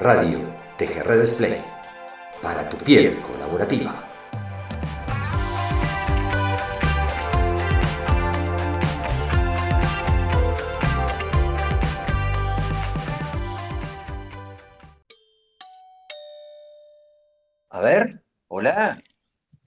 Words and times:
Radio 0.00 0.38
TGR 0.78 1.20
Display. 1.20 1.62
Para 2.40 2.66
tu 2.70 2.78
piel 2.78 3.20
colaborativa. 3.20 4.02
A 17.68 17.80
ver, 17.80 18.24
hola. 18.48 18.96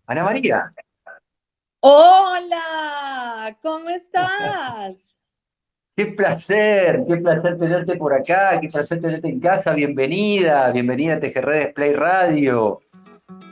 Ana 0.07 0.23
María. 0.23 0.71
Hola, 1.80 3.55
¿cómo 3.61 3.88
estás? 3.89 5.16
Qué 5.95 6.07
placer, 6.07 7.03
qué 7.07 7.17
placer 7.17 7.55
tenerte 7.59 7.95
por 7.97 8.15
acá, 8.15 8.59
qué 8.59 8.67
placer 8.67 8.99
tenerte 8.99 9.27
en 9.27 9.39
casa. 9.39 9.75
Bienvenida, 9.75 10.71
bienvenida 10.71 11.13
a 11.13 11.19
TGR 11.19 11.66
Display 11.66 11.93
Radio. 11.93 12.79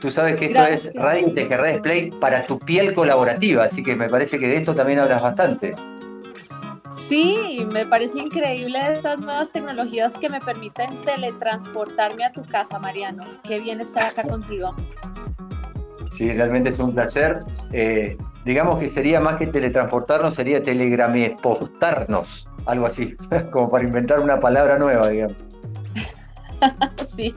Tú 0.00 0.10
sabes 0.10 0.34
que 0.34 0.46
esto 0.46 0.64
es. 0.64 0.92
Radio 0.92 1.32
TGR 1.32 1.74
Display 1.74 2.10
para 2.10 2.44
tu 2.44 2.58
piel 2.58 2.94
colaborativa, 2.94 3.62
así 3.62 3.84
que 3.84 3.94
me 3.94 4.08
parece 4.08 4.40
que 4.40 4.48
de 4.48 4.56
esto 4.56 4.74
también 4.74 4.98
hablas 4.98 5.22
bastante. 5.22 5.76
Sí, 7.08 7.64
me 7.72 7.86
parece 7.86 8.18
increíble 8.18 8.76
estas 8.92 9.20
nuevas 9.20 9.52
tecnologías 9.52 10.18
que 10.18 10.28
me 10.28 10.40
permiten 10.40 10.90
teletransportarme 11.04 12.24
a 12.24 12.32
tu 12.32 12.42
casa, 12.42 12.80
Mariano. 12.80 13.22
Qué 13.44 13.60
bien 13.60 13.80
estar 13.80 14.02
acá 14.02 14.24
contigo. 14.24 14.74
Sí, 16.16 16.32
realmente 16.32 16.70
es 16.70 16.78
un 16.78 16.94
placer. 16.94 17.38
Eh, 17.72 18.16
digamos 18.44 18.78
que 18.78 18.88
sería 18.90 19.20
más 19.20 19.36
que 19.36 19.46
teletransportarnos, 19.46 20.34
sería 20.34 20.62
telegramepostarnos, 20.62 22.48
algo 22.66 22.86
así, 22.86 23.16
como 23.50 23.70
para 23.70 23.84
inventar 23.84 24.20
una 24.20 24.38
palabra 24.38 24.78
nueva, 24.78 25.08
digamos. 25.08 25.36
Sí, 27.16 27.32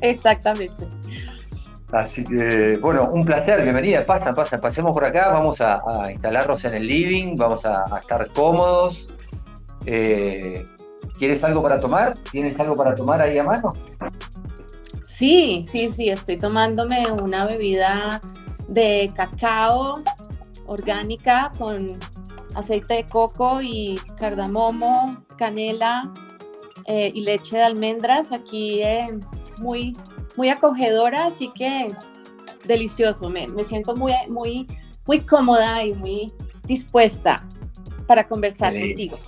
exactamente. 0.00 0.86
Así 1.92 2.24
que, 2.24 2.78
bueno, 2.78 3.10
un 3.12 3.24
placer, 3.24 3.62
bienvenida, 3.62 4.04
pasa, 4.06 4.32
pasa, 4.32 4.56
pasemos 4.58 4.92
por 4.92 5.04
acá, 5.04 5.28
vamos 5.28 5.60
a, 5.60 5.76
a 5.86 6.10
instalarnos 6.10 6.64
en 6.64 6.74
el 6.74 6.86
living, 6.86 7.36
vamos 7.36 7.64
a, 7.66 7.84
a 7.94 7.98
estar 7.98 8.26
cómodos. 8.28 9.06
Eh, 9.84 10.64
¿Quieres 11.18 11.44
algo 11.44 11.62
para 11.62 11.78
tomar? 11.78 12.16
¿Tienes 12.32 12.58
algo 12.58 12.74
para 12.74 12.94
tomar 12.94 13.20
ahí 13.20 13.38
a 13.38 13.44
mano? 13.44 13.72
Sí, 15.16 15.62
sí, 15.64 15.90
sí, 15.90 16.08
estoy 16.08 16.36
tomándome 16.36 17.06
una 17.12 17.46
bebida 17.46 18.20
de 18.66 19.10
cacao 19.14 19.98
orgánica 20.66 21.52
con 21.56 21.96
aceite 22.56 22.94
de 22.94 23.08
coco 23.08 23.60
y 23.62 24.00
cardamomo, 24.18 25.22
canela 25.38 26.12
eh, 26.86 27.12
y 27.14 27.20
leche 27.20 27.58
de 27.58 27.62
almendras. 27.62 28.32
Aquí 28.32 28.82
eh, 28.82 29.06
muy, 29.60 29.96
muy 30.36 30.48
acogedora, 30.48 31.26
así 31.26 31.48
que 31.54 31.88
delicioso. 32.64 33.30
Me, 33.30 33.46
me 33.46 33.62
siento 33.62 33.94
muy, 33.94 34.12
muy, 34.28 34.66
muy 35.06 35.20
cómoda 35.20 35.84
y 35.84 35.94
muy 35.94 36.32
dispuesta 36.66 37.46
para 38.08 38.26
conversar 38.26 38.72
Sí. 38.72 38.80
contigo. 38.80 39.18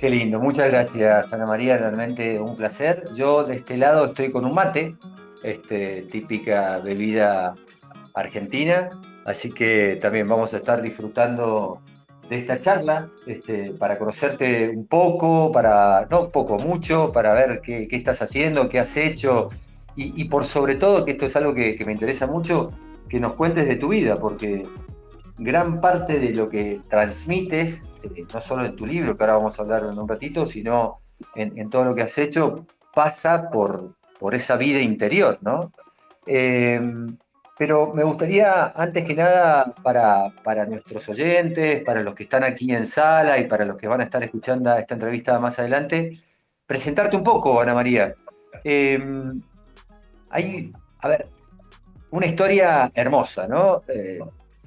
Qué 0.00 0.08
lindo, 0.08 0.40
muchas 0.40 0.68
gracias 0.68 1.30
Ana 1.30 1.44
María, 1.44 1.76
realmente 1.76 2.40
un 2.40 2.56
placer. 2.56 3.04
Yo 3.14 3.44
de 3.44 3.56
este 3.56 3.76
lado 3.76 4.06
estoy 4.06 4.30
con 4.30 4.46
un 4.46 4.54
mate, 4.54 4.94
este, 5.42 6.00
típica 6.10 6.78
bebida 6.78 7.54
argentina, 8.14 8.88
así 9.26 9.50
que 9.50 9.98
también 10.00 10.26
vamos 10.26 10.54
a 10.54 10.56
estar 10.56 10.80
disfrutando 10.80 11.82
de 12.30 12.38
esta 12.38 12.58
charla 12.62 13.10
este, 13.26 13.72
para 13.72 13.98
conocerte 13.98 14.70
un 14.70 14.86
poco, 14.86 15.52
para, 15.52 16.06
no 16.10 16.30
poco, 16.30 16.58
mucho, 16.58 17.12
para 17.12 17.34
ver 17.34 17.60
qué, 17.60 17.86
estás 17.90 18.22
haciendo, 18.22 18.70
qué 18.70 18.78
has 18.78 18.96
hecho 18.96 19.50
y, 19.96 20.24
por 20.30 20.46
sobre 20.46 20.76
todo, 20.76 21.04
que 21.04 21.10
esto 21.10 21.26
es 21.26 21.36
algo 21.36 21.52
que 21.52 21.82
me 21.84 21.92
interesa 21.92 22.26
mucho, 22.26 22.72
que 23.06 23.20
nos 23.20 23.34
cuentes 23.34 23.68
de 23.68 23.76
tu 23.76 23.88
vida, 23.88 24.18
porque 24.18 24.62
gran 25.40 25.80
parte 25.80 26.20
de 26.20 26.30
lo 26.30 26.48
que 26.48 26.80
transmites, 26.88 27.82
eh, 28.02 28.24
no 28.32 28.40
solo 28.40 28.66
en 28.66 28.76
tu 28.76 28.86
libro, 28.86 29.16
que 29.16 29.22
ahora 29.22 29.36
vamos 29.36 29.58
a 29.58 29.62
hablar 29.62 29.82
en 29.90 29.98
un 29.98 30.08
ratito, 30.08 30.46
sino 30.46 31.00
en, 31.34 31.68
todo 31.70 31.84
lo 31.84 31.94
que 31.94 32.02
has 32.02 32.16
hecho, 32.18 32.66
pasa 32.94 33.50
por, 33.50 33.94
por 34.18 34.34
esa 34.34 34.56
vida 34.56 34.80
interior, 34.80 35.38
¿no? 35.40 35.72
Eh, 36.26 36.80
pero 37.60 37.92
me 37.92 38.04
gustaría, 38.04 38.68
antes 38.68 39.04
que 39.04 39.14
nada, 39.14 39.74
para, 39.82 40.32
para 40.42 40.64
nuestros 40.64 41.06
oyentes, 41.10 41.82
para 41.84 42.00
los 42.00 42.14
que 42.14 42.22
están 42.22 42.42
aquí 42.42 42.72
en 42.72 42.86
sala 42.86 43.36
y 43.38 43.44
para 43.44 43.66
los 43.66 43.76
que 43.76 43.86
van 43.86 44.00
a 44.00 44.04
estar 44.04 44.22
escuchando 44.24 44.74
esta 44.74 44.94
entrevista 44.94 45.38
más 45.38 45.58
adelante, 45.58 46.18
presentarte 46.66 47.16
un 47.16 47.22
poco, 47.22 47.60
Ana 47.60 47.74
María. 47.74 48.14
Eh, 48.64 48.98
hay, 50.30 50.72
a 51.00 51.08
ver, 51.08 51.28
una 52.10 52.26
historia 52.26 52.90
hermosa, 52.94 53.46
¿no? 53.46 53.82
Eh, 53.88 54.20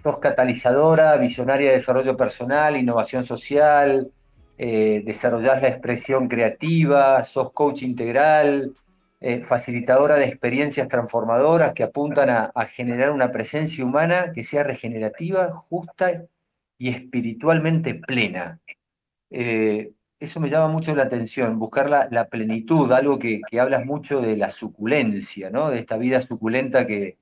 sos 0.04 0.20
catalizadora, 0.20 1.16
visionaria 1.18 1.70
de 1.70 1.78
desarrollo 1.78 2.18
personal, 2.18 2.76
innovación 2.76 3.24
social, 3.26 4.12
eh, 4.58 5.02
desarrollás 5.06 5.62
la 5.62 5.70
expresión 5.70 6.28
creativa, 6.28 7.24
sos 7.24 7.54
coach 7.54 7.84
integral, 7.84 8.76
eh, 9.22 9.42
facilitadora 9.42 10.16
de 10.16 10.26
experiencias 10.26 10.90
transformadoras 10.90 11.74
que 11.74 11.84
apuntan 11.84 12.30
a, 12.30 12.66
generar 12.66 13.12
una 13.12 13.32
presencia 13.32 13.86
humana 13.86 14.32
que 14.34 14.44
sea 14.44 14.64
regenerativa, 14.64 15.52
justa 15.54 16.26
y 16.78 16.90
espiritualmente 16.90 17.96
plena. 17.96 18.60
Eh, 19.30 19.94
eso 20.20 20.40
me 20.40 20.50
llama 20.50 20.68
mucho 20.68 20.96
la 20.96 21.04
atención, 21.04 21.60
buscar 21.60 21.90
la, 21.90 22.26
plenitud, 22.30 22.92
algo 22.92 23.20
que, 23.20 23.42
que 23.50 23.60
hablas 23.60 23.86
mucho 23.86 24.22
de 24.22 24.38
la 24.38 24.52
suculencia, 24.52 25.50
¿no? 25.50 25.70
De 25.70 25.80
esta 25.80 25.98
vida 25.98 26.22
suculenta 26.22 26.88
que, 26.88 27.18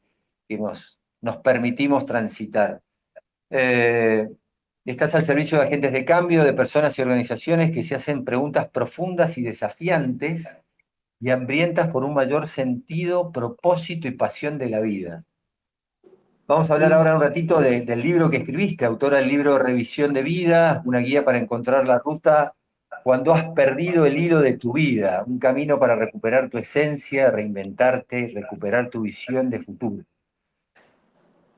que 0.47 0.57
nos, 0.57 1.00
nos 1.21 1.37
permitimos 1.37 2.05
transitar. 2.05 2.81
Eh, 3.49 4.29
estás 4.85 5.15
al 5.15 5.23
servicio 5.23 5.57
de 5.57 5.65
agentes 5.65 5.91
de 5.91 6.05
cambio, 6.05 6.43
de 6.43 6.53
personas 6.53 6.97
y 6.97 7.01
organizaciones 7.01 7.71
que 7.71 7.83
se 7.83 7.95
hacen 7.95 8.25
preguntas 8.25 8.69
profundas 8.69 9.37
y 9.37 9.43
desafiantes 9.43 10.59
y 11.19 11.29
hambrientas 11.29 11.89
por 11.89 12.03
un 12.03 12.13
mayor 12.13 12.47
sentido, 12.47 13.31
propósito 13.31 14.07
y 14.07 14.11
pasión 14.11 14.57
de 14.57 14.69
la 14.69 14.79
vida. 14.79 15.23
Vamos 16.47 16.69
a 16.69 16.73
hablar 16.73 16.91
ahora 16.93 17.15
un 17.15 17.21
ratito 17.21 17.61
de- 17.61 17.81
del 17.81 18.01
libro 18.01 18.29
que 18.29 18.37
escribiste, 18.37 18.83
autora 18.83 19.17
del 19.17 19.27
libro 19.27 19.57
Revisión 19.59 20.13
de 20.13 20.23
Vida, 20.23 20.81
una 20.85 20.99
guía 20.99 21.23
para 21.23 21.37
encontrar 21.37 21.87
la 21.87 21.99
ruta 21.99 22.55
cuando 23.03 23.33
has 23.33 23.49
perdido 23.51 24.05
el 24.05 24.17
hilo 24.17 24.41
de 24.41 24.57
tu 24.57 24.73
vida, 24.73 25.23
un 25.25 25.39
camino 25.39 25.79
para 25.79 25.95
recuperar 25.95 26.49
tu 26.49 26.57
esencia, 26.57 27.31
reinventarte, 27.31 28.31
recuperar 28.33 28.89
tu 28.89 29.01
visión 29.01 29.49
de 29.49 29.59
futuro. 29.59 30.03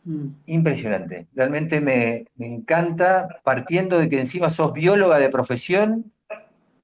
Mm. 0.05 0.27
Impresionante. 0.47 1.27
Realmente 1.33 1.79
me, 1.79 2.25
me 2.35 2.45
encanta, 2.47 3.39
partiendo 3.43 3.97
de 3.99 4.09
que 4.09 4.19
encima 4.19 4.49
sos 4.49 4.73
bióloga 4.73 5.17
de 5.17 5.29
profesión 5.29 6.11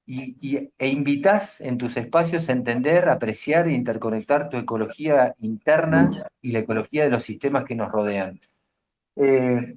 y, 0.06 0.36
y- 0.40 0.70
e 0.78 0.88
invitas 0.88 1.60
en 1.60 1.78
tus 1.78 1.96
espacios 1.96 2.48
a 2.48 2.52
entender, 2.52 3.08
apreciar 3.08 3.68
e 3.68 3.72
interconectar 3.72 4.50
tu 4.50 4.56
ecología 4.58 5.34
interna 5.40 6.10
y 6.42 6.52
la 6.52 6.60
ecología 6.60 7.04
de 7.04 7.10
los 7.10 7.24
sistemas 7.24 7.64
que 7.64 7.74
nos 7.76 7.92
rodean. 7.92 8.40
Eh, 9.16 9.76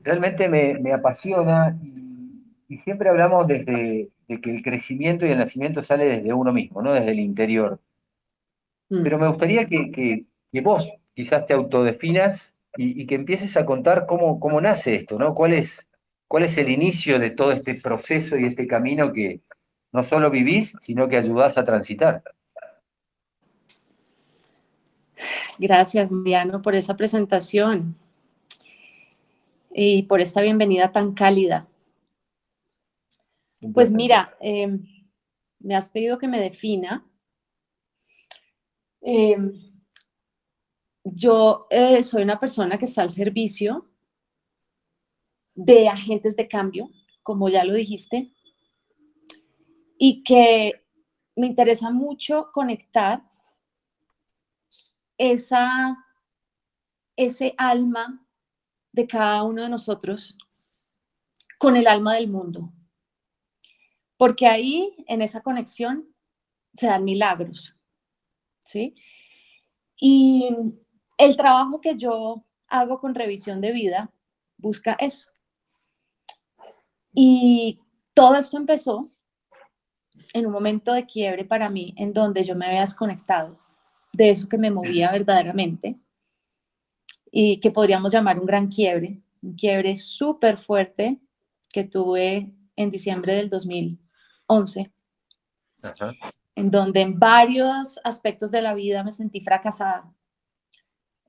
realmente 0.00 0.48
me, 0.48 0.74
me 0.78 0.92
apasiona 0.92 1.78
y, 1.82 2.42
y 2.68 2.76
siempre 2.76 3.08
hablamos 3.08 3.46
desde 3.46 4.10
de 4.28 4.40
que 4.40 4.50
el 4.54 4.62
crecimiento 4.62 5.26
y 5.26 5.30
el 5.30 5.38
nacimiento 5.38 5.82
sale 5.82 6.04
desde 6.04 6.32
uno 6.32 6.52
mismo, 6.52 6.80
¿no? 6.82 6.92
Desde 6.92 7.10
el 7.10 7.20
interior. 7.20 7.80
Mm. 8.90 9.02
Pero 9.02 9.18
me 9.18 9.28
gustaría 9.28 9.66
que, 9.66 9.90
que- 9.90 10.26
que 10.52 10.60
vos 10.60 10.90
quizás 11.14 11.46
te 11.46 11.54
autodefinas 11.54 12.56
y, 12.76 13.02
y 13.02 13.06
que 13.06 13.14
empieces 13.14 13.56
a 13.56 13.66
contar 13.66 14.06
cómo, 14.06 14.40
cómo 14.40 14.60
nace 14.60 14.94
esto, 14.94 15.18
¿no? 15.18 15.34
¿Cuál 15.34 15.52
es, 15.52 15.88
cuál 16.28 16.44
es 16.44 16.56
el 16.58 16.70
inicio 16.70 17.18
de 17.18 17.30
todo 17.30 17.52
este 17.52 17.74
proceso 17.74 18.38
y 18.38 18.46
este 18.46 18.66
camino 18.66 19.12
que 19.12 19.40
no 19.92 20.02
solo 20.02 20.30
vivís, 20.30 20.74
sino 20.80 21.08
que 21.08 21.18
ayudás 21.18 21.58
a 21.58 21.64
transitar? 21.64 22.22
Gracias, 25.58 26.10
Mariano, 26.10 26.62
por 26.62 26.74
esa 26.74 26.96
presentación 26.96 27.94
y 29.70 30.02
por 30.04 30.20
esta 30.20 30.40
bienvenida 30.40 30.92
tan 30.92 31.12
cálida. 31.12 31.66
Pues 33.72 33.92
mira, 33.92 34.36
eh, 34.40 34.78
me 35.60 35.76
has 35.76 35.88
pedido 35.88 36.18
que 36.18 36.26
me 36.26 36.40
defina. 36.40 37.04
Eh, 39.02 39.36
yo 41.04 41.66
eh, 41.70 42.02
soy 42.02 42.22
una 42.22 42.38
persona 42.38 42.78
que 42.78 42.84
está 42.84 43.02
al 43.02 43.10
servicio 43.10 43.88
de 45.54 45.88
agentes 45.88 46.36
de 46.36 46.48
cambio, 46.48 46.90
como 47.22 47.48
ya 47.48 47.64
lo 47.64 47.74
dijiste, 47.74 48.32
y 49.98 50.22
que 50.22 50.84
me 51.36 51.46
interesa 51.46 51.90
mucho 51.90 52.50
conectar 52.52 53.22
esa, 55.18 55.96
ese 57.16 57.54
alma 57.56 58.26
de 58.92 59.06
cada 59.06 59.42
uno 59.44 59.62
de 59.62 59.68
nosotros 59.68 60.36
con 61.58 61.76
el 61.76 61.86
alma 61.86 62.14
del 62.14 62.28
mundo. 62.28 62.72
Porque 64.16 64.46
ahí, 64.46 64.94
en 65.06 65.22
esa 65.22 65.42
conexión, 65.42 66.12
se 66.74 66.86
dan 66.86 67.04
milagros, 67.04 67.74
¿sí? 68.64 68.94
Y 69.96 70.48
el 71.24 71.36
trabajo 71.36 71.80
que 71.80 71.96
yo 71.96 72.44
hago 72.68 72.98
con 72.98 73.14
revisión 73.14 73.60
de 73.60 73.72
vida 73.72 74.10
busca 74.56 74.96
eso. 74.98 75.28
Y 77.14 77.78
todo 78.14 78.34
esto 78.34 78.56
empezó 78.56 79.10
en 80.32 80.46
un 80.46 80.52
momento 80.52 80.92
de 80.92 81.06
quiebre 81.06 81.44
para 81.44 81.68
mí, 81.68 81.94
en 81.96 82.12
donde 82.12 82.44
yo 82.44 82.56
me 82.56 82.66
había 82.66 82.80
desconectado 82.80 83.58
de 84.12 84.30
eso 84.30 84.48
que 84.48 84.58
me 84.58 84.70
movía 84.70 85.12
verdaderamente 85.12 85.98
y 87.30 87.60
que 87.60 87.70
podríamos 87.70 88.12
llamar 88.12 88.38
un 88.38 88.46
gran 88.46 88.68
quiebre, 88.68 89.22
un 89.42 89.54
quiebre 89.54 89.96
súper 89.96 90.58
fuerte 90.58 91.20
que 91.72 91.84
tuve 91.84 92.52
en 92.76 92.90
diciembre 92.90 93.34
del 93.34 93.48
2011, 93.48 94.92
en 96.56 96.70
donde 96.70 97.00
en 97.00 97.18
varios 97.18 98.00
aspectos 98.04 98.50
de 98.50 98.62
la 98.62 98.74
vida 98.74 99.04
me 99.04 99.12
sentí 99.12 99.40
fracasada. 99.40 100.12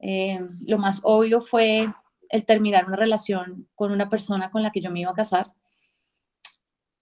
Eh, 0.05 0.37
lo 0.67 0.77
más 0.79 0.99
obvio 1.03 1.39
fue 1.39 1.87
el 2.27 2.45
terminar 2.45 2.85
una 2.85 2.97
relación 2.97 3.69
con 3.73 3.89
una 3.93 4.09
persona 4.09 4.51
con 4.51 4.61
la 4.61 4.69
que 4.69 4.81
yo 4.81 4.91
me 4.91 4.99
iba 4.99 5.11
a 5.11 5.15
casar. 5.15 5.53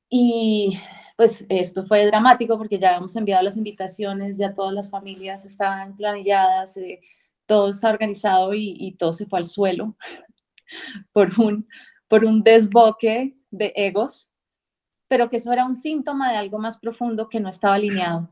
Y 0.07 0.77
pues 1.17 1.43
esto 1.49 1.83
fue 1.83 2.05
dramático 2.05 2.59
porque 2.59 2.77
ya 2.77 2.89
habíamos 2.89 3.15
enviado 3.15 3.41
las 3.41 3.57
invitaciones, 3.57 4.37
ya 4.37 4.53
todas 4.53 4.73
las 4.73 4.91
familias 4.91 5.45
estaban 5.45 5.95
planilladas, 5.95 6.77
eh, 6.77 7.01
todo 7.47 7.71
está 7.71 7.89
organizado 7.89 8.53
y, 8.53 8.75
y, 8.79 8.91
todo 8.93 9.13
se 9.13 9.25
fue 9.25 9.39
al 9.39 9.45
suelo 9.45 9.95
por 11.11 11.29
un, 11.39 11.67
por 12.07 12.23
un 12.23 12.43
desboque 12.43 13.35
de 13.49 13.73
egos, 13.75 14.29
pero 15.07 15.27
que 15.27 15.37
eso 15.37 15.51
era 15.51 15.65
un 15.65 15.75
síntoma 15.75 16.31
de 16.31 16.37
algo 16.37 16.59
más 16.59 16.77
profundo 16.77 17.29
que 17.29 17.39
no 17.39 17.49
estaba 17.49 17.75
alineado. 17.75 18.29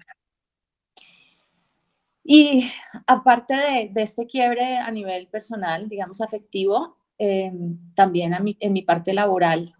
Y 2.31 2.71
aparte 3.07 3.55
de, 3.55 3.89
de 3.91 4.03
este 4.03 4.27
quiebre 4.27 4.77
a 4.77 4.91
nivel 4.91 5.27
personal, 5.29 5.89
digamos 5.89 6.21
afectivo, 6.21 6.95
eh, 7.17 7.51
también 7.95 8.35
a 8.35 8.39
mi, 8.39 8.55
en 8.59 8.71
mi 8.71 8.83
parte 8.83 9.13
laboral, 9.13 9.73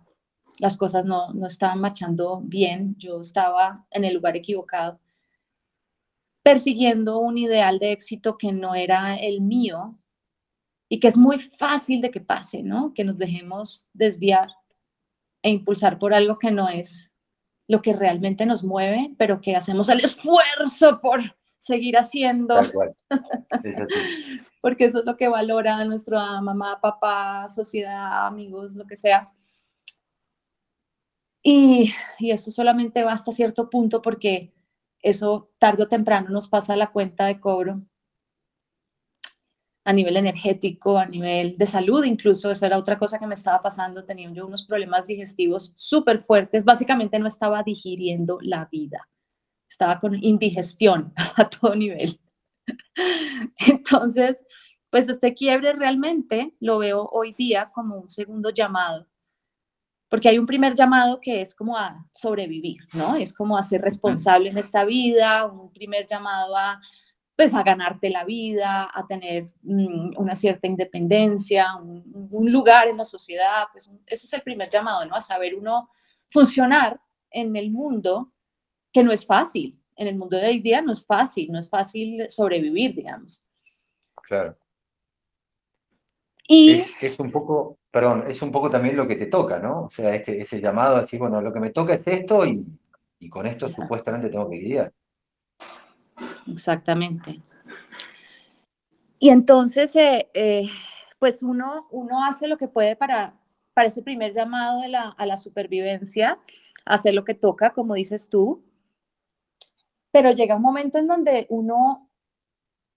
las 0.57 0.75
cosas 0.75 1.05
no, 1.05 1.31
no 1.31 1.45
estaban 1.45 1.79
marchando 1.79 2.41
bien, 2.43 2.95
yo 2.97 3.21
estaba 3.21 3.85
en 3.91 4.03
el 4.03 4.15
lugar 4.15 4.35
equivocado, 4.35 4.99
persiguiendo 6.41 7.19
un 7.19 7.37
ideal 7.37 7.77
de 7.77 7.91
éxito 7.91 8.35
que 8.35 8.51
no 8.51 8.73
era 8.73 9.15
el 9.15 9.41
mío 9.41 9.99
y 10.89 10.99
que 10.99 11.07
es 11.07 11.17
muy 11.17 11.37
fácil 11.37 12.01
de 12.01 12.09
que 12.09 12.19
pase, 12.19 12.63
¿no? 12.63 12.95
Que 12.95 13.03
nos 13.03 13.19
dejemos 13.19 13.91
desviar 13.93 14.49
e 15.43 15.51
impulsar 15.51 15.99
por 15.99 16.15
algo 16.15 16.39
que 16.39 16.49
no 16.49 16.67
es 16.67 17.11
lo 17.67 17.83
que 17.83 17.93
realmente 17.93 18.47
nos 18.47 18.63
mueve, 18.63 19.13
pero 19.19 19.39
que 19.39 19.55
hacemos 19.55 19.87
el 19.89 19.99
esfuerzo 19.99 20.99
por 20.99 21.21
seguir 21.59 21.97
haciendo. 21.97 22.55
Porque 24.61 24.85
eso 24.85 24.99
es 24.99 25.05
lo 25.05 25.15
que 25.15 25.27
valora 25.27 25.85
nuestra 25.85 26.41
mamá, 26.41 26.81
papá, 26.81 27.47
sociedad, 27.47 28.25
amigos, 28.25 28.75
lo 28.75 28.87
que 28.87 28.97
sea. 28.97 29.31
Y, 31.43 31.93
y 32.17 32.31
eso 32.31 32.51
solamente 32.51 33.03
va 33.03 33.13
hasta 33.13 33.31
cierto 33.31 33.69
punto 33.69 34.01
porque 34.01 34.53
eso 35.01 35.49
tarde 35.57 35.83
o 35.83 35.87
temprano 35.87 36.29
nos 36.29 36.49
pasa 36.49 36.73
a 36.73 36.75
la 36.75 36.91
cuenta 36.91 37.27
de 37.27 37.39
cobro. 37.39 37.81
A 39.85 39.93
nivel 39.93 40.17
energético, 40.17 40.97
a 40.97 41.05
nivel 41.05 41.55
de 41.57 41.65
salud, 41.65 42.03
incluso 42.03 42.51
esa 42.51 42.67
era 42.67 42.77
otra 42.77 42.99
cosa 42.99 43.17
que 43.17 43.25
me 43.25 43.35
estaba 43.35 43.61
pasando, 43.61 44.03
tenía 44.03 44.29
yo 44.31 44.45
unos 44.45 44.65
problemas 44.65 45.07
digestivos 45.07 45.71
súper 45.75 46.19
fuertes, 46.19 46.65
básicamente 46.65 47.17
no 47.17 47.27
estaba 47.27 47.63
digiriendo 47.63 48.37
la 48.41 48.67
vida, 48.69 49.07
estaba 49.69 49.99
con 49.99 50.21
indigestión 50.23 51.13
a 51.37 51.49
todo 51.49 51.75
nivel. 51.75 52.19
Entonces, 53.67 54.45
pues 54.89 55.07
este 55.07 55.33
quiebre 55.33 55.73
realmente 55.73 56.55
lo 56.59 56.79
veo 56.79 57.07
hoy 57.11 57.33
día 57.33 57.69
como 57.73 57.97
un 57.97 58.09
segundo 58.09 58.49
llamado 58.49 59.07
porque 60.09 60.27
hay 60.27 60.39
un 60.39 60.47
primer 60.47 60.75
llamado 60.75 61.21
que 61.21 61.39
es 61.39 61.53
como 61.53 61.77
a 61.77 62.05
sobrevivir, 62.13 62.77
¿no? 62.93 63.15
Es 63.15 63.31
como 63.31 63.57
a 63.57 63.63
ser 63.63 63.81
responsable 63.81 64.49
en 64.49 64.57
esta 64.57 64.83
vida, 64.83 65.45
un 65.45 65.71
primer 65.71 66.07
llamado 66.07 66.57
a, 66.57 66.81
pues, 67.35 67.53
a 67.53 67.61
ganarte 67.61 68.09
la 68.09 68.25
vida, 68.25 68.89
a 68.91 69.05
tener 69.05 69.43
mm, 69.61 70.17
una 70.17 70.35
cierta 70.35 70.67
independencia, 70.67 71.75
un, 71.75 72.51
lugar 72.51 72.87
en 72.87 72.97
la 72.97 73.05
sociedad, 73.05 73.67
pues 73.71 73.91
ese 74.07 74.25
es 74.25 74.33
el 74.33 74.41
primer 74.41 74.69
llamado, 74.69 75.05
¿no? 75.05 75.15
A 75.15 75.21
saber 75.21 75.53
uno 75.53 75.89
funcionar 76.27 76.99
en 77.29 77.55
el 77.55 77.69
mundo 77.69 78.33
que 78.91 79.03
no 79.03 79.11
es 79.11 79.25
fácil, 79.25 79.79
en 79.95 80.07
el 80.07 80.15
mundo 80.17 80.37
de 80.37 80.47
hoy 80.47 80.59
día 80.59 80.81
no 80.81 80.93
es 80.93 81.05
fácil, 81.05 81.51
no 81.51 81.59
es 81.59 81.69
fácil 81.69 82.25
sobrevivir, 82.29 82.95
digamos. 82.95 83.43
Claro. 84.23 84.57
Y 86.47 86.71
es 86.71 87.19
un 87.19 87.29
poco, 87.29 87.77
perdón, 87.91 88.25
es 88.27 88.41
un 88.41 88.51
poco 88.51 88.69
también 88.69 88.95
lo 88.95 89.07
que 89.07 89.17
te 89.17 89.27
toca, 89.27 89.59
¿no? 89.59 89.83
O 89.83 89.89
sea, 89.89 90.15
este, 90.15 90.41
ese 90.41 90.59
llamado 90.59 90.95
así, 90.95 91.17
bueno, 91.17 91.41
lo 91.41 91.53
que 91.53 91.59
me 91.59 91.69
toca 91.69 91.93
es 91.93 92.01
esto 92.07 92.45
y, 92.45 92.65
y 93.19 93.29
con 93.29 93.45
esto 93.45 93.69
supuestamente 93.69 94.29
tengo 94.29 94.49
que 94.49 94.55
lidiar. 94.55 94.93
Exactamente. 96.47 97.41
Y 99.19 99.29
entonces, 99.29 99.95
eh, 99.95 100.29
eh, 100.33 100.69
pues 101.19 101.43
uno, 101.43 101.87
uno 101.91 102.25
hace 102.25 102.47
lo 102.47 102.57
que 102.57 102.69
puede 102.69 102.95
para, 102.95 103.35
para 103.73 103.89
ese 103.89 104.01
primer 104.01 104.33
llamado 104.33 104.81
de 104.81 104.87
la, 104.87 105.09
a 105.09 105.25
la 105.25 105.37
supervivencia, 105.37 106.39
hacer 106.85 107.13
lo 107.13 107.25
que 107.25 107.35
toca, 107.35 107.71
como 107.71 107.93
dices 107.95 108.29
tú, 108.29 108.63
pero 110.11 110.31
llega 110.31 110.55
un 110.55 110.61
momento 110.61 110.97
en 110.97 111.07
donde 111.07 111.47
uno 111.49 112.09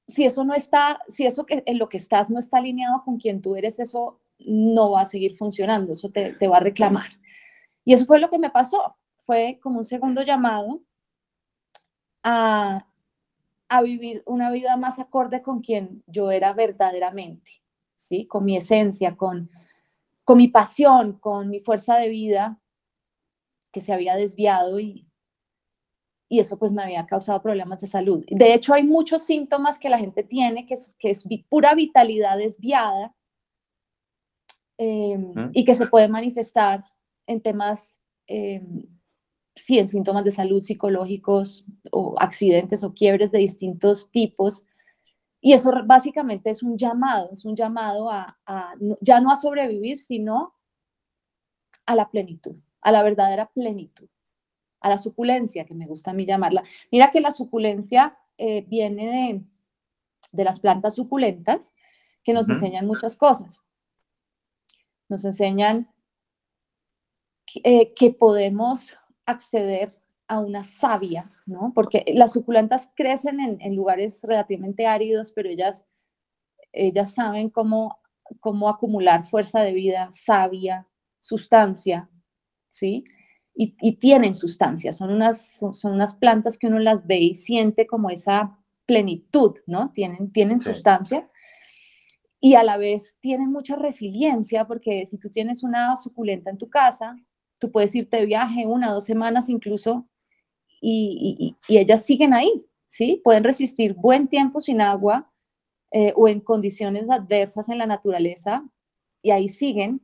si 0.07 0.25
eso 0.25 0.45
no 0.45 0.55
está, 0.55 1.01
si 1.09 1.27
eso 1.27 1.47
que 1.47 1.63
en 1.67 1.79
lo 1.79 1.89
que 1.89 1.97
estás 1.97 2.31
no 2.31 2.39
está 2.39 2.59
alineado 2.59 3.03
con 3.05 3.19
quien 3.19 3.41
tú 3.41 3.57
eres, 3.57 3.79
eso 3.79 4.21
no 4.39 4.91
va 4.91 5.03
a 5.03 5.07
seguir 5.07 5.37
funcionando, 5.37 5.93
eso 5.93 6.11
te, 6.11 6.37
va 6.49 6.57
a 6.57 6.61
reclamar. 6.61 7.07
Y 7.85 7.95
eso 7.95 8.07
fue 8.07 8.19
lo 8.19 8.31
que 8.31 8.39
me 8.39 8.51
pasó, 8.51 8.97
fue 9.17 9.59
como 9.63 9.79
un 9.79 9.85
segundo 9.85 10.23
llamado 10.23 10.83
a, 12.23 12.87
a 13.69 13.83
vivir 13.83 14.23
una 14.27 14.51
vida 14.51 14.77
más 14.77 14.99
acorde 14.99 15.43
con 15.43 15.61
quien 15.61 16.03
yo 16.07 16.31
era 16.31 16.53
verdaderamente, 16.53 17.63
¿sí? 17.95 18.27
Con 18.27 18.45
mi 18.45 18.57
esencia, 18.57 19.17
con, 19.17 19.51
con 20.25 20.39
mi 20.39 20.49
pasión, 20.49 21.19
con 21.19 21.49
mi 21.49 21.61
fuerza 21.61 21.97
de 21.97 22.09
vida 22.09 22.61
que 23.73 23.81
se 23.81 23.93
había 23.93 24.17
desviado 24.17 24.79
y, 24.79 25.12
y 26.33 26.41
eso 26.41 26.59
pues 26.59 26.73
me 26.73 26.83
había 26.83 27.05
causado 27.05 27.43
problemas 27.43 27.83
de 27.83 27.87
salud. 27.87 28.25
De 28.27 28.55
hecho, 28.55 28.73
hay 28.73 28.85
muchos 28.85 29.23
síntomas 29.23 29.79
que 29.79 29.91
la 29.91 29.99
gente 29.99 30.23
tiene, 30.23 30.65
que 30.65 30.73
es, 30.73 30.97
que 30.99 31.11
es 31.11 31.29
pura 31.51 31.75
vitalidad 31.75 32.39
desviada 32.39 33.15
em, 34.79 35.51
y 35.53 35.67
que 35.67 35.75
se 35.75 35.89
puede 35.89 36.09
manifestar 36.09 36.87
en 37.27 37.43
temas, 37.43 37.99
eh, 38.29 38.63
sí, 39.55 39.79
en 39.79 39.89
síntomas 39.89 40.25
de 40.25 40.31
salud 40.31 40.63
psicológicos 40.63 41.67
o 41.91 42.15
accidentes 42.19 42.83
o 42.83 42.95
quiebres 42.95 43.31
de 43.31 43.41
distintos 43.41 44.11
tipos. 44.11 44.67
Y 45.39 45.53
eso 45.53 45.71
básicamente 45.85 46.49
es 46.49 46.63
un 46.63 46.79
llamado, 46.79 47.29
es 47.31 47.45
un 47.45 47.55
llamado 47.55 48.11
a, 48.11 48.39
a 48.47 48.73
ya 49.03 49.21
no 49.21 49.31
a 49.31 49.37
sobrevivir, 49.37 50.01
sino 50.01 50.55
a 51.85 51.95
la 51.95 52.11
plenitud, 52.11 52.59
a 52.81 52.91
la 52.91 53.03
verdadera 53.03 53.51
plenitud 53.53 54.09
a 54.83 54.89
la 54.89 54.99
suculencia, 54.99 55.65
que 55.65 55.75
me 55.75 55.87
gusta 55.87 56.11
a 56.11 56.15
mí 56.15 56.27
llamarla. 56.27 56.63
Mira 56.91 57.11
que 57.11 57.21
la 57.21 57.31
suculencia 57.31 58.19
eh, 58.39 58.65
viene 58.69 59.07
de, 59.07 59.45
de, 60.33 60.45
las 60.45 60.61
plantas 60.61 60.95
suculentas 60.95 61.75
que 62.25 62.33
nos 62.33 62.49
enseñan 62.49 62.87
muchas 62.87 63.17
cosas. 63.17 63.63
Nos 65.09 65.25
enseñan 65.25 65.93
que, 67.47 67.61
eh, 67.65 68.13
podemos 68.19 68.97
acceder 69.27 69.93
a 70.27 70.41
una 70.41 70.65
savia, 70.65 71.29
¿no? 71.47 71.73
Porque 71.75 72.05
las 72.15 72.33
suculentas 72.33 72.91
crecen 72.95 73.41
en, 73.41 73.61
en, 73.61 73.77
lugares 73.77 74.23
relativamente 74.23 74.87
áridos, 74.87 75.33
pero 75.33 75.51
ellas, 75.51 75.87
ellas 76.73 77.13
saben 77.13 77.51
cómo, 77.51 78.01
cómo 78.41 78.69
acumular 78.69 79.27
fuerza 79.27 79.61
de 79.61 79.73
vida, 79.73 80.09
savia, 80.13 80.89
sustancia, 81.21 82.09
¿sí? 82.69 83.05
Y, 83.55 83.93
tienen 83.97 84.35
sustancia, 84.35 84.93
son 84.93 85.13
unas, 85.13 85.61
son 85.73 85.93
unas 85.93 86.15
plantas 86.15 86.59
que 86.59 86.67
uno 86.67 86.79
las 86.79 87.07
ve 87.07 87.19
y 87.19 87.35
siente 87.35 87.87
como 87.87 88.09
esa 88.11 88.59
plenitud, 88.87 89.59
¿no? 89.67 89.93
Tienen, 89.93 90.33
tienen 90.33 90.61
sustancia 90.61 91.29
y 92.41 92.55
a 92.55 92.65
la 92.65 92.77
vez 92.77 93.19
tienen 93.21 93.53
mucha 93.53 93.77
resiliencia 93.77 94.67
porque 94.67 95.07
si 95.07 95.19
tú 95.19 95.29
tienes 95.31 95.63
una 95.63 95.97
suculenta 95.97 96.51
en 96.51 96.59
tu 96.59 96.69
casa, 96.69 97.17
tú 97.59 97.71
puedes 97.71 97.95
irte 97.95 98.17
de 98.17 98.27
viaje 98.27 98.67
una, 98.67 98.91
dos 98.91 99.05
semanas 99.05 99.49
incluso 99.49 100.09
y, 100.81 101.57
y, 101.69 101.77
ellas 101.79 102.05
siguen 102.05 102.35
ahí, 102.35 102.51
¿sí? 102.89 103.21
Pueden 103.23 103.45
resistir 103.45 103.95
buen 103.95 104.29
tiempo 104.29 104.61
sin 104.61 104.81
agua 104.81 105.31
eh, 105.93 106.13
o 106.17 106.27
en 106.27 106.41
condiciones 106.41 107.11
adversas 107.11 107.69
en 107.69 107.79
la 107.79 107.87
naturaleza 107.87 108.65
y 109.23 109.31
ahí 109.31 109.49
siguen 109.49 110.01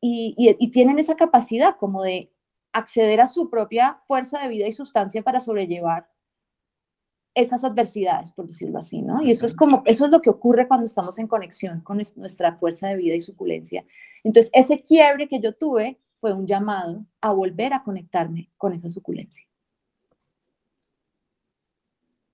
y, 0.00 0.34
y, 0.36 0.70
tienen 0.70 0.98
esa 0.98 1.16
capacidad 1.16 1.76
como 1.76 2.02
de 2.02 2.32
acceder 2.76 3.20
a 3.20 3.26
su 3.26 3.48
propia 3.48 3.98
fuerza 4.06 4.40
de 4.40 4.48
vida 4.48 4.66
y 4.66 4.72
sustancia 4.72 5.22
para 5.22 5.40
sobrellevar 5.40 6.08
esas 7.34 7.64
adversidades, 7.64 8.32
por 8.32 8.46
decirlo 8.46 8.78
así, 8.78 9.02
¿no? 9.02 9.22
Y 9.22 9.30
eso 9.30 9.44
es 9.44 9.54
como, 9.54 9.82
eso 9.84 10.06
es 10.06 10.10
lo 10.10 10.20
que 10.20 10.30
ocurre 10.30 10.66
cuando 10.66 10.86
estamos 10.86 11.18
en 11.18 11.26
conexión 11.26 11.80
con 11.82 12.00
nuestra 12.16 12.56
fuerza 12.56 12.88
de 12.88 12.96
vida 12.96 13.14
y 13.14 13.20
suculencia. 13.20 13.84
Entonces, 14.24 14.50
ese 14.54 14.82
quiebre 14.82 15.28
que 15.28 15.40
yo 15.40 15.54
tuve 15.54 16.00
fue 16.14 16.32
un 16.32 16.46
llamado 16.46 17.04
a 17.20 17.32
volver 17.32 17.74
a 17.74 17.82
conectarme 17.82 18.50
con 18.56 18.72
esa 18.72 18.88
suculencia. 18.88 19.46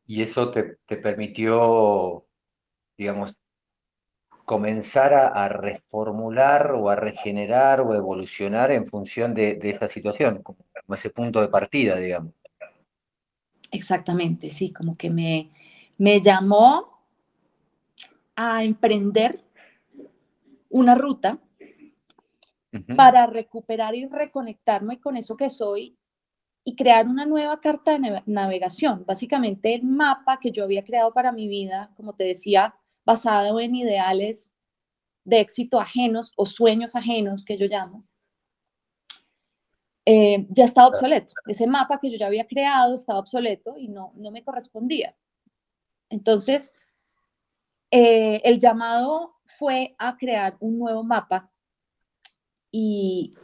Y 0.07 0.23
eso 0.23 0.51
te, 0.51 0.97
permitió, 0.97 2.27
digamos, 2.97 3.37
comenzar 4.53 5.15
a, 5.15 5.49
reformular 5.49 6.73
o 6.73 6.91
a 6.91 6.95
regenerar 6.95 7.81
o 7.81 7.95
evolucionar 7.95 8.71
en 8.71 8.87
función 8.87 9.33
de, 9.33 9.55
de 9.55 9.71
esa 9.71 9.89
situación, 9.89 10.43
como 10.43 10.59
ese 10.91 11.09
punto 11.09 11.41
de 11.41 11.49
partida, 11.49 11.97
digamos. 11.97 12.35
Exactamente, 13.71 14.51
sí, 14.51 14.71
como 14.71 14.95
que 14.95 15.09
me, 15.09 15.49
me 15.97 16.21
llamó 16.21 17.03
a 18.37 18.63
emprender 18.63 19.43
una 20.69 20.97
ruta 20.97 21.39
para 22.95 23.25
recuperar 23.25 23.95
y 23.95 24.05
reconectarme 24.05 25.01
con 25.01 25.17
eso 25.17 25.35
que 25.35 25.49
soy 25.49 25.97
y 26.63 26.77
crear 26.77 27.09
una 27.09 27.25
nueva 27.25 27.59
carta 27.59 27.99
de 27.99 28.23
navegación. 28.27 29.07
Básicamente 29.07 29.73
el 29.73 29.85
mapa 29.85 30.39
que 30.39 30.53
yo 30.53 30.65
había 30.65 30.85
creado 30.85 31.15
para 31.15 31.33
mi 31.33 31.49
vida, 31.49 31.91
como 31.97 32.13
te 32.13 32.25
decía, 32.25 32.75
basado 33.05 33.61
en 33.61 33.75
ideales 33.75 34.51
de 35.25 35.41
éxito 35.41 35.81
ajenos 35.81 36.33
o 36.37 36.47
sueños 36.47 36.97
ajenos 36.97 37.45
que 37.45 37.57
yo 37.57 37.67
llamo, 37.67 38.05
eh, 40.05 40.47
ya 40.51 40.65
estaba 40.65 40.89
obsoleto. 40.89 41.33
Ese 41.47 41.67
mapa 41.67 42.01
que 42.01 42.11
yo 42.11 42.19
ya 42.19 42.27
había 42.27 42.47
creado 42.47 42.95
estaba 42.95 43.21
obsoleto 43.21 43.77
y 43.79 43.89
no, 43.89 44.13
no 44.17 44.31
me 44.31 44.43
correspondía. 44.43 45.17
Entonces, 46.11 46.75
eh, 47.91 48.41
el 48.45 48.59
llamado 48.59 49.37
fue 49.45 49.95
a 49.99 50.17
crear 50.17 50.57
un 50.61 50.79
nuevo 50.79 51.05
mapa 51.05 51.51
y, 52.71 53.35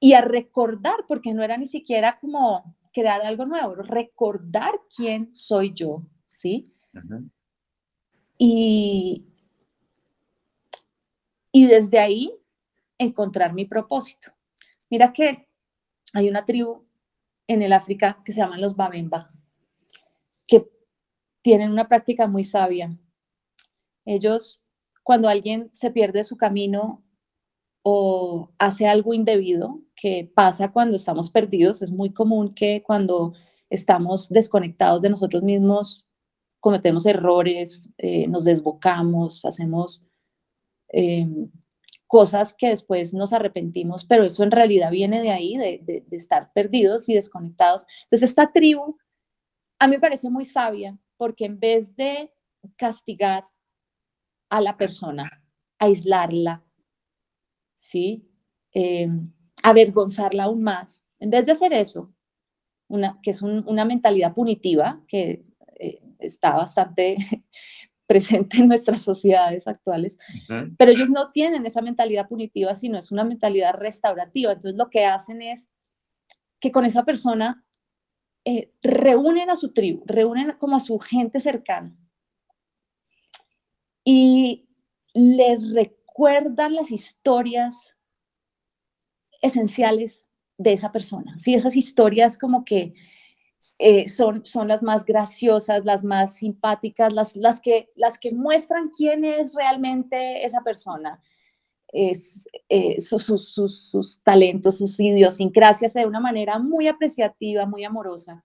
y 0.00 0.12
a 0.12 0.20
recordar, 0.20 1.04
porque 1.08 1.32
no 1.32 1.42
era 1.42 1.56
ni 1.56 1.66
siquiera 1.66 2.18
como 2.20 2.76
crear 2.92 3.22
algo 3.22 3.46
nuevo, 3.46 3.74
recordar 3.76 4.80
quién 4.94 5.34
soy 5.34 5.72
yo, 5.74 6.02
¿sí? 6.26 6.64
Y, 8.38 9.24
y 11.52 11.66
desde 11.66 11.98
ahí 11.98 12.32
encontrar 12.98 13.52
mi 13.52 13.64
propósito. 13.64 14.32
Mira 14.90 15.12
que 15.12 15.48
hay 16.12 16.28
una 16.28 16.44
tribu 16.44 16.86
en 17.48 17.62
el 17.62 17.72
África 17.72 18.20
que 18.24 18.32
se 18.32 18.40
llaman 18.40 18.60
los 18.60 18.76
Babemba, 18.76 19.30
que 20.46 20.68
tienen 21.42 21.70
una 21.70 21.88
práctica 21.88 22.26
muy 22.26 22.44
sabia. 22.44 22.96
Ellos, 24.04 24.64
cuando 25.02 25.28
alguien 25.28 25.70
se 25.72 25.90
pierde 25.90 26.24
su 26.24 26.36
camino 26.36 27.04
o 27.82 28.50
hace 28.58 28.86
algo 28.86 29.14
indebido, 29.14 29.80
que 29.94 30.30
pasa 30.34 30.72
cuando 30.72 30.96
estamos 30.96 31.30
perdidos, 31.30 31.82
es 31.82 31.92
muy 31.92 32.12
común 32.12 32.54
que 32.54 32.82
cuando 32.82 33.34
estamos 33.70 34.28
desconectados 34.28 35.02
de 35.02 35.10
nosotros 35.10 35.42
mismos, 35.42 36.05
cometemos 36.60 37.06
errores, 37.06 37.90
eh, 37.98 38.26
nos 38.28 38.44
desbocamos, 38.44 39.44
hacemos 39.44 40.04
em, 40.88 41.50
cosas 42.06 42.54
que 42.54 42.68
después 42.68 43.12
nos 43.14 43.32
arrepentimos, 43.32 44.04
pero 44.04 44.24
eso 44.24 44.42
en 44.44 44.50
realidad 44.50 44.90
viene 44.90 45.20
de 45.20 45.30
ahí, 45.30 45.56
de, 45.56 46.04
estar 46.10 46.52
perdidos 46.52 47.08
y 47.08 47.14
desconectados. 47.14 47.86
Entonces, 48.04 48.30
esta 48.30 48.52
tribu 48.52 48.96
a 49.78 49.88
mí 49.88 49.96
me 49.96 50.00
parece 50.00 50.30
muy 50.30 50.44
sabia 50.44 50.98
porque 51.16 51.44
en 51.44 51.58
vez 51.58 51.96
de 51.96 52.32
castigar 52.76 53.46
a 54.50 54.60
la 54.60 54.76
persona, 54.76 55.24
aislarla, 55.78 56.64
¿sí? 57.74 58.28
Em, 58.72 59.32
avergonzarla 59.62 60.44
aún 60.44 60.62
más, 60.62 61.04
en 61.18 61.30
vez 61.30 61.46
de 61.46 61.52
hacer 61.52 61.72
eso, 61.72 62.12
una, 62.88 63.18
que 63.22 63.30
es 63.30 63.42
una 63.42 63.84
mentalidad 63.84 64.34
punitiva 64.34 65.02
que 65.08 65.42
está 66.18 66.52
bastante 66.52 67.16
presente 68.06 68.58
en 68.58 68.68
nuestras 68.68 69.02
sociedades 69.02 69.66
actuales, 69.66 70.18
pero 70.78 70.92
ellos 70.92 71.10
no 71.10 71.32
tienen 71.32 71.66
esa 71.66 71.82
mentalidad 71.82 72.28
punitiva, 72.28 72.74
sino 72.74 72.98
es 72.98 73.10
una 73.10 73.24
mentalidad 73.24 73.74
restaurativa. 73.74 74.52
Entonces 74.52 74.78
lo 74.78 74.90
que 74.90 75.04
hacen 75.04 75.42
es 75.42 75.68
que 76.60 76.70
con 76.70 76.84
esa 76.84 77.04
persona 77.04 77.64
eh, 78.44 78.72
reúnen 78.80 79.50
a 79.50 79.56
su 79.56 79.72
tribu, 79.72 80.04
reúnen 80.06 80.52
como 80.58 80.76
a 80.76 80.80
su 80.80 80.98
gente 81.00 81.40
cercana 81.40 81.96
y 84.04 84.68
le 85.14 85.58
recuerdan 85.74 86.74
las 86.74 86.92
historias 86.92 87.96
esenciales 89.42 90.24
de 90.58 90.72
esa 90.72 90.92
persona. 90.92 91.36
Sí, 91.38 91.54
esas 91.54 91.74
historias 91.74 92.38
como 92.38 92.64
que 92.64 92.94
eh, 93.78 94.08
son, 94.08 94.44
son 94.46 94.68
las 94.68 94.82
más 94.82 95.04
graciosas, 95.04 95.84
las 95.84 96.02
más 96.02 96.36
simpáticas, 96.36 97.12
las, 97.12 97.36
las, 97.36 97.60
que, 97.60 97.90
las 97.94 98.18
que 98.18 98.32
muestran 98.32 98.90
quién 98.90 99.24
es 99.24 99.54
realmente 99.54 100.46
esa 100.46 100.62
persona, 100.62 101.20
es, 101.88 102.48
eh, 102.68 103.00
sus, 103.00 103.24
sus, 103.24 103.78
sus, 103.78 104.22
talentos, 104.22 104.78
sus 104.78 104.98
idiosincrasias 104.98 105.94
de 105.94 106.06
una 106.06 106.20
manera 106.20 106.58
muy 106.58 106.88
apreciativa, 106.88 107.66
muy 107.66 107.84
amorosa. 107.84 108.44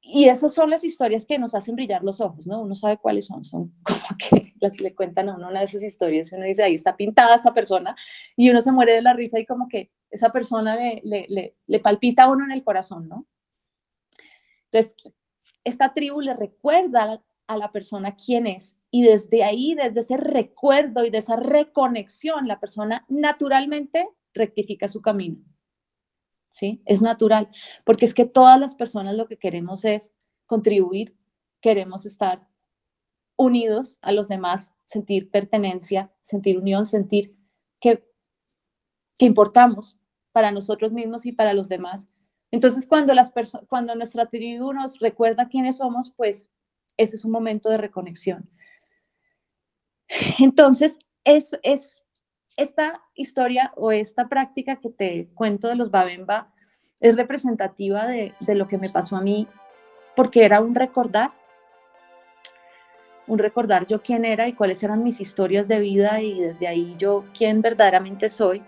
Y 0.00 0.28
esas 0.28 0.54
son 0.54 0.70
las 0.70 0.84
historias 0.84 1.26
que 1.26 1.38
nos 1.38 1.54
hacen 1.54 1.74
brillar 1.74 2.04
los 2.04 2.20
ojos, 2.20 2.46
¿no? 2.46 2.62
Uno 2.62 2.76
sabe 2.76 2.96
cuáles 2.96 3.26
son, 3.26 3.44
son 3.44 3.72
como 3.82 4.18
que 4.18 4.52
las 4.60 4.80
le 4.80 4.94
cuentan 4.94 5.28
a 5.28 5.36
uno 5.36 5.48
una 5.48 5.60
de 5.60 5.64
esas 5.66 5.82
historias 5.82 6.30
y 6.30 6.36
uno 6.36 6.44
dice, 6.44 6.62
ahí 6.62 6.74
está 6.74 6.96
pintada 6.96 7.34
esta 7.36 7.54
persona 7.54 7.96
y 8.36 8.50
uno 8.50 8.60
se 8.60 8.72
muere 8.72 8.94
de 8.94 9.02
la 9.02 9.14
risa 9.14 9.38
y 9.38 9.46
como 9.46 9.68
que 9.68 9.90
esa 10.10 10.30
persona 10.30 10.76
le, 10.76 11.00
le, 11.04 11.26
le, 11.28 11.56
le 11.66 11.80
palpita 11.80 12.24
a 12.24 12.30
uno 12.30 12.44
en 12.44 12.52
el 12.52 12.62
corazón, 12.62 13.08
¿no? 13.08 13.26
Entonces, 14.70 14.96
esta 15.64 15.94
tribu 15.94 16.20
le 16.20 16.34
recuerda 16.34 17.22
a 17.46 17.56
la 17.56 17.72
persona 17.72 18.16
quién 18.16 18.46
es 18.46 18.78
y 18.90 19.02
desde 19.02 19.44
ahí, 19.44 19.74
desde 19.74 20.00
ese 20.00 20.16
recuerdo 20.16 21.04
y 21.04 21.10
de 21.10 21.18
esa 21.18 21.36
reconexión, 21.36 22.48
la 22.48 22.60
persona 22.60 23.04
naturalmente 23.08 24.08
rectifica 24.34 24.88
su 24.88 25.02
camino. 25.02 25.38
¿Sí? 26.48 26.82
Es 26.86 27.02
natural, 27.02 27.50
porque 27.84 28.06
es 28.06 28.14
que 28.14 28.24
todas 28.24 28.58
las 28.58 28.74
personas 28.74 29.14
lo 29.14 29.26
que 29.26 29.36
queremos 29.36 29.84
es 29.84 30.14
contribuir, 30.46 31.14
queremos 31.60 32.06
estar 32.06 32.48
unidos 33.36 33.98
a 34.00 34.12
los 34.12 34.28
demás, 34.28 34.74
sentir 34.84 35.30
pertenencia, 35.30 36.12
sentir 36.20 36.58
unión, 36.58 36.86
sentir 36.86 37.36
que, 37.80 38.08
que 39.18 39.26
importamos 39.26 39.98
para 40.32 40.50
nosotros 40.50 40.92
mismos 40.92 41.26
y 41.26 41.32
para 41.32 41.52
los 41.52 41.68
demás. 41.68 42.08
Entonces, 42.56 42.86
cuando, 42.86 43.12
las 43.12 43.34
cuando 43.68 43.94
nuestra 43.94 44.24
tribu 44.24 44.72
nos 44.72 44.98
recuerda 44.98 45.46
quiénes 45.46 45.76
somos, 45.76 46.14
pues 46.16 46.48
ese 46.96 47.16
es 47.16 47.26
un 47.26 47.30
momento 47.30 47.68
de 47.68 47.76
reconexión. 47.76 48.48
Entonces, 50.38 50.98
es, 51.24 51.58
es 51.62 52.02
esta 52.56 53.02
historia 53.14 53.74
o 53.76 53.92
esta 53.92 54.30
práctica 54.30 54.76
que 54.76 54.88
te 54.88 55.28
cuento 55.34 55.68
de 55.68 55.74
los 55.74 55.90
Babemba 55.90 56.54
es 57.00 57.14
representativa 57.14 58.06
de, 58.06 58.32
de 58.40 58.54
lo 58.54 58.66
que 58.66 58.78
me 58.78 58.88
pasó 58.88 59.16
a 59.16 59.20
mí, 59.20 59.46
porque 60.16 60.46
era 60.46 60.62
un 60.62 60.74
recordar, 60.74 61.32
un 63.26 63.38
recordar 63.38 63.86
yo 63.86 64.00
quién 64.00 64.24
era 64.24 64.48
y 64.48 64.54
cuáles 64.54 64.82
eran 64.82 65.04
mis 65.04 65.20
historias 65.20 65.68
de 65.68 65.78
vida 65.78 66.22
y 66.22 66.40
desde 66.40 66.68
ahí 66.68 66.94
yo 66.96 67.26
quién 67.36 67.60
verdaderamente 67.60 68.30
soy. 68.30 68.62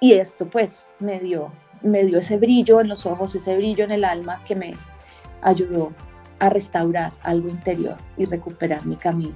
Y 0.00 0.14
esto 0.14 0.46
pues 0.46 0.90
me 0.98 1.20
dio 1.20 1.52
me 1.82 2.04
dio 2.04 2.18
ese 2.18 2.36
brillo 2.36 2.80
en 2.80 2.88
los 2.88 3.06
ojos, 3.06 3.34
ese 3.34 3.56
brillo 3.56 3.84
en 3.84 3.92
el 3.92 4.04
alma 4.04 4.42
que 4.44 4.56
me 4.56 4.74
ayudó 5.42 5.92
a 6.38 6.48
restaurar 6.48 7.12
algo 7.22 7.48
interior 7.48 7.96
y 8.16 8.24
recuperar 8.24 8.84
mi 8.84 8.96
camino. 8.96 9.34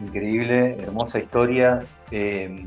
Increíble, 0.00 0.76
hermosa 0.80 1.18
historia. 1.18 1.80
Eh, 2.10 2.66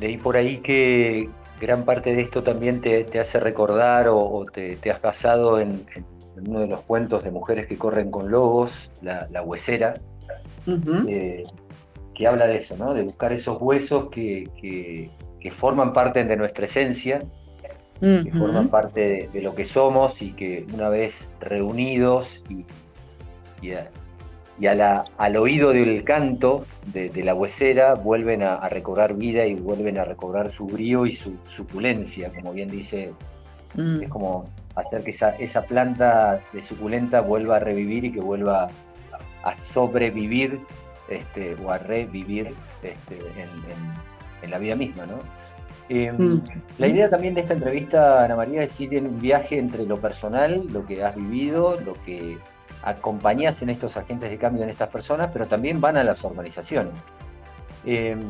leí 0.00 0.16
por 0.16 0.36
ahí 0.36 0.58
que 0.58 1.28
gran 1.60 1.84
parte 1.84 2.14
de 2.14 2.22
esto 2.22 2.42
también 2.42 2.80
te, 2.80 3.06
hace 3.18 3.38
recordar 3.38 4.08
o, 4.08 4.44
te, 4.52 4.78
has 4.90 5.00
basado 5.00 5.60
en, 5.60 5.84
uno 6.46 6.60
de 6.60 6.66
los 6.66 6.80
cuentos 6.80 7.22
de 7.22 7.30
mujeres 7.30 7.66
que 7.66 7.76
corren 7.76 8.10
con 8.10 8.30
lobos, 8.30 8.90
la, 9.02 9.42
huesera, 9.42 10.00
eh, 11.08 11.44
que 12.14 12.26
habla 12.26 12.46
de 12.46 12.56
eso, 12.56 12.76
¿no? 12.76 12.94
de 12.94 13.02
buscar 13.02 13.32
esos 13.32 13.60
huesos 13.60 14.08
que, 14.10 14.48
que 14.60 15.10
forman 15.50 15.92
parte 15.92 16.24
de 16.24 16.36
nuestra 16.36 16.64
esencia, 16.64 17.22
que 18.00 18.32
forman 18.32 18.68
parte 18.68 19.30
de, 19.32 19.40
lo 19.42 19.54
que 19.54 19.64
somos 19.64 20.22
y 20.22 20.32
que 20.32 20.66
una 20.74 20.88
vez 20.88 21.30
reunidos 21.40 22.42
y, 22.48 22.64
y, 23.64 24.66
al 24.66 25.36
oído 25.36 25.72
del 25.72 26.02
canto 26.02 26.64
de, 26.86 27.10
la 27.22 27.34
huesera 27.34 27.94
vuelven 27.94 28.42
a, 28.42 28.68
recobrar 28.68 29.14
vida 29.14 29.46
y 29.46 29.54
vuelven 29.54 29.98
a 29.98 30.04
recobrar 30.04 30.50
su 30.50 30.66
brío 30.66 31.06
y 31.06 31.12
su 31.14 31.36
suculencia, 31.44 32.32
como 32.34 32.52
bien 32.52 32.68
dice 32.68 33.12
Mm. 33.74 34.02
Es 34.02 34.08
como 34.08 34.48
hacer 34.74 35.02
que 35.02 35.10
esa, 35.12 35.30
esa 35.36 35.62
planta 35.62 36.40
de 36.52 36.62
suculenta 36.62 37.20
vuelva 37.20 37.56
a 37.56 37.58
revivir 37.60 38.04
y 38.04 38.12
que 38.12 38.20
vuelva 38.20 38.68
a 39.44 39.54
sobrevivir 39.72 40.60
este, 41.08 41.56
o 41.62 41.70
a 41.70 41.78
revivir 41.78 42.54
este, 42.82 43.16
en, 43.40 43.48
la 44.50 44.58
vida 44.58 44.74
misma, 44.74 45.06
¿no? 45.06 45.18
Em, 45.88 46.16
mm. 46.16 46.42
La 46.78 46.86
idea 46.86 47.10
también 47.10 47.34
de 47.34 47.42
esta 47.42 47.54
entrevista, 47.54 48.24
Ana 48.24 48.36
María, 48.36 48.62
es 48.62 48.80
ir 48.80 48.94
en 48.94 49.06
un 49.06 49.20
viaje 49.20 49.58
entre 49.58 49.84
lo 49.84 50.00
personal, 50.00 50.66
lo 50.72 50.86
que 50.86 51.04
has 51.04 51.14
vivido, 51.14 51.78
lo 51.80 51.94
que 52.04 52.38
acompañas 52.82 53.62
en 53.62 53.70
estos 53.70 53.96
agentes 53.96 54.30
de 54.30 54.38
cambio 54.38 54.64
en 54.64 54.70
estas 54.70 54.88
personas, 54.88 55.30
pero 55.32 55.46
también 55.46 55.80
van 55.80 55.96
a 55.96 56.04
las 56.04 56.24
organizaciones. 56.24 56.94
Em, 57.84 58.20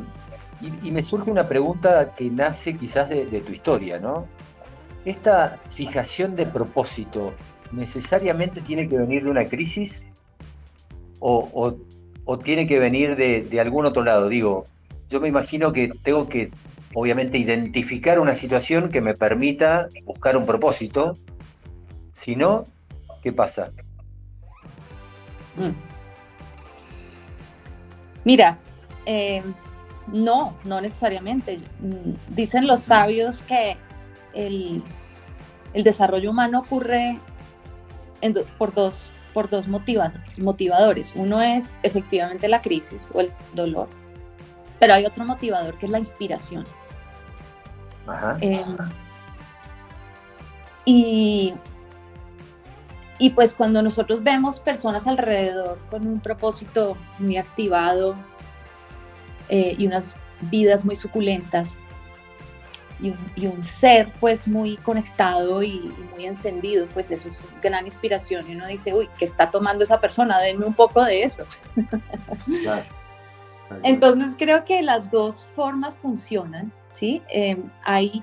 y, 0.82 0.90
me 0.90 1.02
surge 1.02 1.30
una 1.30 1.48
pregunta 1.48 2.14
que 2.14 2.30
nace 2.30 2.76
quizás 2.76 3.08
de, 3.08 3.40
tu 3.40 3.52
historia, 3.52 3.98
¿no? 3.98 4.26
¿Esta 5.04 5.58
fijación 5.74 6.36
de 6.36 6.46
propósito 6.46 7.32
necesariamente 7.72 8.60
tiene 8.60 8.88
que 8.88 8.96
venir 8.96 9.24
de 9.24 9.30
una 9.30 9.44
crisis 9.46 10.08
o, 11.18 11.76
tiene 12.44 12.66
que 12.66 12.78
venir 12.78 13.16
de, 13.16 13.42
de, 13.42 13.60
algún 13.60 13.86
otro 13.86 14.04
lado? 14.04 14.28
Digo, 14.28 14.64
yo 15.12 15.20
me 15.20 15.28
imagino 15.28 15.72
que 15.72 15.90
tengo 16.02 16.28
que, 16.28 16.50
obviamente, 16.94 17.38
identificar 17.38 18.18
una 18.18 18.34
situación 18.34 18.88
que 18.88 19.00
me 19.00 19.14
permita 19.14 19.88
buscar 20.04 20.36
un 20.36 20.46
propósito. 20.46 21.14
Si 22.14 22.34
no, 22.34 22.64
¿qué 23.22 23.32
pasa? 23.32 23.70
Mm. 25.56 25.70
Mira, 28.24 28.58
eh, 29.04 29.42
no, 30.06 30.56
no 30.64 30.80
necesariamente. 30.80 31.58
Mm, 31.80 32.34
dicen 32.34 32.66
los 32.66 32.82
sabios 32.82 33.42
que 33.42 33.76
el, 34.32 34.82
desarrollo 35.74 36.30
humano 36.30 36.60
ocurre 36.60 37.18
por 38.56 38.72
dos, 38.72 39.10
por 39.34 39.50
dos 39.50 39.66
motivadores. 39.68 41.12
Uno 41.16 41.42
es 41.42 41.76
efectivamente 41.82 42.48
la 42.48 42.62
crisis 42.62 43.10
o 43.12 43.20
el 43.20 43.32
dolor, 43.54 43.88
pero 44.82 44.94
hay 44.94 45.06
otro 45.06 45.24
motivador 45.24 45.78
que 45.78 45.86
es 45.86 45.92
la 45.92 46.00
inspiración. 46.00 46.64
Em, 48.40 48.76
y 50.84 51.54
y 53.20 53.30
pues 53.30 53.54
cuando 53.54 53.80
nosotros 53.80 54.24
vemos 54.24 54.58
personas 54.58 55.06
alrededor 55.06 55.78
con 55.88 56.04
un 56.04 56.18
propósito 56.18 56.96
muy 57.20 57.36
activado 57.36 58.16
eh, 59.48 59.76
y 59.78 59.86
unas 59.86 60.16
vidas 60.50 60.84
muy 60.84 60.96
suculentas 60.96 61.78
y 63.36 63.46
un, 63.46 63.62
ser 63.62 64.08
pues 64.18 64.48
muy 64.48 64.76
conectado 64.78 65.62
y, 65.62 65.92
muy 66.12 66.26
encendido, 66.26 66.88
pues 66.88 67.12
eso 67.12 67.28
es 67.28 67.44
gran 67.62 67.84
inspiración 67.84 68.50
y 68.50 68.56
uno 68.56 68.66
dice, 68.66 68.92
uy, 68.92 69.08
¿qué 69.16 69.26
está 69.26 69.48
tomando 69.48 69.84
esa 69.84 70.00
persona? 70.00 70.40
Denme 70.40 70.66
un 70.66 70.74
poco 70.74 71.04
de 71.04 71.22
eso. 71.22 71.44
Entonces 73.82 74.34
creo 74.38 74.64
que 74.64 74.82
las 74.82 75.10
dos 75.10 75.52
formas 75.56 75.96
funcionan, 75.96 76.72
¿sí? 76.88 77.22
Em, 77.30 77.70
hay, 77.84 78.22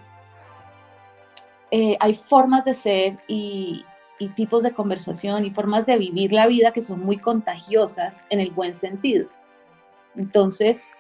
eh, 1.72 1.98
hay 2.00 2.16
formas 2.16 2.66
de 2.66 2.74
ser 2.74 3.18
y, 3.28 3.84
y 4.20 4.28
tipos 4.30 4.64
de 4.64 4.74
conversación 4.74 5.46
y 5.46 5.52
formas 5.52 5.86
de 5.86 5.98
vivir 5.98 6.34
la 6.34 6.46
vida 6.46 6.72
que 6.72 6.82
son 6.82 7.00
muy 7.00 7.18
contagiosas 7.18 8.26
en 8.30 8.42
el 8.42 8.52
buen 8.52 8.74
sentido. 8.74 9.30
Entonces, 10.16 10.92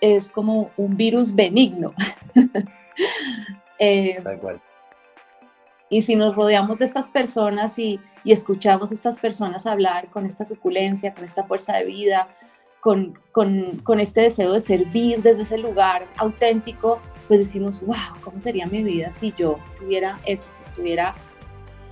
es 0.00 0.30
como 0.30 0.70
un 0.76 0.96
virus 0.96 1.34
benigno. 1.34 1.94
eh, 3.78 4.22
cual. 4.40 4.60
Y 5.90 6.02
si 6.02 6.16
nos 6.16 6.36
rodeamos 6.36 6.78
de 6.78 6.84
estas 6.84 7.08
personas 7.08 7.78
y, 7.78 7.98
y, 8.24 8.32
escuchamos 8.32 8.90
a 8.90 8.94
estas 8.94 9.18
personas 9.18 9.66
hablar 9.66 10.08
con 10.10 10.26
esta 10.26 10.44
suculencia, 10.44 11.14
con 11.14 11.24
esta 11.24 11.44
fuerza 11.44 11.76
de 11.76 11.84
vida, 11.84 12.28
con, 12.80 13.18
con, 13.32 13.78
con, 13.82 14.00
este 14.00 14.22
deseo 14.22 14.52
de 14.52 14.60
servir 14.60 15.22
desde 15.22 15.42
ese 15.42 15.58
lugar 15.58 16.06
auténtico, 16.16 17.00
pues 17.26 17.40
decimos, 17.40 17.80
wow, 17.80 17.96
¿cómo 18.22 18.40
sería 18.40 18.66
mi 18.66 18.82
vida 18.82 19.10
si 19.10 19.32
yo 19.36 19.58
tuviera 19.78 20.18
eso, 20.24 20.46
si 20.48 20.62
estuviera 20.62 21.14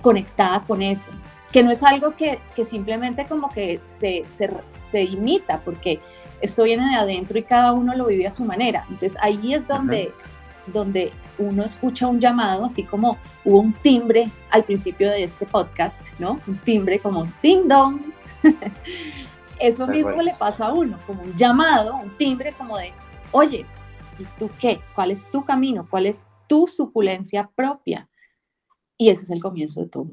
conectada 0.01 0.63
con 0.65 0.81
eso, 0.81 1.09
que 1.51 1.63
no 1.63 1.71
es 1.71 1.83
algo 1.83 2.15
que, 2.15 2.39
simplemente 2.65 3.25
como 3.25 3.49
que 3.49 3.79
se, 3.85 4.25
se, 4.27 5.03
imita, 5.03 5.61
porque 5.61 5.99
esto 6.41 6.63
viene 6.63 6.89
de 6.89 6.95
adentro 6.95 7.37
y 7.37 7.43
cada 7.43 7.73
uno 7.73 7.95
lo 7.95 8.07
vive 8.07 8.27
a 8.27 8.31
su 8.31 8.43
manera. 8.43 8.85
Entonces 8.89 9.17
ahí 9.21 9.53
es 9.53 9.67
donde, 9.67 10.11
donde 10.67 11.11
uno 11.37 11.63
escucha 11.63 12.07
un 12.07 12.19
llamado, 12.19 12.65
así 12.65 12.83
como 12.83 13.17
hubo 13.45 13.59
un 13.59 13.73
timbre 13.73 14.29
al 14.49 14.63
principio 14.63 15.09
de 15.09 15.23
este 15.23 15.45
podcast, 15.45 16.01
¿no? 16.19 16.39
Un 16.47 16.57
timbre 16.57 16.99
como 16.99 17.27
ding 17.41 17.67
dong. 17.67 18.01
Eso 19.59 19.87
mismo 19.87 20.21
le 20.21 20.33
pasa 20.33 20.67
a 20.67 20.73
uno, 20.73 20.97
como 21.07 21.23
un 21.23 21.33
llamado, 21.35 21.95
un 21.95 22.15
timbre 22.17 22.53
como 22.53 22.77
de, 22.77 22.93
oye, 23.31 23.65
¿y 24.19 24.23
tú 24.37 24.49
qué? 24.59 24.79
¿Cuál 24.93 25.11
es 25.11 25.29
tu 25.29 25.43
camino? 25.43 25.87
¿Cuál 25.89 26.05
es 26.05 26.29
tu 26.47 26.67
suculencia 26.67 27.49
propia? 27.55 28.07
Y 28.97 29.09
ese 29.09 29.23
es 29.23 29.29
el 29.31 29.41
comienzo 29.41 29.81
de 29.81 29.89
todo. 29.89 30.11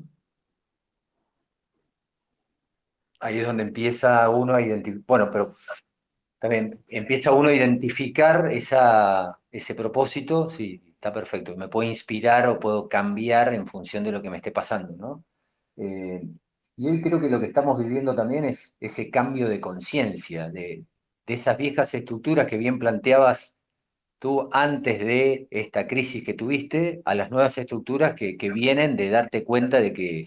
Ahí 3.21 3.39
es 3.39 3.47
donde 3.47 3.63
empieza 3.63 4.29
uno 4.29 4.55
a 4.55 4.61
identificar, 4.61 5.05
bueno, 5.07 5.31
pero 5.31 5.55
también 6.39 6.85
empieza 6.89 7.33
uno 7.33 7.49
a 7.49 7.55
identificar 7.55 8.53
esa, 8.53 9.41
ese 9.51 9.75
propósito, 9.75 10.51
sí, 10.51 10.83
está 10.93 11.13
perfecto, 11.13 11.57
me 11.57 11.69
puedo 11.69 11.89
inspirar 11.89 12.49
o 12.49 12.59
puedo 12.59 12.89
cambiar 12.89 13.55
en 13.55 13.67
función 13.67 14.05
de 14.05 14.13
lo 14.13 14.21
que 14.21 14.31
me 14.31 14.39
esté 14.39 14.53
pasando, 14.53 14.95
¿no? 14.97 15.25
Eh, 15.77 16.23
y 16.77 16.89
hoy 16.89 17.01
creo 17.01 17.21
que 17.21 17.29
lo 17.29 17.41
que 17.41 17.47
estamos 17.47 17.79
viviendo 17.79 18.15
también 18.15 18.45
es 18.45 18.75
ese 18.81 19.11
cambio 19.11 19.49
de 19.49 19.61
conciencia, 19.61 20.49
de, 20.49 20.85
de 21.27 21.35
esas 21.35 21.57
viejas 21.57 21.95
estructuras 21.95 22.47
que 22.47 22.59
bien 22.59 22.79
planteabas 22.79 23.57
tú 24.19 24.49
antes 24.53 24.99
de 25.01 25.49
esta 25.51 25.87
crisis 25.87 26.25
que 26.25 26.35
tuviste 26.35 27.03
a 27.05 27.15
las 27.15 27.31
nuevas 27.31 27.59
estructuras 27.59 28.15
que, 28.15 28.37
vienen 28.51 28.97
de 28.97 29.11
darte 29.11 29.45
cuenta 29.45 29.81
de 29.81 29.93
que 29.93 30.27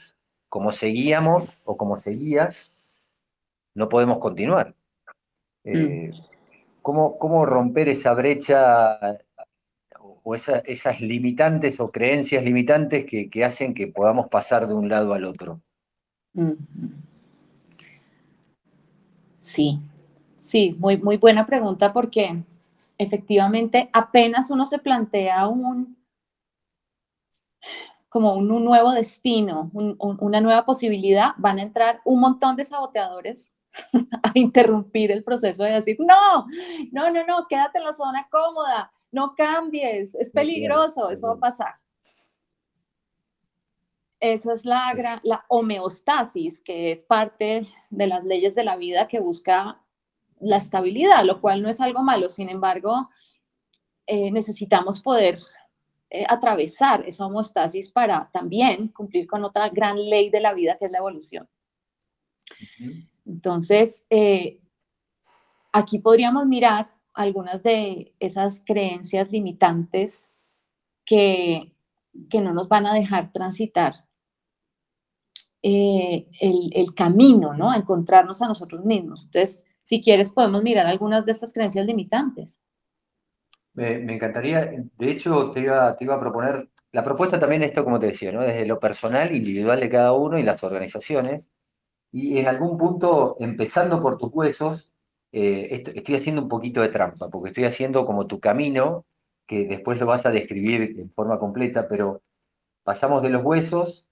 como 0.50 0.72
seguíamos 0.72 1.50
o 1.66 1.78
como 1.78 1.98
seguías, 1.98 2.76
no 3.74 3.90
podemos 3.90 4.20
continuar. 4.20 4.76
Eh, 5.64 6.12
mm. 6.14 6.22
¿cómo, 6.82 7.46
romper 7.46 7.90
esa 7.90 8.14
brecha 8.14 9.00
o 10.24 10.36
esas 10.36 11.02
limitantes 11.02 11.80
o 11.80 11.90
creencias 11.90 12.44
limitantes 12.44 13.06
que, 13.06 13.44
hacen 13.44 13.74
que 13.74 13.88
podamos 13.88 14.28
pasar 14.30 14.68
de 14.68 14.74
un 14.76 14.90
lado 14.90 15.14
al 15.14 15.26
otro? 15.26 15.62
Sí, 19.40 19.80
sí, 20.38 20.76
muy, 20.78 20.98
muy 20.98 21.18
buena 21.18 21.46
pregunta 21.46 21.94
porque 21.94 22.44
efectivamente 22.98 23.90
apenas 23.94 24.50
uno 24.52 24.66
se 24.66 24.80
plantea 24.80 25.48
un 25.48 25.98
como 28.10 28.34
un, 28.36 28.48
nuevo 28.48 28.92
destino, 28.94 29.70
una 29.74 30.42
nueva 30.42 30.66
posibilidad, 30.66 31.32
van 31.38 31.60
a 31.60 31.64
entrar 31.64 32.02
un 32.04 32.20
montón 32.20 32.56
de 32.56 32.66
saboteadores 32.66 33.56
a 34.24 34.32
interrumpir 34.34 35.12
el 35.12 35.24
proceso 35.24 35.64
de 35.64 35.74
decir, 35.74 35.98
no, 36.00 36.46
no, 36.92 37.12
no, 37.12 37.26
no, 37.28 37.46
quédate 37.48 37.78
en 37.78 37.84
la 37.84 37.94
zona 37.94 38.28
cómoda, 38.32 38.92
no 39.12 39.36
cambies, 39.36 40.16
es 40.16 40.32
peligroso, 40.32 41.12
eso 41.12 41.28
va 41.28 41.34
a 41.34 41.40
pasar. 41.40 41.76
Esa 44.20 44.54
es 44.54 44.66
la, 44.66 45.22
la 45.24 45.44
homeostasis, 45.48 46.62
que 46.62 46.92
es 46.92 47.04
parte 47.04 47.68
de 47.90 48.08
las 48.08 48.24
leyes 48.24 48.56
de 48.56 48.64
la 48.64 48.76
vida 48.76 49.08
que 49.08 49.20
busca 49.20 49.82
la 50.40 50.58
estabilidad, 50.58 51.24
lo 51.24 51.40
cual 51.42 51.62
no 51.62 51.70
es 51.70 51.80
algo 51.80 52.02
malo. 52.04 52.30
Sin 52.30 52.50
embargo, 52.50 53.10
eh, 54.08 54.32
necesitamos 54.32 55.02
poder 55.02 55.40
eh, 56.10 56.26
atravesar 56.28 57.04
esa 57.06 57.26
homostasis 57.26 57.90
para 57.90 58.30
también 58.32 58.88
cumplir 58.88 59.28
con 59.28 59.44
otra 59.44 59.70
gran 59.70 60.10
ley 60.10 60.30
de 60.30 60.40
la 60.40 60.54
vida 60.54 60.78
que 60.78 60.86
es 60.86 60.92
la 60.92 61.00
evolución. 61.00 61.50
Entonces, 63.26 64.08
eh, 64.10 64.62
aquí 65.72 66.00
podríamos 66.00 66.46
mirar 66.46 66.96
algunas 67.14 67.62
de 67.64 68.16
esas 68.20 68.64
creencias 68.66 69.30
limitantes 69.32 70.30
que, 71.04 71.74
que 72.30 72.42
no 72.42 72.54
nos 72.54 72.70
van 72.70 72.88
a 72.88 72.94
dejar 72.94 73.34
transitar 73.34 74.07
el, 75.62 76.28
el, 76.74 76.94
camino, 76.94 77.54
¿no? 77.54 77.72
A 77.72 77.78
encontrarnos 77.78 78.42
a 78.42 78.48
nosotros 78.48 78.86
mismos. 78.86 79.26
Entonces, 79.26 79.66
si 79.84 80.02
quieres, 80.02 80.30
podemos 80.32 80.64
mirar 80.64 80.88
algunas 80.88 81.26
de 81.26 81.32
estas 81.32 81.54
creencias 81.54 81.86
limitantes. 81.86 82.60
Me, 83.74 83.96
encantaría, 84.14 84.66
de 84.98 85.12
hecho, 85.12 85.52
te 85.52 85.62
iba, 85.62 85.96
te 85.96 86.06
iba 86.06 86.16
a 86.16 86.20
proponer, 86.20 86.70
la 86.92 87.04
propuesta 87.04 87.40
también 87.40 87.64
esto, 87.64 87.84
como 87.84 88.00
te 88.00 88.08
decía, 88.08 88.32
¿no? 88.32 88.42
desde 88.42 88.66
lo 88.66 88.80
personal, 88.80 89.36
individual 89.36 89.80
de 89.80 89.90
cada 89.90 90.14
uno 90.14 90.40
y 90.40 90.44
las 90.44 90.64
organizaciones, 90.64 91.50
y 92.12 92.40
en 92.40 92.48
algún 92.48 92.78
punto, 92.78 93.38
empezando 93.40 94.02
por 94.02 94.18
tus 94.18 94.32
huesos, 94.34 94.90
eh, 95.32 95.84
estoy 95.94 96.16
haciendo 96.16 96.42
un 96.42 96.50
poquito 96.50 96.82
de 96.82 96.90
trampa, 96.90 97.30
porque 97.30 97.50
estoy 97.50 97.66
haciendo 97.66 98.06
como 98.06 98.28
tu 98.28 98.40
camino, 98.40 99.06
que 99.46 99.68
después 99.68 100.00
lo 100.00 100.06
vas 100.06 100.26
a 100.26 100.32
describir 100.32 101.00
en 101.00 101.12
forma 101.12 101.40
completa, 101.40 101.88
pero 101.88 102.22
pasamos 102.84 103.22
de 103.22 103.30
los 103.30 103.44
huesos, 103.44 104.08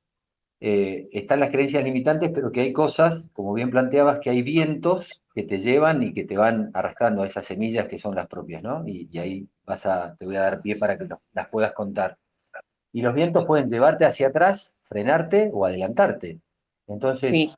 eh, 0.61 1.09
están 1.11 1.41
las 1.41 1.51
creencias 1.51 1.83
limitantes, 1.83 2.31
pero 2.33 2.51
que 2.51 2.61
hay 2.61 2.73
cosas, 2.73 3.21
como 3.33 3.53
bien 3.53 3.69
planteabas, 3.69 4.19
que 4.19 4.29
hay 4.29 4.41
vientos 4.41 5.21
que 5.33 5.43
te 5.43 5.57
llevan 5.57 6.01
y 6.01 6.13
que 6.13 6.23
te 6.23 6.37
van 6.37 6.71
arrastrando 6.73 7.23
a 7.23 7.27
esas 7.27 7.45
semillas 7.45 7.87
que 7.87 7.99
son 7.99 8.15
las 8.15 8.27
propias, 8.27 8.63
¿no? 8.63 8.87
Y, 8.87 9.17
ahí 9.17 9.47
vas 9.65 9.85
a, 9.85 10.15
te 10.15 10.25
voy 10.25 10.37
a 10.37 10.41
dar 10.41 10.61
pie 10.61 10.77
para 10.77 10.97
que 10.97 11.07
las 11.33 11.49
puedas 11.49 11.73
contar. 11.73 12.17
Y 12.93 13.01
los 13.01 13.13
vientos 13.13 13.45
pueden 13.45 13.69
llevarte 13.69 14.05
hacia 14.05 14.29
atrás, 14.29 14.77
frenarte 14.83 15.51
o 15.53 15.65
adelantarte. 15.65 16.39
Entonces, 16.87 17.53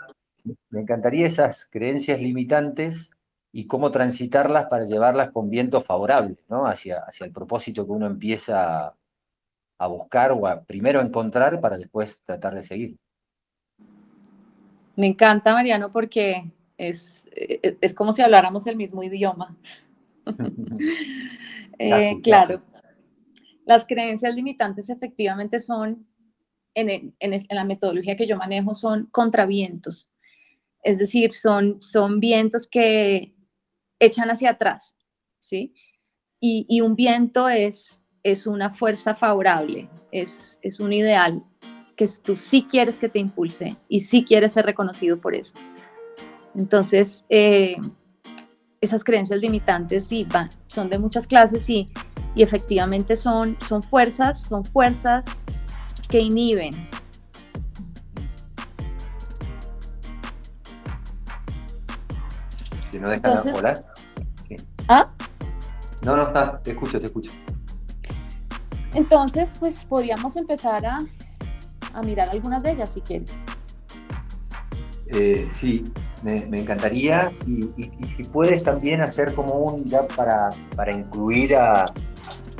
me 0.69 0.81
encantaría 0.81 1.27
esas 1.27 1.67
creencias 1.69 2.19
limitantes 2.19 3.12
y 3.51 3.67
cómo 3.67 3.91
transitarlas 3.91 4.65
para 4.65 4.86
llevarlas 4.86 5.31
con 5.31 5.49
vientos 5.49 5.86
favorables, 5.86 6.38
¿no? 6.49 6.65
Hacia, 6.65 6.99
hacia 6.99 7.25
el 7.25 7.31
propósito 7.31 7.86
que 7.86 7.91
uno 7.91 8.07
empieza 8.07 8.95
a 9.78 9.88
buscar 9.88 10.32
o 10.32 10.48
a 10.48 10.63
primero 10.63 11.02
encontrar 11.02 11.62
para 11.62 11.78
después 11.78 12.22
tratar 12.24 12.56
de 12.56 12.63
seguir. 12.63 12.98
Me 14.96 15.08
encanta, 15.08 15.54
Mariano, 15.54 15.92
porque 15.92 16.52
es, 16.78 17.28
e, 17.36 17.78
es 17.80 17.94
como 17.94 18.13
si 18.13 18.22
habláramos 18.22 18.66
el 18.68 18.76
mismo 18.76 19.04
idioma. 19.04 19.58
Eh, 21.80 22.20
claro, 22.24 22.63
las 23.63 23.86
creencias 23.86 24.34
limitantes 24.34 24.90
efectivamente 24.90 25.60
son, 25.60 26.08
en, 26.74 27.13
en, 27.20 27.42
la 27.50 27.66
metodología 27.66 28.16
que 28.16 28.26
yo 28.26 28.36
manejo, 28.36 28.74
son 28.74 29.06
contravientos. 29.12 30.10
Es 30.82 30.98
decir, 30.98 31.34
son, 31.34 31.80
son 31.80 32.20
vientos 32.20 32.68
que 32.68 33.36
echan 34.00 34.32
hacia 34.32 34.50
atrás, 34.50 34.96
¿sí? 35.38 35.76
Y, 36.40 36.66
y 36.68 36.82
un 36.82 36.96
viento 36.96 37.48
es 37.48 38.04
es 38.32 38.46
una 38.46 38.70
fuerza 38.70 39.16
favorable, 39.16 39.90
es, 40.12 40.60
es 40.62 40.82
un 40.82 40.92
ideal 40.92 41.42
que 41.96 42.08
tú 42.22 42.36
sí 42.36 42.68
quieres 42.70 43.00
que 43.00 43.08
te 43.08 43.20
impulse 43.20 43.78
y 43.88 44.02
sí 44.02 44.26
quieres 44.26 44.52
ser 44.52 44.66
reconocido 44.66 45.20
por 45.20 45.34
eso. 45.34 45.58
Entonces, 46.54 47.26
eh, 47.30 47.78
esas 48.82 49.04
creencias 49.04 49.40
limitantes 49.40 50.08
sí 50.08 50.28
van, 50.30 50.50
son 50.68 50.90
de 50.90 51.00
muchas 51.00 51.26
clases 51.26 51.70
y, 51.70 51.90
y 52.36 52.44
efectivamente 52.44 53.16
son, 53.16 53.58
son 53.68 53.82
fuerzas, 53.82 54.44
son 54.44 54.66
fuerzas 54.66 55.24
que 56.10 56.20
inhiben. 56.20 56.74
No 63.00 63.10
dejan 63.10 63.32
Entonces, 63.32 63.54
volar. 63.54 63.86
¿Ah? 64.88 65.12
No, 66.04 66.18
no 66.18 66.24
está, 66.24 66.60
te 66.62 66.72
escucho, 66.72 67.00
te 67.00 67.06
escucho. 67.06 67.32
Entonces, 68.97 69.51
pues 69.60 69.83
podríamos 69.83 70.36
empezar 70.38 70.83
a, 70.83 70.99
mirar 72.03 72.29
algunas 72.29 72.63
de 72.63 72.71
ellas 72.71 72.89
si 72.89 73.01
quieres. 73.01 73.38
Eh, 75.07 75.47
sí, 75.49 75.91
me, 76.23 76.36
encantaría 76.60 77.31
y, 77.45 78.07
si 78.07 78.23
puedes 78.23 78.63
también 78.63 79.01
hacer 79.01 79.36
como 79.36 79.53
un, 79.53 79.86
ya 79.86 80.07
para, 80.07 80.49
para 80.75 80.95
incluir 80.95 81.55
a, 81.55 81.93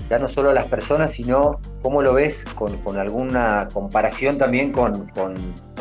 ya 0.10 0.17
no 0.19 0.30
solo 0.30 0.52
a 0.52 0.54
las 0.54 0.65
personas, 0.65 1.12
sino 1.12 1.60
cómo 1.82 2.04
lo 2.04 2.13
ves 2.13 2.45
con, 2.45 2.97
alguna 2.97 3.67
comparación 3.73 4.38
también 4.38 4.71
con, 4.71 5.12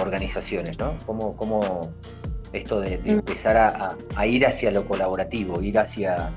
organizaciones, 0.00 0.78
¿no? 0.78 0.94
Cómo, 1.04 1.36
cómo 1.36 1.80
esto 2.52 2.80
de, 2.80 2.98
mm. 2.98 3.08
empezar 3.10 3.56
a, 4.16 4.26
ir 4.26 4.46
hacia 4.46 4.70
lo 4.72 4.86
colaborativo, 4.86 5.60
ir 5.60 5.78
hacia, 5.78 6.32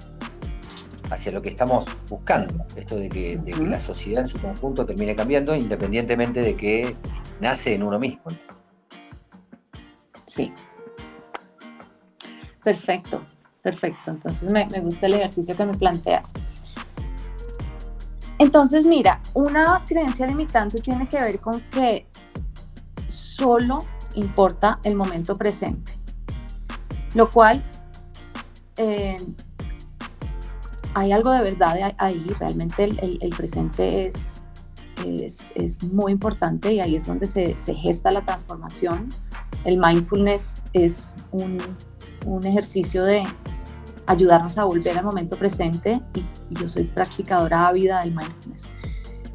hacia 1.10 1.32
lo 1.32 1.42
que 1.42 1.50
estamos 1.50 1.86
buscando, 2.10 2.66
esto 2.76 2.96
de 2.96 3.10
que, 3.10 3.42
la 3.60 3.80
sociedad 3.80 4.24
en 4.24 4.30
su 4.30 4.40
conjunto 4.40 4.86
termine 4.86 5.16
cambiando 5.16 5.56
independientemente 5.56 6.42
de 6.42 6.56
que 6.56 6.96
nace 7.40 7.74
en 7.74 7.84
uno 7.84 8.00
mismo. 8.00 8.24
Sí. 10.26 10.54
Perfecto, 12.64 13.26
perfecto. 13.62 14.12
Entonces 14.12 14.52
me, 14.52 14.68
me 14.68 14.82
gusta 14.82 15.08
el 15.08 15.14
ejercicio 15.14 15.56
que 15.56 15.66
me 15.66 15.74
planteas. 15.74 16.34
Entonces, 18.38 18.86
mira, 18.86 19.22
una 19.34 19.82
creencia 19.86 20.26
limitante 20.26 20.80
tiene 20.80 21.08
que 21.10 21.20
ver 21.22 21.40
con 21.40 21.62
que 21.70 22.08
solo 23.08 23.86
importa 24.16 24.80
el 24.84 24.96
momento 24.96 25.38
presente, 25.38 25.94
lo 27.16 27.30
cual 27.30 27.64
eh, 28.78 29.18
hay 31.00 31.14
algo 31.14 31.32
de 31.32 31.40
verdad 31.40 31.94
ahí, 31.98 32.26
realmente 32.40 32.84
el, 32.84 33.30
presente 33.30 34.08
es, 34.08 34.44
es, 35.56 35.84
muy 35.84 36.12
importante 36.12 36.74
y 36.74 36.82
ahí 36.82 36.98
es 36.98 37.08
donde 37.08 37.26
se, 37.26 37.56
gesta 37.56 38.12
la 38.12 38.26
transformación. 38.26 39.08
El 39.64 39.80
mindfulness 39.80 40.62
es 40.74 41.16
un, 41.32 41.58
ejercicio 42.44 43.04
de 43.06 43.24
ayudarnos 44.08 44.58
a 44.58 44.66
volver 44.66 44.98
al 44.98 45.06
momento 45.06 45.38
presente 45.38 46.02
y, 46.16 46.26
yo 46.50 46.68
soy 46.68 46.84
practicadora 46.84 47.68
ávida 47.68 48.02
del 48.02 48.14
mindfulness. 48.14 48.68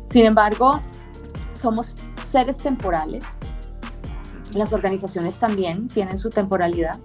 Sin 0.05 0.27
embargo, 0.27 0.81
somos 1.51 1.97
seres 2.23 2.59
temporales. 2.59 3.25
Las 4.53 4.75
organizaciones 4.75 5.39
también 5.39 5.89
tienen 5.89 6.19
su 6.19 6.29
temporalidad. 6.29 7.01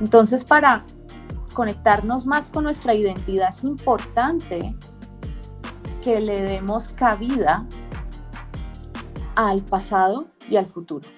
Entonces, 0.00 0.42
para 0.42 0.84
conectarnos 1.52 2.26
más 2.26 2.48
con 2.48 2.64
nuestra 2.64 2.94
identidad, 2.94 3.50
es 3.50 3.62
importante 3.64 4.74
que 6.02 6.20
le 6.20 6.42
demos 6.42 6.88
cabida 6.92 7.66
al 9.36 9.62
pasado 9.64 10.26
y 10.48 10.56
al 10.56 10.66
futuro, 10.66 11.08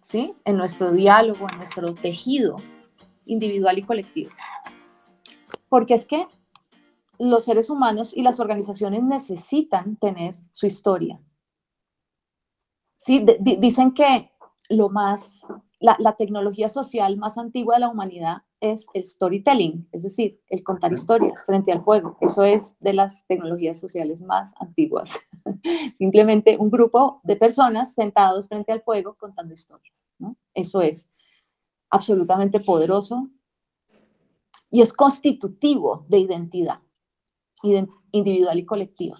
¿sí? 0.00 0.34
En 0.44 0.56
nuestro 0.56 0.92
diálogo, 0.92 1.46
en 1.50 1.58
nuestro 1.58 1.94
tejido 1.94 2.56
individual 3.26 3.78
y 3.78 3.82
colectivo. 3.82 4.30
Porque 5.68 5.94
es 5.94 6.06
que 6.06 6.26
los 7.18 7.44
seres 7.44 7.70
humanos 7.70 8.12
y 8.14 8.22
las 8.22 8.40
organizaciones 8.40 9.02
necesitan 9.02 9.96
tener 9.96 10.34
su 10.50 10.66
historia. 10.66 11.20
¿Sí? 12.98 13.24
dicen 13.40 13.92
que 13.92 14.32
lo 14.70 14.88
más, 14.88 15.46
la, 15.80 15.96
la 15.98 16.16
tecnología 16.16 16.68
social 16.68 17.16
más 17.18 17.38
antigua 17.38 17.74
de 17.74 17.80
la 17.80 17.88
humanidad 17.88 18.38
es 18.60 18.86
el 18.94 19.04
storytelling, 19.04 19.88
es 19.92 20.02
decir, 20.02 20.40
el 20.48 20.62
contar 20.62 20.92
historias 20.92 21.44
frente 21.44 21.72
al 21.72 21.82
fuego. 21.82 22.16
Eso 22.20 22.44
es 22.44 22.76
de 22.80 22.94
las 22.94 23.26
tecnologías 23.26 23.78
sociales 23.78 24.20
más 24.20 24.54
antiguas. 24.58 25.18
Simplemente 25.98 26.56
un 26.58 26.70
grupo 26.70 27.20
de 27.24 27.36
personas 27.36 27.94
sentados 27.94 28.48
frente 28.48 28.72
al 28.72 28.80
fuego 28.80 29.14
contando 29.14 29.54
historias. 29.54 30.06
Eso 30.54 30.80
es 30.80 31.10
absolutamente 31.90 32.60
poderoso 32.60 33.28
y 34.70 34.80
es 34.80 34.92
constitutivo 34.92 36.04
de 36.08 36.18
identidad 36.18 36.78
individual 38.12 38.58
y 38.58 38.64
colectiva. 38.64 39.18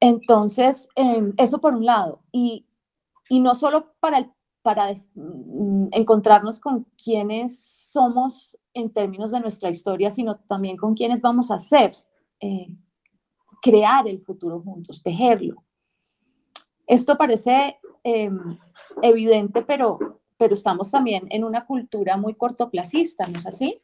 Entonces, 0.00 0.88
em, 0.96 1.32
eso 1.36 1.60
por 1.60 1.74
un 1.74 1.84
lado. 1.84 2.22
Y, 2.32 2.66
y 3.28 3.40
no 3.40 3.54
solo 3.54 3.94
para 4.00 4.18
el 4.18 4.32
para 4.62 4.94
mm, 5.14 5.88
encontrarnos 5.90 6.60
con 6.60 6.86
quiénes 7.02 7.90
somos 7.90 8.56
en 8.74 8.90
términos 8.92 9.32
de 9.32 9.40
nuestra 9.40 9.70
historia, 9.70 10.10
sino 10.10 10.36
también 10.36 10.76
con 10.76 10.94
quiénes 10.94 11.20
vamos 11.20 11.50
a 11.50 11.58
ser, 11.58 11.94
eh, 12.40 12.68
crear 13.60 14.08
el 14.08 14.20
futuro 14.20 14.60
juntos, 14.60 15.02
tejerlo. 15.02 15.62
Esto 16.86 17.16
parece 17.16 17.78
em, 18.02 18.58
evidente, 19.02 19.62
pero, 19.62 20.20
pero 20.36 20.54
estamos 20.54 20.90
también 20.90 21.26
en 21.30 21.44
una 21.44 21.66
cultura 21.66 22.16
muy 22.16 22.34
cortoplacista, 22.34 23.26
¿no 23.26 23.38
es 23.38 23.46
así? 23.46 23.80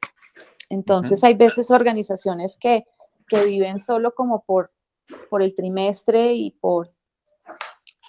Entonces 0.71 1.23
hay 1.25 1.35
veces 1.35 1.71
organizaciones 1.71 2.59
que, 2.61 2.85
que 3.29 3.45
viven 3.45 3.81
solo 3.81 4.15
como 4.15 4.43
por, 4.43 4.73
por 5.31 5.43
el 5.43 5.55
trimestre 5.55 6.35
y 6.35 6.51
por, 6.51 6.93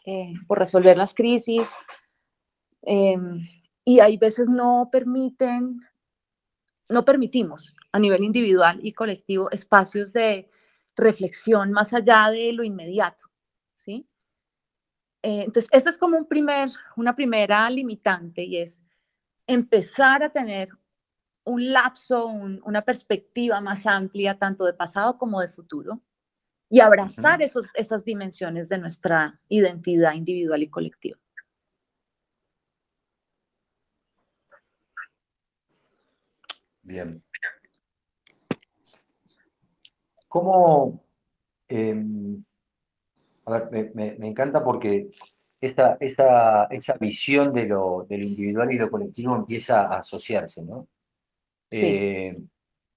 eh, 0.05 0.34
por 0.47 0.60
resolver 0.60 0.97
las 0.97 1.13
crisis, 1.13 1.75
Em, 2.81 3.47
y 3.85 3.99
hay 3.99 4.17
veces 4.17 4.49
no 4.49 4.89
permiten, 4.91 5.79
no 6.89 7.05
permitimos 7.05 7.75
a 7.91 7.99
nivel 7.99 8.23
individual 8.23 8.79
y 8.81 8.93
colectivo 8.93 9.49
espacios 9.51 10.13
de 10.13 10.49
reflexión 10.95 11.71
más 11.71 11.93
allá 11.93 12.29
de 12.31 12.53
lo 12.53 12.63
inmediato, 12.63 13.25
¿sí? 13.73 14.07
Eh, 15.21 15.43
entonces, 15.45 15.69
eso 15.71 15.89
es 15.89 15.97
como 15.97 16.17
un 16.17 16.25
primer, 16.25 16.69
una 16.95 17.15
primera 17.15 17.69
limitante 17.69 18.43
y 18.43 18.57
es 18.57 18.81
empezar 19.47 20.23
a 20.23 20.29
tener 20.29 20.69
un 21.43 21.73
lapso, 21.73 22.27
una 22.27 22.83
perspectiva 22.83 23.59
más 23.59 23.85
amplia, 23.85 24.37
tanto 24.37 24.65
de 24.65 24.73
pasado 24.73 25.17
como 25.17 25.41
de 25.41 25.49
futuro, 25.49 26.01
y 26.69 26.79
abrazar 26.79 27.41
esos, 27.41 27.69
esas 27.73 28.05
dimensiones 28.05 28.69
de 28.69 28.77
nuestra 28.77 29.41
identidad 29.49 30.13
individual 30.13 30.61
y 30.61 30.69
colectiva. 30.69 31.17
Bien. 36.89 37.21
¿Cómo, 40.28 41.04
em, 41.67 42.43
A 43.45 43.52
ver, 43.52 43.93
me, 43.93 44.28
encanta 44.28 44.63
porque 44.63 45.10
esa, 45.62 45.97
esa, 45.99 46.65
esa 46.65 46.93
visión 46.99 47.54
de 47.54 47.65
lo, 47.67 48.08
de 48.10 48.17
lo, 48.17 48.25
individual 48.25 48.71
y 48.71 48.78
lo 48.80 48.89
colectivo 48.89 49.36
empieza 49.36 49.82
a 49.84 49.99
asociarse, 49.99 50.63
¿no? 50.63 50.88
Eh, 51.71 52.36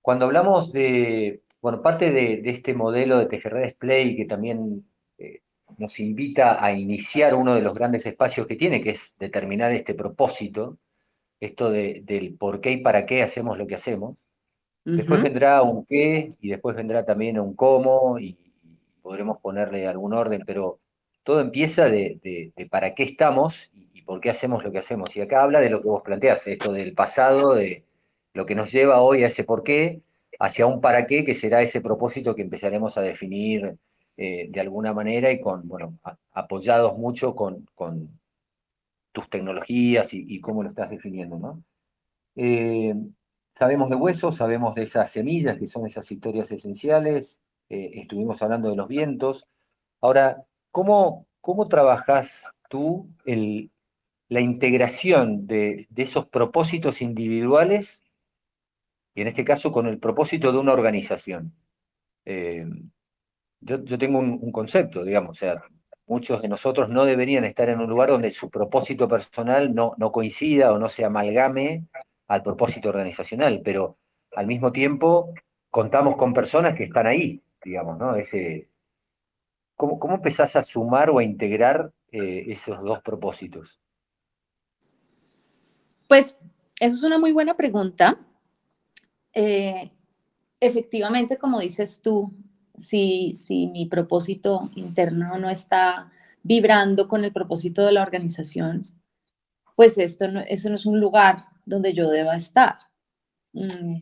cuando 0.01 0.25
hablamos 0.25 0.73
de, 0.73 1.43
bueno, 1.61 1.83
parte 1.83 2.11
de, 2.11 2.43
este 2.47 2.73
modelo 2.75 3.19
de 3.19 3.27
Tejerre 3.27 3.65
Display 3.65 4.17
que 4.17 4.25
también 4.25 4.87
eh, 5.19 5.43
nos 5.77 6.01
invita 6.01 6.65
a 6.65 6.73
iniciar 6.73 7.35
uno 7.35 7.55
de 7.55 7.63
los 7.63 7.75
grandes 7.75 8.07
espacios 8.07 8.47
que 8.47 8.57
tiene, 8.57 8.83
que 8.83 8.91
es 8.93 9.17
determinar 9.19 9.73
este 9.73 9.95
propósito, 9.95 10.79
esto 11.43 11.71
de, 11.71 12.03
del 12.05 12.37
por 12.37 12.61
qué 12.61 12.71
y 12.71 12.77
para 12.79 13.05
qué 13.05 13.23
hacemos 13.23 13.59
lo 13.59 13.67
que 13.67 13.75
hacemos. 13.75 14.17
Después 14.85 15.23
vendrá 15.23 15.63
un 15.63 15.85
qué 15.85 16.35
y 16.41 16.49
después 16.49 16.77
vendrá 16.77 17.05
también 17.05 17.39
un 17.39 17.55
cómo 17.55 18.19
y 18.19 18.37
podremos 19.03 19.39
ponerle 19.41 19.89
algún 19.89 20.15
orden, 20.15 20.45
pero 20.47 20.79
todo 21.25 21.41
empieza 21.41 21.89
de, 21.89 22.53
para 22.71 22.95
qué 22.95 23.03
estamos 23.03 23.71
y, 23.75 24.03
por 24.03 24.21
qué 24.21 24.31
hacemos 24.31 24.63
lo 24.65 24.71
que 24.71 24.79
hacemos. 24.79 25.17
Y 25.17 25.21
acá 25.21 25.43
habla 25.43 25.61
de 25.61 25.71
lo 25.71 25.83
que 25.83 25.89
vos 25.89 26.03
planteás, 26.03 26.47
esto 26.47 26.73
del 26.73 26.95
pasado, 26.95 27.55
de 27.55 27.85
lo 28.35 28.47
que 28.47 28.55
nos 28.55 28.71
lleva 28.71 29.03
hoy 29.03 29.25
a 29.25 29.29
ese 29.29 29.45
por 29.45 29.65
qué, 29.65 30.01
hacia 30.39 30.67
un 30.67 30.81
para 30.81 31.07
qué, 31.07 31.25
que 31.25 31.35
será 31.35 31.61
ese 31.63 31.81
propósito 31.81 32.35
que 32.37 32.43
empezaremos 32.43 32.97
a 32.99 33.03
definir 33.03 33.77
eh, 34.17 34.47
de 34.49 34.61
alguna 34.61 34.93
manera 34.93 35.33
y 35.33 35.41
con, 35.41 35.67
bueno, 35.67 35.99
apoyados 36.33 36.97
mucho 36.99 37.35
con, 37.35 37.67
con 37.75 38.21
tus 39.13 39.29
tecnologías 39.29 40.15
y, 40.15 40.41
cómo 40.41 40.63
lo 40.63 40.71
estás 40.71 40.91
definiendo, 40.91 41.39
¿no? 41.39 41.63
Eh, 42.35 42.95
sabemos 43.55 43.91
de 43.91 43.97
huesos, 43.97 44.37
sabemos 44.37 44.75
de 44.75 44.85
esas 44.85 45.11
semillas, 45.11 45.59
que 45.59 45.67
son 45.67 45.87
esas 45.87 46.11
historias 46.11 46.51
esenciales, 46.51 47.43
eh, 47.69 47.91
estuvimos 48.01 48.43
hablando 48.43 48.71
de 48.71 48.77
los 48.77 48.89
vientos. 48.89 49.47
Ahora, 50.01 50.45
¿cómo, 50.71 51.27
cómo 51.41 51.69
trabajas 51.69 52.55
tú 52.69 53.09
la 54.29 54.41
integración 54.41 55.47
de, 55.47 55.87
esos 55.97 56.27
propósitos 56.27 57.03
individuales 57.03 58.03
y 59.15 59.21
en 59.23 59.29
este 59.29 59.45
caso 59.45 59.73
con 59.73 59.87
el 59.87 59.99
propósito 59.99 60.53
de 60.53 60.59
una 60.59 60.73
organización? 60.73 61.55
Eh, 62.25 62.67
yo, 63.61 63.99
tengo 63.99 64.19
un, 64.19 64.53
concepto, 64.53 65.05
digamos, 65.05 65.33
o 65.33 65.35
sea, 65.35 65.63
muchos 66.07 66.43
de 66.43 66.49
nosotros 66.49 66.89
no 66.89 67.05
deberían 67.05 67.45
estar 67.45 67.69
en 67.69 67.81
un 67.81 67.89
lugar 67.89 68.11
donde 68.11 68.31
su 68.31 68.51
propósito 68.51 69.09
personal 69.09 69.75
no, 69.75 69.95
no 69.99 70.13
coincida 70.13 70.73
o 70.73 70.79
no 70.79 70.89
se 70.89 71.05
amalgame 71.05 71.87
al 72.29 72.43
propósito 72.43 72.89
organizacional, 72.89 73.61
pero 73.65 73.99
al 74.35 74.47
mismo 74.47 74.73
tiempo 74.73 75.35
contamos 75.71 76.17
con 76.17 76.35
personas 76.35 76.77
que 76.77 76.85
están 76.85 77.07
ahí, 77.07 77.43
digamos, 77.65 77.99
¿no? 77.99 78.15
Ese, 78.17 78.69
¿cómo, 79.77 79.99
cómo 79.99 80.15
empezás 80.17 80.57
a 80.57 80.63
sumar 80.63 81.11
o 81.11 81.19
a 81.19 81.25
integrar 81.25 81.93
eh, 82.11 82.45
esos 82.49 82.83
dos 82.83 83.01
propósitos? 83.01 83.81
Pues 86.09 86.37
esa 86.79 86.95
es 86.95 87.03
una 87.03 87.19
muy 87.19 87.33
buena 87.33 87.57
pregunta. 87.57 88.19
Eh, 89.35 89.91
efectivamente, 90.61 91.39
como 91.39 91.61
dices 91.61 92.03
tú, 92.03 92.33
si, 92.77 93.35
si 93.35 93.67
mi 93.69 93.87
propósito 93.87 94.71
interno 94.75 95.39
no 95.39 95.51
está 95.51 96.11
vibrando 96.43 97.09
con 97.09 97.25
el 97.25 97.33
propósito 97.33 97.85
de 97.85 97.93
la 97.93 98.03
organización, 98.03 98.85
pues 99.77 99.99
esto 99.99 100.29
no, 100.29 100.41
ese 100.41 100.71
no 100.71 100.77
es 100.77 100.87
un 100.87 101.01
lugar 101.01 101.39
donde 101.65 101.95
yo 101.95 102.11
deba 102.11 102.37
estar. 102.37 102.77
Mm, 103.53 103.97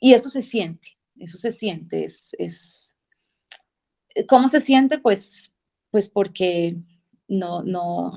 y 0.00 0.14
eso 0.14 0.30
se 0.30 0.42
siente, 0.42 0.98
eso 1.18 1.38
se 1.38 1.52
siente. 1.52 2.04
Es, 2.04 2.34
es, 2.38 2.96
¿Cómo 4.28 4.48
se 4.48 4.60
siente? 4.60 4.98
Pues, 4.98 5.54
pues 5.90 6.08
porque 6.08 6.76
no, 7.28 7.62
no, 7.62 8.12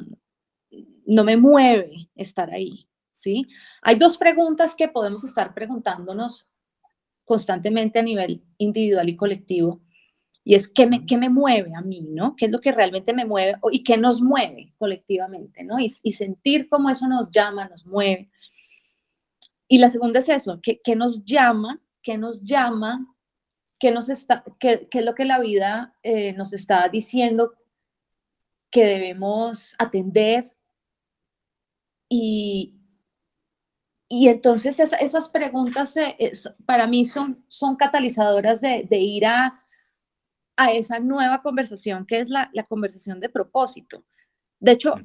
no 1.05 1.23
me 1.23 1.37
mueve 1.37 2.09
estar 2.15 2.51
ahí. 2.51 2.89
¿sí? 3.19 3.47
Hay 3.81 3.95
dos 3.95 4.17
preguntas 4.17 4.75
que 4.75 4.87
podemos 4.87 5.23
estar 5.23 5.53
preguntándonos 5.53 6.48
constantemente 7.29 7.99
a 7.99 8.01
nivel 8.01 8.43
individual 8.57 9.07
y 9.07 9.15
colectivo. 9.15 9.83
Y 10.43 10.55
es 10.55 10.67
qué 10.67 10.87
me, 10.87 11.05
qué 11.05 11.15
me 11.15 11.29
mueve 11.29 11.75
a 11.75 11.81
mí, 11.81 12.01
¿no? 12.09 12.35
¿Qué 12.35 12.45
es 12.45 12.51
lo 12.51 12.59
que 12.59 12.71
realmente 12.71 13.13
me 13.13 13.23
mueve 13.23 13.53
y 13.71 13.83
qué 13.83 13.97
nos 13.97 14.19
mueve 14.19 14.73
colectivamente, 14.79 15.63
¿no? 15.63 15.79
Y, 15.79 15.91
sentir 15.91 16.67
cómo 16.67 16.89
eso 16.89 17.07
nos 17.07 17.29
llama, 17.29 17.69
nos 17.69 17.85
mueve. 17.85 18.25
Y 19.67 19.77
la 19.77 19.89
segunda 19.89 20.21
es 20.21 20.29
eso, 20.29 20.59
¿qué, 20.59 20.81
qué 20.83 20.95
nos 20.95 21.23
llama? 21.23 21.79
¿Qué 22.01 22.17
nos 22.17 22.41
llama? 22.41 23.15
¿Qué, 23.77 23.91
nos 23.91 24.09
está, 24.09 24.43
qué, 24.59 24.87
qué 24.89 24.99
es 24.99 25.05
lo 25.05 25.13
que 25.13 25.25
la 25.25 25.37
vida 25.37 25.93
eh, 26.01 26.33
nos 26.33 26.51
está 26.51 26.89
diciendo 26.89 27.53
que 28.71 28.85
debemos 28.85 29.75
atender? 29.77 30.45
Y, 32.09 32.78
y 34.11 34.27
entonces 34.27 34.79
esas 34.79 35.29
preguntas 35.29 35.95
eh, 35.95 36.31
para 36.65 36.87
mí 36.87 37.05
son, 37.05 37.45
son 37.47 37.75
catalizadoras 37.75 38.59
de, 38.59 38.87
ir 38.91 39.27
a, 39.27 39.63
a, 40.57 40.71
esa 40.71 40.99
nueva 40.99 41.43
conversación 41.43 42.07
que 42.07 42.19
es 42.19 42.27
la, 42.27 42.49
conversación 42.67 43.19
de 43.19 43.29
propósito. 43.29 44.03
De 44.59 44.71
hecho, 44.71 44.95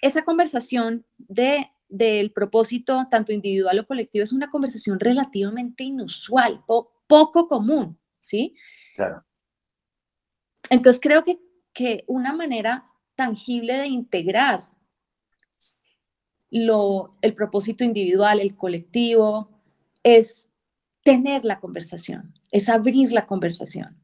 esa 0.00 0.24
conversación 0.24 1.04
de, 1.18 1.70
del 1.88 2.32
propósito, 2.32 3.06
tanto 3.10 3.32
individual 3.32 3.80
o 3.80 3.86
colectivo, 3.86 4.24
es 4.24 4.32
una 4.32 4.50
conversación 4.50 4.98
relativamente 4.98 5.84
inusual, 5.84 6.64
poco 7.06 7.46
común, 7.46 7.98
¿sí? 8.18 8.56
Claro. 8.96 9.24
Entonces 10.70 11.00
creo 11.02 11.22
que, 11.22 11.38
que 11.74 12.04
una 12.06 12.32
manera 12.32 12.90
tangible 13.14 13.76
de 13.76 13.88
integrar 13.88 14.64
el 16.54 17.34
propósito 17.34 17.82
individual, 17.82 18.38
el 18.38 18.54
colectivo, 18.54 19.50
es 20.04 20.50
tener 21.02 21.44
la 21.44 21.58
conversación, 21.58 22.32
es 22.52 22.68
abrir 22.68 23.12
la 23.12 23.26
conversación. 23.26 24.00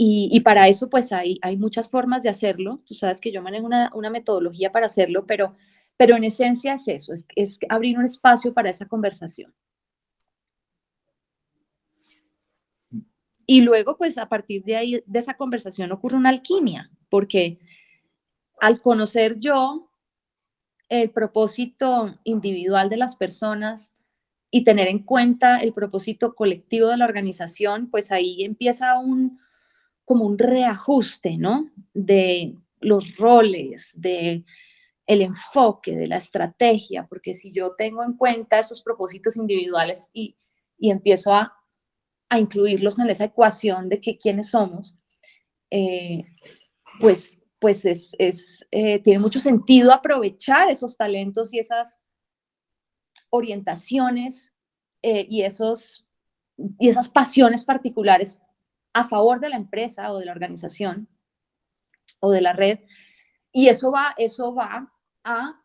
Y, 0.00 0.38
para 0.40 0.68
eso, 0.68 0.88
pues 0.88 1.12
hay, 1.12 1.40
hay 1.42 1.56
muchas 1.56 1.88
formas 1.90 2.22
de 2.22 2.28
hacerlo. 2.28 2.78
Tú 2.86 2.94
sabes 2.94 3.20
que 3.20 3.32
yo 3.32 3.42
manejo 3.42 3.66
una, 3.66 4.10
metodología 4.10 4.70
para 4.70 4.86
hacerlo, 4.86 5.26
pero, 5.26 5.56
pero 5.96 6.14
en 6.14 6.22
esencia 6.22 6.74
es 6.74 6.86
eso, 6.86 7.12
es, 7.12 7.26
es 7.34 7.58
abrir 7.68 7.98
un 7.98 8.04
espacio 8.04 8.54
para 8.54 8.70
esa 8.70 8.86
conversación. 8.86 9.52
Y 13.44 13.62
luego, 13.62 13.96
pues 13.96 14.18
a 14.18 14.28
partir 14.28 14.62
de 14.62 14.76
ahí, 14.76 15.02
de 15.04 15.18
esa 15.18 15.34
conversación 15.34 15.90
ocurre 15.90 16.16
una 16.16 16.28
alquimia, 16.28 16.92
porque 17.08 17.58
al 18.60 18.80
conocer 18.80 19.40
yo 19.40 19.87
el 20.88 21.10
propósito 21.10 22.18
individual 22.24 22.88
de 22.88 22.96
las 22.96 23.16
personas 23.16 23.92
y 24.50 24.64
tener 24.64 24.88
en 24.88 25.00
cuenta 25.00 25.58
el 25.58 25.74
propósito 25.74 26.34
colectivo 26.34 26.88
de 26.88 26.96
la 26.96 27.04
organización, 27.04 27.90
pues 27.90 28.10
ahí 28.12 28.44
empieza 28.44 28.98
un 28.98 29.38
como 30.04 30.24
un 30.24 30.38
reajuste, 30.38 31.36
¿no? 31.36 31.70
De 31.92 32.56
los 32.80 33.18
roles, 33.18 33.92
de 33.94 34.42
el 35.06 35.22
enfoque, 35.22 35.96
de 35.96 36.06
la 36.06 36.16
estrategia, 36.16 37.06
porque 37.06 37.34
si 37.34 37.52
yo 37.52 37.74
tengo 37.76 38.02
en 38.02 38.14
cuenta 38.14 38.58
esos 38.58 38.82
propósitos 38.82 39.36
individuales 39.36 40.08
y, 40.12 40.36
empiezo 40.80 41.34
a, 41.34 41.54
incluirlos 42.38 42.98
en 42.98 43.10
esa 43.10 43.24
ecuación 43.24 43.88
de 43.88 44.00
que 44.00 44.18
quiénes 44.18 44.50
somos, 44.50 44.94
eh, 45.70 46.24
pues 47.00 47.47
pues 47.58 47.84
es, 47.84 48.66
eh, 48.70 49.00
tiene 49.00 49.18
mucho 49.18 49.40
sentido 49.40 49.92
aprovechar 49.92 50.70
esos 50.70 50.96
talentos 50.96 51.52
y 51.52 51.58
esas 51.58 52.04
orientaciones 53.30 54.54
eh, 55.02 55.26
y, 55.28 55.42
esos, 55.42 56.06
y 56.56 56.88
esas 56.88 57.08
pasiones 57.08 57.64
particulares 57.64 58.38
a 58.92 59.08
favor 59.08 59.40
de 59.40 59.50
la 59.50 59.56
empresa 59.56 60.12
o 60.12 60.18
de 60.18 60.26
la 60.26 60.32
organización 60.32 61.08
o 62.20 62.30
de 62.30 62.40
la 62.40 62.52
red. 62.52 62.80
Y 63.52 63.68
eso 63.68 63.90
va, 63.90 64.14
eso 64.18 64.54
va 64.54 64.92
a, 65.24 65.62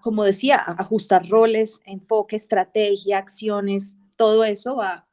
como 0.00 0.24
decía, 0.24 0.56
a 0.56 0.72
ajustar 0.82 1.28
roles, 1.28 1.80
enfoque, 1.84 2.36
estrategia, 2.36 3.18
acciones, 3.18 3.98
todo 4.16 4.44
eso 4.44 4.76
va 4.76 5.08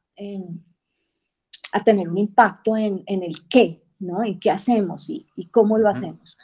a 1.72 1.84
tener 1.84 2.08
un 2.08 2.18
impacto 2.18 2.76
en, 2.76 3.02
en 3.06 3.22
el 3.22 3.48
qué, 3.48 3.82
¿no? 4.00 4.24
¿Y 4.24 4.38
qué 4.38 4.50
hacemos 4.50 5.08
y, 5.08 5.26
cómo 5.50 5.78
lo 5.78 5.88
hacemos? 5.88 6.36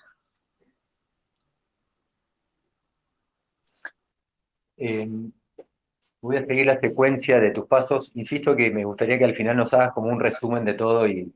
Em, 4.76 5.32
voy 6.20 6.36
a 6.36 6.46
seguir 6.46 6.66
la 6.66 6.78
secuencia 6.78 7.40
de 7.40 7.50
tus 7.50 7.66
pasos. 7.66 8.12
Insisto 8.14 8.54
que 8.54 8.70
me 8.70 8.84
gustaría 8.84 9.18
que 9.18 9.24
al 9.24 9.34
final 9.34 9.56
nos 9.56 9.72
hagas 9.72 9.92
como 9.92 10.08
un 10.08 10.20
resumen 10.20 10.64
de 10.64 10.74
todo 10.74 11.06
y, 11.08 11.32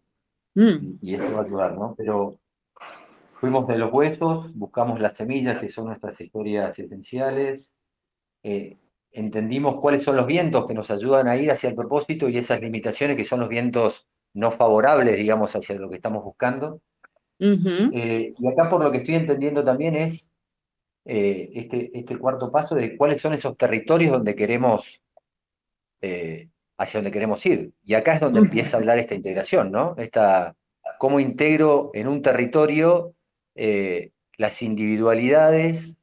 mm. 0.54 0.98
y 1.00 1.14
esto 1.14 1.32
va 1.32 1.40
a 1.40 1.44
ayudar, 1.44 1.74
¿no? 1.74 1.94
Pero 1.96 2.38
fuimos 3.40 3.66
de 3.66 3.78
los 3.78 3.92
huesos, 3.92 4.54
buscamos 4.54 5.00
las 5.00 5.14
semillas, 5.14 5.60
que 5.60 5.70
son 5.70 5.86
nuestras 5.86 6.20
historias 6.20 6.78
esenciales. 6.78 7.72
Eh, 8.42 8.76
entendimos 9.12 9.80
cuáles 9.80 10.02
son 10.02 10.16
los 10.16 10.26
vientos 10.26 10.66
que 10.66 10.74
nos 10.74 10.90
ayudan 10.90 11.28
a 11.28 11.36
ir 11.36 11.50
hacia 11.50 11.70
el 11.70 11.74
propósito 11.74 12.28
y 12.28 12.36
esas 12.36 12.60
limitaciones 12.60 13.16
que 13.16 13.24
son 13.24 13.40
los 13.40 13.48
vientos 13.48 14.09
no 14.34 14.50
favorables, 14.50 15.16
digamos, 15.16 15.54
hacia 15.54 15.76
lo 15.76 15.88
que 15.88 15.96
estamos 15.96 16.24
buscando. 16.24 16.80
Eh, 17.38 18.34
y 18.38 18.48
acá 18.48 18.68
por 18.68 18.82
lo 18.82 18.92
que 18.92 18.98
estoy 18.98 19.14
entendiendo 19.14 19.64
también 19.64 19.96
es 19.96 20.28
eh, 21.06 21.50
este, 21.54 21.90
este 21.98 22.18
cuarto 22.18 22.52
paso 22.52 22.74
de 22.74 22.96
cuáles 22.96 23.22
son 23.22 23.32
esos 23.32 23.56
territorios 23.56 24.12
donde 24.12 24.34
queremos, 24.34 25.00
eh, 26.02 26.48
hacia 26.76 26.98
donde 26.98 27.10
queremos 27.10 27.44
ir. 27.46 27.72
Y 27.84 27.94
acá 27.94 28.14
es 28.14 28.20
donde 28.20 28.40
empieza 28.40 28.76
a 28.76 28.80
hablar 28.80 28.98
esta 28.98 29.14
integración, 29.14 29.72
¿no? 29.72 29.94
Esta, 29.96 30.54
cómo 30.98 31.18
integro 31.18 31.90
en 31.94 32.08
un 32.08 32.22
territorio 32.22 33.14
las 34.36 34.62
individualidades 34.62 35.98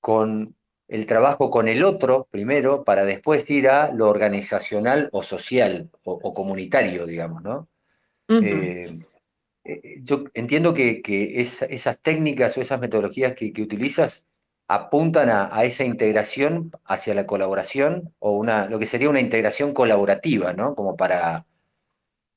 con 0.00 0.55
el 0.88 1.06
trabajo 1.06 1.50
con 1.50 1.68
el 1.68 1.84
otro 1.84 2.28
primero 2.30 2.84
para 2.84 3.04
después 3.04 3.48
ir 3.50 3.68
a 3.68 3.92
lo 3.92 4.08
organizacional 4.08 5.08
o 5.12 5.22
social 5.22 5.90
o, 6.04 6.34
comunitario, 6.34 7.06
digamos, 7.06 7.42
¿no? 7.42 7.68
Eh, 8.28 8.98
eh, 9.64 10.00
yo 10.02 10.24
entiendo 10.34 10.74
que, 10.74 11.02
esas 11.40 12.00
técnicas 12.00 12.56
o 12.56 12.60
esas 12.60 12.80
metodologías 12.80 13.34
que, 13.34 13.52
utilizas 13.60 14.26
apuntan 14.68 15.30
a, 15.30 15.64
esa 15.64 15.84
integración 15.84 16.72
hacia 16.84 17.14
la 17.14 17.26
colaboración 17.26 18.14
o 18.18 18.32
una, 18.32 18.66
lo 18.68 18.78
que 18.78 18.86
sería 18.86 19.10
una 19.10 19.20
integración 19.20 19.72
colaborativa, 19.74 20.52
¿no? 20.52 20.74
Como 20.74 20.96
para 20.96 21.46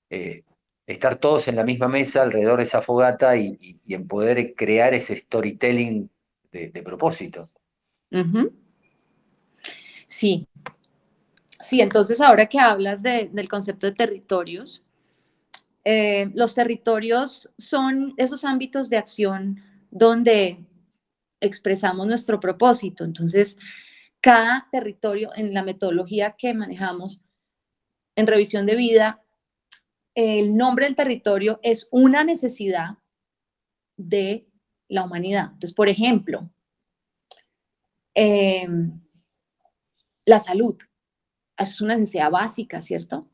eh, 0.09 0.43
estar 0.87 1.17
todos 1.17 1.47
en 1.47 1.55
la 1.55 1.63
misma 1.63 1.87
mesa 1.87 2.23
alrededor 2.23 2.59
de 2.59 2.65
esa 2.65 2.81
fogata 2.81 3.35
y, 3.37 3.79
en 3.87 4.07
poder 4.07 4.55
crear 4.55 4.93
ese 4.93 5.17
storytelling 5.17 6.09
de 6.51 6.81
propósito. 6.83 7.49
Sí. 10.07 10.47
Sí, 11.59 11.81
entonces 11.81 12.21
ahora 12.21 12.47
que 12.47 12.59
hablas 12.59 13.03
del 13.03 13.49
concepto 13.49 13.85
de 13.85 13.93
territorios, 13.93 14.81
eh, 15.83 16.31
los 16.33 16.55
territorios 16.55 17.49
son 17.57 18.13
esos 18.17 18.45
ámbitos 18.45 18.89
de 18.89 18.97
acción 18.97 19.61
donde 19.91 20.65
expresamos 21.41 22.07
nuestro 22.07 22.39
propósito. 22.39 23.03
Entonces, 23.03 23.57
cada 24.21 24.67
territorio 24.71 25.31
en 25.35 25.53
la 25.53 25.63
metodología 25.63 26.35
que 26.37 26.53
manejamos 26.53 27.21
en 28.15 28.27
revisión 28.27 28.65
de 28.65 28.75
vida, 28.75 29.23
el 30.15 30.55
nombre 30.55 30.85
del 30.85 30.95
territorio 30.95 31.59
es 31.63 31.87
una 31.91 32.23
necesidad 32.23 32.97
de 33.97 34.47
la 34.87 35.03
humanidad. 35.03 35.45
Entonces, 35.53 35.73
por 35.73 35.87
ejemplo, 35.87 36.49
Em, 38.13 38.99
la 40.25 40.39
salud. 40.39 40.77
Es 41.57 41.81
una 41.81 41.95
necesidad 41.95 42.31
básica, 42.31 42.81
¿cierto? 42.81 43.29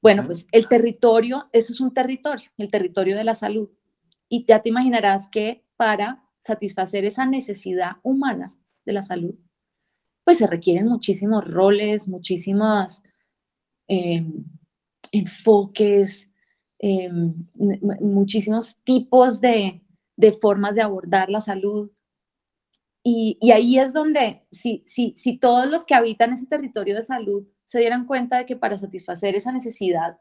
Bueno, 0.00 0.24
pues 0.26 0.46
el 0.52 0.68
territorio, 0.68 1.48
eso 1.52 1.72
es 1.72 1.80
un 1.80 1.92
territorio, 1.92 2.50
el 2.56 2.70
territorio 2.70 3.16
de 3.16 3.24
la 3.24 3.34
salud. 3.34 3.68
Y 4.28 4.44
ya 4.44 4.60
te 4.60 4.68
imaginarás 4.68 5.28
que 5.28 5.64
para 5.76 6.24
satisfacer 6.38 7.04
esa 7.04 7.26
necesidad 7.26 7.92
humana 8.02 8.56
de 8.84 8.92
la 8.92 9.02
salud, 9.02 9.34
pues 10.24 10.38
se 10.38 10.46
requieren 10.46 10.86
muchísimos 10.86 11.44
roles, 11.44 12.08
muchísimos 12.08 13.02
em, 13.88 14.44
enfoques, 15.10 16.30
em, 16.78 17.34
muchísimos 18.00 18.76
tipos 18.84 19.40
de, 19.40 19.82
de, 20.16 20.32
formas 20.32 20.74
de 20.74 20.82
abordar 20.82 21.30
la 21.30 21.40
salud. 21.40 21.90
Y, 23.10 23.38
ahí 23.52 23.78
es 23.78 23.94
donde, 23.94 24.46
si, 24.50 24.82
si, 24.84 25.14
si 25.16 25.38
todos 25.38 25.66
los 25.70 25.86
que 25.86 25.94
habitan 25.94 26.34
ese 26.34 26.44
territorio 26.44 26.94
de 26.94 27.02
salud 27.02 27.48
se 27.64 27.78
dieran 27.78 28.04
cuenta 28.04 28.36
de 28.36 28.44
que 28.44 28.54
para 28.54 28.76
satisfacer 28.76 29.34
esa 29.34 29.50
necesidad 29.50 30.18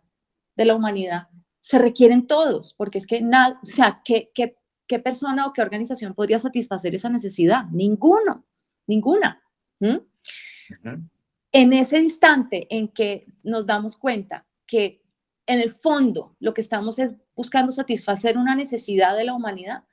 de 0.56 0.64
la 0.64 0.74
humanidad 0.74 1.28
se 1.60 1.80
requieren 1.80 2.28
todos, 2.28 2.74
porque 2.78 2.98
es 3.00 3.06
que 3.06 3.22
nada, 3.22 3.60
o 3.62 3.66
sea, 3.66 4.02
¿qué, 4.06 4.32
qué, 4.34 4.58
qué 4.88 5.00
persona 5.00 5.46
o 5.46 5.52
qué 5.52 5.62
organización 5.62 6.14
podría 6.14 6.40
satisfacer 6.40 6.96
esa 6.96 7.10
necesidad? 7.10 7.66
Ninguno, 7.72 8.46
ninguna. 8.86 9.44
En 11.52 11.74
ese 11.74 12.00
instante 12.00 12.74
en 12.74 12.88
que 12.88 13.26
nos 13.44 13.66
damos 13.66 13.98
cuenta 13.98 14.48
que 14.66 15.04
en 15.46 15.60
el 15.60 15.72
fondo 15.72 16.38
lo 16.40 16.54
que 16.54 16.62
estamos 16.62 17.00
es 17.00 17.16
buscando 17.36 17.74
satisfacer 17.74 18.38
una 18.38 18.56
necesidad 18.56 19.18
de 19.18 19.26
la 19.26 19.34
humanidad, 19.34 19.84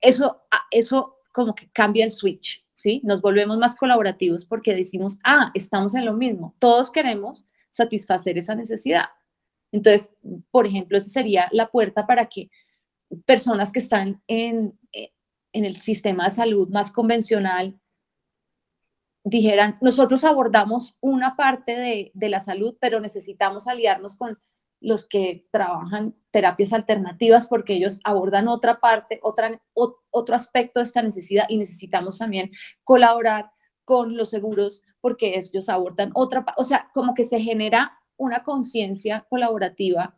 eso, 0.00 0.42
eso 0.72 1.13
como 1.34 1.56
que 1.56 1.68
cambia 1.72 2.04
el 2.04 2.12
switch, 2.12 2.64
¿sí? 2.72 3.00
Nos 3.02 3.20
volvemos 3.20 3.58
más 3.58 3.74
colaborativos 3.74 4.46
porque 4.46 4.72
decimos, 4.72 5.18
ah, 5.24 5.50
estamos 5.52 5.96
en 5.96 6.04
lo 6.04 6.12
mismo, 6.12 6.54
todos 6.60 6.92
queremos 6.92 7.48
satisfacer 7.70 8.38
esa 8.38 8.54
necesidad. 8.54 9.06
Entonces, 9.72 10.14
por 10.52 10.64
ejemplo, 10.64 10.96
esa 10.96 11.08
sería 11.08 11.48
la 11.50 11.72
puerta 11.72 12.06
para 12.06 12.26
que 12.26 12.50
personas 13.26 13.72
que 13.72 13.80
están 13.80 14.22
en, 14.28 14.78
eh, 14.92 15.10
en 15.52 15.64
el 15.64 15.74
sistema 15.74 16.26
de 16.26 16.30
salud 16.30 16.70
más 16.70 16.92
convencional 16.92 17.80
dijeran, 19.24 19.76
nosotros 19.80 20.22
abordamos 20.22 20.96
una 21.00 21.34
parte 21.34 21.76
de, 21.76 22.12
de 22.14 22.28
la 22.28 22.38
salud, 22.38 22.76
pero 22.80 23.00
necesitamos 23.00 23.66
aliarnos 23.66 24.14
con 24.14 24.38
los 24.84 25.06
que 25.06 25.48
trabajan 25.50 26.14
terapias 26.30 26.72
alternativas 26.72 27.48
porque 27.48 27.74
ellos 27.74 28.00
abordan 28.04 28.48
otra 28.48 28.80
parte, 28.80 29.18
otra, 29.22 29.60
otro 29.74 30.36
aspecto 30.36 30.80
de 30.80 30.84
esta 30.84 31.02
necesidad 31.02 31.46
y 31.48 31.56
necesitamos 31.56 32.18
también 32.18 32.50
colaborar 32.84 33.50
con 33.84 34.16
los 34.16 34.30
seguros 34.30 34.82
porque 35.00 35.38
ellos 35.38 35.68
abordan 35.68 36.10
otra, 36.14 36.44
o 36.56 36.64
sea, 36.64 36.90
como 36.92 37.14
que 37.14 37.24
se 37.24 37.40
genera 37.40 37.98
una 38.16 38.42
conciencia 38.42 39.26
colaborativa 39.28 40.16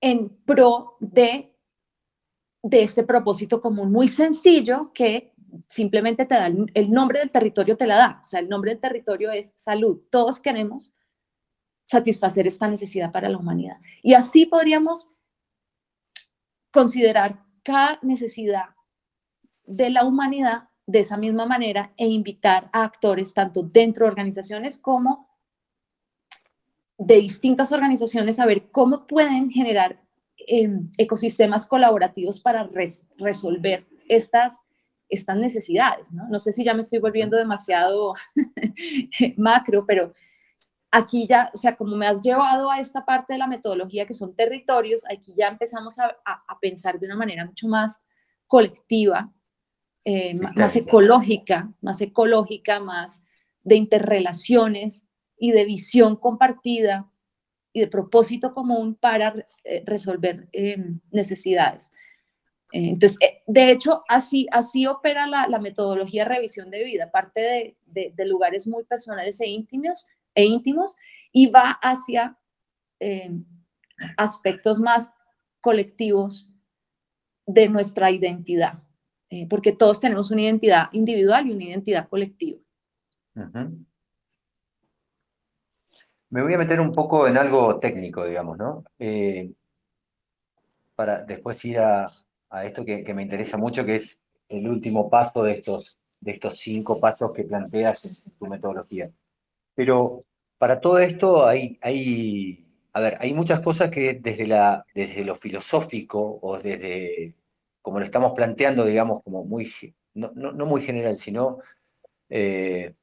en 0.00 0.28
pro 0.44 0.96
de, 1.00 1.54
de 2.62 2.82
ese 2.82 3.02
propósito 3.04 3.60
común 3.60 3.92
muy 3.92 4.08
sencillo 4.08 4.92
que 4.94 5.34
simplemente 5.68 6.26
te 6.26 6.34
da 6.34 6.46
el, 6.46 6.70
el 6.74 6.90
nombre 6.90 7.18
del 7.18 7.30
territorio, 7.30 7.76
te 7.76 7.86
la 7.86 7.96
da. 7.96 8.20
O 8.22 8.24
sea, 8.24 8.40
el 8.40 8.48
nombre 8.48 8.70
del 8.70 8.80
territorio 8.80 9.30
es 9.30 9.52
salud. 9.56 10.00
Todos 10.10 10.40
queremos 10.40 10.94
satisfacer 11.90 12.46
esta 12.46 12.68
necesidad 12.68 13.10
para 13.10 13.28
la 13.28 13.36
humanidad. 13.36 13.78
Y 14.00 14.14
así 14.14 14.46
podríamos 14.46 15.10
considerar 16.70 17.42
cada 17.64 17.98
necesidad 18.02 18.76
de 19.66 19.90
la 19.90 20.04
humanidad 20.04 20.68
de 20.86 21.00
esa 21.00 21.16
misma 21.16 21.46
manera 21.46 21.92
e 21.96 22.06
invitar 22.06 22.70
a 22.72 22.84
actores 22.84 23.34
tanto 23.34 23.64
dentro 23.64 24.04
de 24.04 24.10
organizaciones 24.10 24.78
como 24.78 25.28
de 26.96 27.16
distintas 27.16 27.72
organizaciones 27.72 28.38
a 28.38 28.46
ver 28.46 28.70
cómo 28.70 29.08
pueden 29.08 29.50
generar 29.50 30.00
em, 30.46 30.90
ecosistemas 30.96 31.66
colaborativos 31.66 32.40
para 32.40 32.70
resolver 33.18 33.84
estas, 34.08 34.60
estas 35.08 35.36
necesidades. 35.36 36.12
¿no? 36.12 36.28
no 36.28 36.38
sé 36.38 36.52
si 36.52 36.62
ya 36.62 36.74
me 36.74 36.82
estoy 36.82 37.00
volviendo 37.00 37.36
demasiado 37.36 38.14
macro, 39.36 39.84
pero 39.86 40.14
aquí 40.90 41.26
ya, 41.26 41.50
o 41.54 41.56
sea, 41.56 41.76
como 41.76 41.96
me 41.96 42.06
has 42.06 42.20
llevado 42.20 42.70
a 42.70 42.80
esta 42.80 43.04
parte 43.04 43.34
de 43.34 43.38
la 43.38 43.46
metodología 43.46 44.06
que 44.06 44.14
son 44.14 44.34
territorios, 44.34 45.04
aquí 45.10 45.32
ya 45.36 45.48
empezamos 45.48 45.98
a, 45.98 46.16
pensar 46.60 46.98
de 46.98 47.06
una 47.06 47.16
manera 47.16 47.46
mucho 47.46 47.68
más 47.68 48.00
colectiva, 48.46 49.32
eh, 50.04 50.34
más 50.56 50.76
ecológica, 50.76 51.72
más 51.80 52.00
ecológica, 52.00 52.80
más 52.80 53.22
de 53.62 53.76
interrelaciones 53.76 55.08
y 55.38 55.52
de 55.52 55.64
visión 55.64 56.16
compartida 56.16 57.10
y 57.72 57.80
de 57.80 57.86
propósito 57.86 58.52
común 58.52 58.94
para 58.94 59.34
eh, 59.64 59.82
resolver 59.86 60.48
em, 60.52 61.00
necesidades. 61.12 61.92
Eh, 62.72 62.90
entonces, 62.90 63.18
de 63.46 63.70
hecho, 63.70 64.02
así, 64.08 64.48
así 64.50 64.86
opera 64.86 65.26
la, 65.26 65.46
metodología 65.60 66.24
de 66.24 66.34
revisión 66.34 66.70
de 66.70 66.84
vida, 66.84 67.10
parte 67.10 67.76
de, 67.86 68.12
de 68.14 68.24
lugares 68.26 68.66
muy 68.66 68.84
personales 68.84 69.40
e 69.40 69.46
íntimos 69.46 70.06
e 70.34 70.44
íntimos 70.44 70.96
y 71.32 71.46
va 71.48 71.70
hacia 71.82 72.38
eh, 73.00 73.30
aspectos 74.16 74.80
más 74.80 75.12
colectivos 75.60 76.48
de 77.46 77.68
nuestra 77.68 78.10
identidad, 78.10 78.82
eh, 79.28 79.46
porque 79.48 79.72
todos 79.72 80.00
tenemos 80.00 80.30
una 80.30 80.42
identidad 80.42 80.88
individual 80.92 81.46
y 81.46 81.52
una 81.52 81.64
identidad 81.64 82.08
colectiva. 82.08 82.60
Me 86.30 86.42
voy 86.42 86.54
a 86.54 86.58
meter 86.58 86.80
un 86.80 86.92
poco 86.92 87.26
en 87.26 87.36
algo 87.36 87.78
técnico, 87.80 88.24
digamos, 88.24 88.56
¿no? 88.56 88.84
Eh, 88.98 89.52
para 90.94 91.24
después 91.24 91.64
ir 91.64 91.78
a, 91.78 92.06
esto 92.62 92.84
que, 92.84 93.14
me 93.14 93.22
interesa 93.22 93.56
mucho, 93.56 93.84
que 93.84 93.96
es 93.96 94.20
el 94.48 94.68
último 94.68 95.08
paso 95.08 95.42
de 95.42 95.52
estos, 95.52 95.98
de 96.20 96.32
estos 96.32 96.58
cinco 96.58 97.00
pasos 97.00 97.32
que 97.32 97.44
planteas 97.44 98.04
en 98.04 98.32
tu 98.38 98.46
metodología. 98.46 99.10
Pero 99.74 100.24
para 100.58 100.80
todo 100.80 100.98
esto 100.98 101.46
hay, 101.46 101.78
hay, 101.80 102.66
a 102.92 103.00
ver, 103.00 103.16
hay 103.20 103.32
muchas 103.32 103.60
cosas 103.60 103.90
que 103.90 104.18
desde, 104.20 104.46
la, 104.46 104.84
desde 104.94 105.24
lo 105.24 105.34
filosófico 105.36 106.38
o 106.42 106.58
desde, 106.58 107.34
como 107.82 107.98
lo 107.98 108.04
estamos 108.04 108.32
planteando, 108.32 108.84
digamos, 108.84 109.22
como 109.22 109.44
muy, 109.44 109.72
no, 110.14 110.66
muy 110.66 110.82
general, 110.82 111.18
sino 111.18 111.58
eh, 112.28 112.94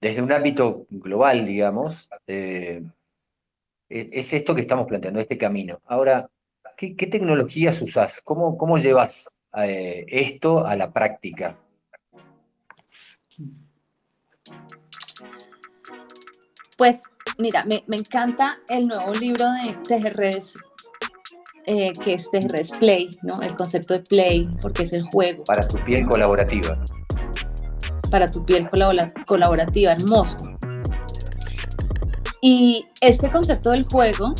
desde 0.00 0.22
un 0.22 0.32
ámbito 0.32 0.86
global, 0.90 1.46
digamos, 1.46 2.08
eh, 2.26 2.82
e, 3.88 4.10
es 4.12 4.32
esto 4.32 4.54
que 4.54 4.62
estamos 4.62 4.86
planteando, 4.86 5.20
este 5.20 5.38
camino. 5.38 5.80
Ahora, 5.86 6.28
¿qué, 6.76 6.94
tecnologías 6.94 7.80
usás? 7.80 8.20
¿Cómo, 8.22 8.58
cómo 8.58 8.78
llevas 8.78 9.30
eh, 9.56 10.04
esto 10.08 10.66
a 10.66 10.76
la 10.76 10.92
práctica? 10.92 11.56
Pues 16.76 17.04
mira, 17.38 17.64
me, 17.64 17.84
encanta 17.96 18.58
el 18.68 18.88
nuevo 18.88 19.12
libro 19.14 19.50
de 19.52 19.74
Tejerredes, 19.86 20.54
eh, 21.66 21.92
que 22.02 22.14
es 22.14 22.28
Tejerredes 22.30 22.72
Play, 22.72 23.10
¿no? 23.22 23.40
El 23.42 23.54
concepto 23.54 23.94
de 23.94 24.00
play, 24.00 24.48
porque 24.60 24.82
es 24.82 24.92
el 24.92 25.02
juego. 25.10 25.44
Para 25.44 25.66
tu 25.68 25.76
piel 25.84 26.04
colaborativa. 26.04 26.76
Para 28.10 28.28
tu 28.28 28.44
piel 28.44 28.68
colaborativa, 29.26 29.92
hermoso. 29.92 30.36
Y 32.40 32.84
este 33.00 33.30
concepto 33.30 33.70
del 33.70 33.84
juego 33.84 34.34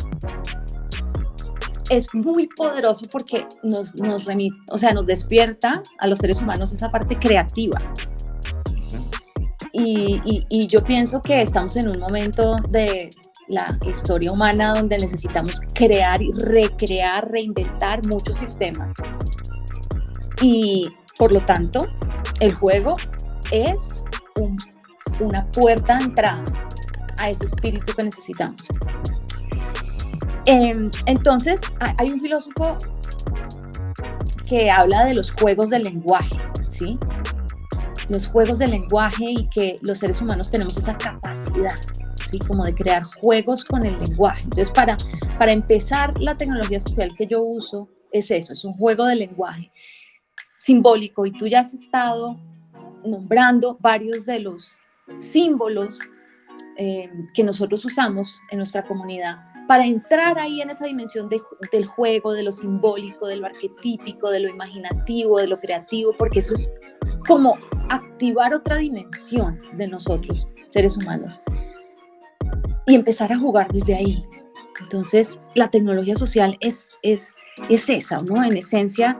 es 1.89 2.13
muy 2.13 2.47
poderoso 2.47 3.05
porque 3.11 3.47
nos, 3.63 3.95
nos 3.95 4.25
remite, 4.25 4.55
o 4.71 4.77
sea, 4.77 4.91
nos 4.91 5.05
despierta 5.05 5.81
a 5.99 6.07
los 6.07 6.19
seres 6.19 6.39
humanos 6.39 6.73
esa 6.73 6.91
parte 6.91 7.17
creativa. 7.17 7.81
Y, 9.77 10.67
yo 10.67 10.81
pienso 10.81 11.21
que 11.21 11.41
estamos 11.41 11.75
en 11.75 11.89
un 11.89 11.99
momento 11.99 12.55
de 12.69 13.09
la 13.49 13.77
historia 13.85 14.31
humana 14.31 14.73
donde 14.73 14.97
necesitamos 14.97 15.59
crear 15.73 16.21
y 16.21 16.31
recrear, 16.31 17.29
reinventar 17.29 18.05
muchos 18.07 18.37
sistemas. 18.37 18.93
Y 20.41 20.87
por 21.17 21.33
lo 21.33 21.41
tanto, 21.41 21.87
el 22.39 22.53
juego 22.53 22.95
es 23.51 24.03
una 25.19 25.45
puerta 25.51 25.97
de 25.97 26.05
entrada 26.05 26.45
a 27.17 27.29
ese 27.29 27.45
espíritu 27.45 27.93
que 27.93 28.03
necesitamos. 28.03 28.67
Em, 30.45 30.89
entonces, 31.05 31.61
hay 31.79 32.11
un 32.11 32.19
filósofo 32.19 32.77
que 34.47 34.71
habla 34.71 35.05
de 35.05 35.15
los 35.15 35.31
juegos 35.33 35.69
del 35.69 35.83
lenguaje, 35.83 36.37
¿sí? 36.67 36.97
Los 38.09 38.27
juegos 38.27 38.59
del 38.59 38.71
lenguaje 38.71 39.25
y 39.25 39.49
que 39.49 39.77
los 39.81 39.99
seres 39.99 40.21
humanos 40.21 40.51
tenemos 40.51 40.77
esa 40.77 40.97
capacidad, 40.97 41.75
¿sí? 42.29 42.39
Como 42.39 42.65
de 42.65 42.73
crear 42.73 43.03
juegos 43.21 43.63
con 43.63 43.85
el 43.85 43.99
lenguaje. 43.99 44.43
Entonces, 44.43 44.71
para, 44.71 44.97
para 45.39 45.51
empezar, 45.51 46.19
la 46.19 46.35
tecnología 46.35 46.79
social 46.79 47.09
que 47.17 47.27
yo 47.27 47.41
uso 47.41 47.89
es 48.11 48.31
eso, 48.31 48.53
es 48.53 48.63
un 48.63 48.73
juego 48.73 49.05
de 49.05 49.15
lenguaje 49.15 49.71
simbólico 50.57 51.25
y 51.25 51.31
tú 51.31 51.47
ya 51.47 51.59
has 51.59 51.73
estado 51.73 52.39
nombrando 53.03 53.77
varios 53.81 54.25
de 54.25 54.39
los 54.39 54.77
símbolos 55.17 55.99
em, 56.77 57.27
que 57.33 57.43
nosotros 57.43 57.85
usamos 57.85 58.39
en 58.49 58.57
nuestra 58.57 58.83
comunidad 58.83 59.37
para 59.67 59.85
entrar 59.85 60.39
ahí 60.39 60.61
en 60.61 60.69
esa 60.69 60.85
dimensión 60.85 61.29
del 61.29 61.85
juego, 61.85 62.33
de 62.33 62.43
lo 62.43 62.51
simbólico, 62.51 63.27
de 63.27 63.37
lo 63.37 63.47
arquetípico, 63.47 64.29
de 64.29 64.39
lo 64.39 64.49
imaginativo, 64.49 65.39
de 65.39 65.47
lo 65.47 65.59
creativo, 65.59 66.13
porque 66.17 66.39
eso 66.39 66.53
es 66.55 66.71
como 67.27 67.57
activar 67.89 68.53
otra 68.53 68.77
dimensión 68.77 69.59
de 69.77 69.87
nosotros, 69.87 70.49
seres 70.67 70.97
humanos, 70.97 71.41
y 72.87 72.95
empezar 72.95 73.31
a 73.31 73.37
jugar 73.37 73.71
desde 73.71 73.95
ahí. 73.95 74.25
Entonces, 74.81 75.39
la 75.55 75.69
tecnología 75.69 76.15
social 76.15 76.57
es, 76.59 76.91
es, 77.01 77.35
es 77.69 77.89
esa, 77.89 78.17
¿no? 78.17 78.43
En 78.43 78.57
esencia, 78.57 79.17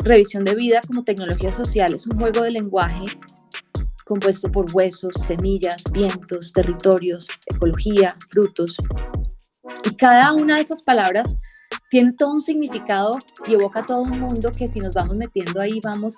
revisión 0.00 0.44
de 0.44 0.54
vida 0.54 0.80
como 0.86 1.04
tecnología 1.04 1.52
social 1.52 1.94
es 1.94 2.06
un 2.06 2.18
juego 2.18 2.42
de 2.42 2.50
lenguaje 2.50 3.04
compuesto 4.04 4.52
por 4.52 4.66
huesos, 4.74 5.14
semillas, 5.26 5.82
vientos, 5.90 6.52
territorios, 6.52 7.28
ecología, 7.46 8.14
frutos, 8.28 8.76
y 9.84 9.96
cada 9.96 10.32
una 10.32 10.56
de 10.56 10.62
esas 10.62 10.82
palabras 10.82 11.36
tiene 11.90 12.12
todo 12.12 12.32
un 12.32 12.42
significado 12.42 13.12
y 13.46 13.54
evoca 13.54 13.82
todo 13.82 14.02
un 14.02 14.20
mundo 14.20 14.50
que 14.56 14.68
si 14.68 14.80
nos 14.80 14.94
vamos 14.94 15.16
metiendo 15.16 15.60
ahí 15.60 15.80
vamos 15.82 16.16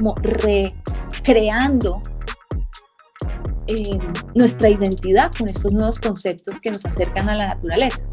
como 0.00 0.14
recreando 0.22 2.02
eh, 3.66 3.98
nuestra 4.34 4.70
identidad 4.70 5.30
con 5.36 5.46
estos 5.46 5.72
nuevos 5.72 5.98
conceptos 5.98 6.58
que 6.58 6.70
nos 6.70 6.86
acercan 6.86 7.28
a 7.28 7.34
la 7.34 7.48
naturaleza. 7.48 8.06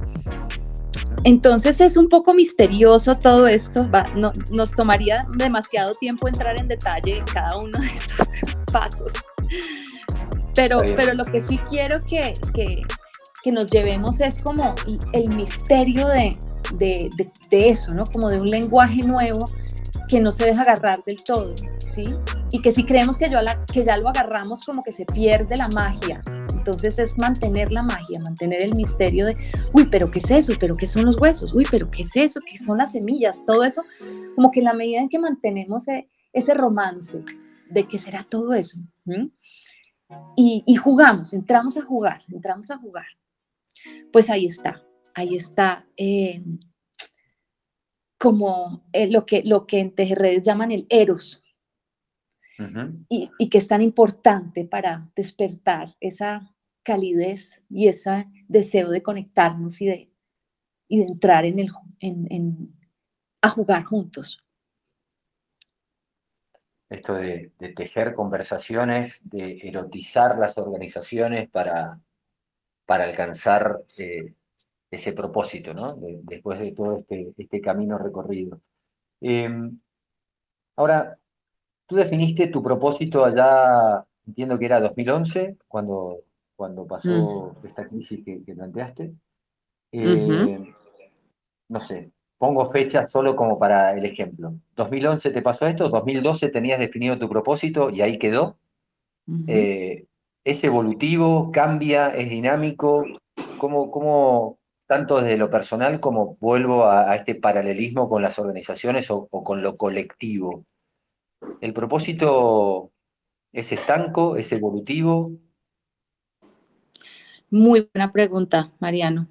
Entonces 1.23 1.79
es 1.79 1.95
un 1.95 2.09
poco 2.09 2.33
misterioso 2.33 3.15
todo 3.15 3.47
esto, 3.47 3.89
no, 4.15 4.33
nos 4.51 4.73
tomaría 4.73 5.25
demasiado 5.38 5.95
tiempo 5.95 6.27
entrar 6.27 6.59
en 6.59 6.67
detalle 6.67 7.19
en 7.19 7.25
cada 7.25 7.57
uno 7.57 7.79
de 7.79 7.88
estos 7.88 8.27
pasos, 8.71 9.13
pero, 10.53 10.79
pero 10.97 11.13
lo 11.13 11.23
que 11.23 11.39
sí 11.41 11.57
quiero 11.69 12.03
que, 12.03 12.33
que, 12.53 12.81
que 13.43 13.51
nos 13.51 13.71
llevemos 13.71 14.19
es 14.19 14.43
como 14.43 14.75
el 15.13 15.29
misterio 15.29 16.07
de, 16.07 16.38
de, 16.73 17.09
de, 17.49 17.69
eso, 17.69 17.93
¿no? 17.93 18.03
Como 18.05 18.29
de 18.29 18.41
un 18.41 18.49
lenguaje 18.49 19.03
nuevo 19.03 19.45
que 20.07 20.19
no 20.19 20.31
se 20.31 20.45
deja 20.45 20.61
agarrar 20.61 21.03
del 21.03 21.23
todo, 21.23 21.55
¿sí? 21.93 22.03
Y 22.51 22.61
que 22.61 22.71
si 22.71 22.85
creemos 22.85 23.17
que, 23.17 23.29
yo 23.29 23.39
que 23.71 23.83
ya 23.83 23.97
lo 23.97 24.09
agarramos, 24.09 24.65
como 24.65 24.83
que 24.83 24.91
se 24.91 25.05
pierde 25.05 25.57
la 25.57 25.67
magia. 25.67 26.21
Entonces 26.53 26.99
es 26.99 27.17
mantener 27.17 27.71
la 27.71 27.83
magia, 27.83 28.19
mantener 28.21 28.61
el 28.61 28.75
misterio 28.75 29.25
de, 29.25 29.37
uy, 29.73 29.87
pero 29.89 30.11
¿qué 30.11 30.19
es 30.19 30.31
eso? 30.31 30.53
¿Pero 30.59 30.75
qué 30.75 30.87
son 30.87 31.05
los 31.05 31.17
huesos? 31.17 31.53
Uy, 31.53 31.65
pero 31.69 31.89
¿qué 31.89 32.03
es 32.03 32.15
eso? 32.15 32.39
¿Qué 32.45 32.57
son 32.57 32.77
las 32.77 32.91
semillas? 32.91 33.45
Todo 33.45 33.63
eso, 33.63 33.83
como 34.35 34.51
que 34.51 34.59
en 34.59 34.65
la 34.65 34.73
medida 34.73 34.99
en 34.99 35.09
que 35.09 35.19
mantenemos 35.19 35.87
e, 35.87 36.09
ese 36.33 36.53
romance 36.53 37.23
de 37.69 37.87
qué 37.87 37.99
será 37.99 38.25
todo 38.29 38.53
eso, 38.53 38.77
y, 40.37 40.63
y, 40.65 40.75
jugamos, 40.75 41.33
entramos 41.33 41.77
a 41.77 41.81
jugar, 41.81 42.21
entramos 42.31 42.71
a 42.71 42.77
jugar 42.77 43.05
pues 44.11 44.29
ahí 44.29 44.45
está, 44.45 44.83
ahí 45.13 45.35
está 45.35 45.85
eh, 45.97 46.43
como 48.18 48.88
eh, 48.93 49.09
lo, 49.11 49.26
que, 49.26 49.43
lo 49.43 49.68
que 49.68 49.80
en 49.80 49.93
Tejerredes 49.93 50.43
llaman 50.43 50.72
el 50.72 50.86
eros, 50.89 51.43
y, 53.09 53.49
que 53.49 53.57
es 53.59 53.68
tan 53.68 53.84
importante 53.84 54.65
para 54.65 55.11
despertar 55.15 55.89
esa 55.99 56.55
calidez 56.82 57.61
y 57.70 57.88
ese 57.88 58.26
deseo 58.47 58.89
de 58.89 59.03
conectarnos 59.03 59.80
y 59.80 59.86
de, 59.86 60.11
y 60.88 60.99
de 60.99 61.05
entrar 61.05 61.45
en 61.45 61.59
el, 61.59 61.70
en, 61.99 62.74
a 63.43 63.49
jugar 63.49 63.84
juntos. 63.84 64.43
Esto 66.89 67.15
de, 67.15 67.51
de, 67.59 67.74
tejer 67.74 68.15
conversaciones, 68.15 69.20
de 69.30 69.59
erotizar 69.61 70.38
las 70.38 70.57
organizaciones 70.57 71.49
para, 71.49 71.99
para 72.86 73.03
alcanzar 73.03 73.84
eh, 73.97 74.34
ese 74.89 75.13
propósito, 75.13 75.73
¿no? 75.73 75.95
después 76.23 76.59
de 76.59 76.71
todo 76.71 76.97
este, 76.97 77.33
este 77.38 77.61
camino 77.61 77.97
recorrido. 77.97 78.59
Em, 79.21 79.79
ahora, 80.75 81.17
tú 81.85 81.95
definiste 81.95 82.47
tu 82.47 82.63
propósito 82.63 83.25
allá, 83.25 84.05
entiendo 84.25 84.57
que 84.57 84.65
era 84.65 84.79
2011, 84.79 85.57
cuando, 85.67 86.19
cuando 86.55 86.85
pasó 86.85 87.55
mm. 87.61 87.67
esta 87.67 87.88
crisis 87.88 88.23
que, 88.23 88.53
planteaste. 88.53 89.13
Em, 89.91 90.73
no 91.69 91.81
sé, 91.81 92.11
pongo 92.38 92.69
fechas 92.69 93.11
solo 93.11 93.35
como 93.35 93.59
para 93.59 93.91
el 93.93 94.05
ejemplo. 94.05 94.53
2011 94.75 95.31
te 95.31 95.41
pasó 95.41 95.67
esto, 95.67 95.89
2012 95.89 96.49
tenías 96.49 96.79
definido 96.79 97.17
tu 97.17 97.27
propósito 97.27 97.89
y 97.89 98.01
ahí 98.01 98.17
quedó 98.17 98.57
es 100.47 100.63
evolutivo, 100.63 101.51
cambia, 101.51 102.15
es 102.15 102.29
dinámico, 102.29 103.05
¿cómo, 103.57 103.91
cómo 103.91 104.59
tanto 104.88 105.21
desde 105.21 105.38
lo 105.38 105.49
personal 105.49 105.99
como 105.99 106.38
vuelvo 106.39 106.85
a, 106.85 107.15
este 107.15 107.35
paralelismo 107.35 108.09
con 108.09 108.21
las 108.21 108.39
organizaciones 108.39 109.11
o, 109.11 109.27
con 109.27 109.61
lo 109.61 109.75
colectivo? 109.77 110.65
¿El 111.61 111.73
propósito 111.73 112.91
es 113.51 113.71
estanco, 113.71 114.38
es 114.38 114.51
evolutivo? 114.51 115.31
Muy 117.49 117.89
buena 117.93 118.11
pregunta, 118.11 118.71
Mariano. 118.79 119.27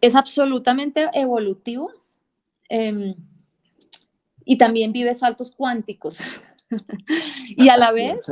Es 0.00 0.14
absolutamente 0.14 1.08
evolutivo 1.12 1.90
em, 2.68 3.14
y 4.44 4.56
también 4.56 4.92
vive 4.92 5.14
saltos 5.14 5.52
cuánticos. 5.52 6.20
y 7.48 7.68
a 7.68 7.76
la 7.76 7.92
vez 7.92 8.26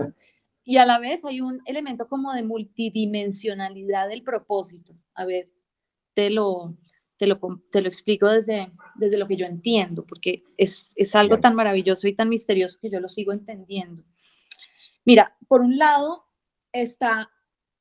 y 0.69 0.79
a 0.79 0.85
la 0.85 0.99
vez 0.99 1.25
hay 1.25 1.41
un 1.41 1.63
elemento 1.65 2.09
como 2.09 2.33
de 2.35 2.43
multidimensionalidad 2.43 4.09
del 4.09 4.25
propósito. 4.25 4.97
A 5.15 5.25
ver, 5.25 5.49
te 6.13 6.29
lo, 6.29 6.75
te 7.17 7.29
lo, 7.29 7.39
te 7.71 7.81
lo 7.81 7.89
explico 7.89 8.29
desde, 8.29 8.73
desde 8.97 9.17
lo 9.17 9.29
que 9.29 9.37
yo 9.37 9.47
entiendo, 9.47 10.05
porque 10.05 10.43
es, 10.57 10.93
es 10.97 11.15
algo 11.15 11.39
tan 11.39 11.55
maravilloso 11.55 12.09
y 12.09 12.17
tan 12.17 12.29
misterioso 12.29 12.81
que 12.83 12.91
yo 12.91 12.99
lo 12.99 13.09
sigo 13.09 13.33
entendiendo. 13.33 14.03
Mira, 15.05 15.37
por 15.47 15.61
un 15.61 15.79
lado 15.79 16.25
está 16.73 17.31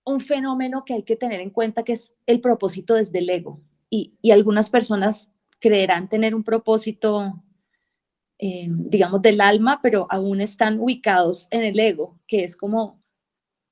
un 0.06 0.20
fenómeno 0.20 0.86
que 0.86 0.94
hay 0.94 1.04
que 1.04 1.16
tener 1.16 1.42
en 1.42 1.50
cuenta, 1.50 1.82
que 1.82 1.94
es 1.94 2.14
el 2.28 2.40
propósito 2.40 2.94
desde 2.94 3.18
el 3.18 3.30
ego. 3.32 3.64
Y, 3.90 4.14
y 4.22 4.30
algunas 4.30 4.70
personas 4.70 5.32
creerán 5.60 6.08
tener 6.08 6.36
un 6.36 6.44
propósito 6.44 7.44
eh, 8.38 8.68
digamos, 8.70 9.22
del 9.22 9.40
alma, 9.40 9.80
pero 9.82 10.08
aún 10.10 10.42
están 10.42 10.80
ubicados 10.80 11.48
en 11.52 11.64
el 11.64 11.80
ego, 11.80 12.20
que 12.28 12.44
es 12.44 12.58
como 12.58 13.02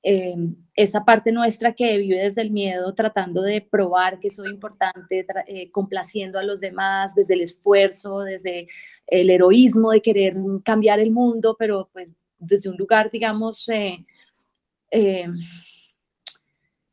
em, 0.02 0.56
esa 0.74 1.04
parte 1.04 1.32
nuestra 1.32 1.74
que 1.74 1.98
vive 1.98 2.16
desde 2.16 2.42
el 2.42 2.50
miedo, 2.50 2.94
tratando 2.94 3.42
de 3.42 3.60
probar 3.60 4.20
que 4.20 4.30
soy 4.30 4.50
importante, 4.50 5.26
eh, 5.46 5.70
complaciendo 5.70 6.38
a 6.38 6.42
los 6.42 6.60
demás, 6.60 7.14
desde 7.14 7.34
el 7.34 7.42
esfuerzo, 7.42 8.20
desde 8.20 8.68
el 9.06 9.30
heroísmo 9.30 9.90
de 9.90 10.02
querer 10.02 10.36
cambiar 10.64 10.98
el 11.00 11.10
mundo, 11.10 11.56
pero 11.58 11.90
pues 11.92 12.14
desde 12.38 12.70
un 12.70 12.76
lugar, 12.76 13.10
digamos, 13.10 13.68
eh, 13.68 14.04
em, 14.90 15.36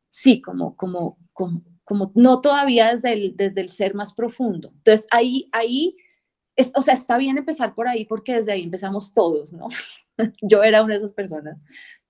sí, 0.08 0.42
como, 0.42 0.76
como, 0.76 1.18
como, 1.32 1.62
como 1.84 2.12
no 2.14 2.40
todavía 2.40 2.92
desde 2.92 3.12
el, 3.14 3.36
desde 3.36 3.62
el 3.62 3.68
ser 3.70 3.94
más 3.94 4.12
profundo. 4.12 4.72
Entonces 4.76 5.06
ahí, 5.10 5.48
ahí, 5.52 5.96
es, 6.56 6.72
o 6.74 6.82
sea, 6.82 6.94
está 6.94 7.16
bien 7.18 7.38
empezar 7.38 7.74
por 7.74 7.88
ahí 7.88 8.04
porque 8.04 8.34
desde 8.34 8.52
ahí 8.52 8.62
empezamos 8.62 9.14
todos, 9.14 9.52
¿no? 9.52 9.68
Yo 10.42 10.62
era 10.62 10.82
una 10.82 10.94
de 10.94 10.98
esas 10.98 11.12
personas 11.12 11.58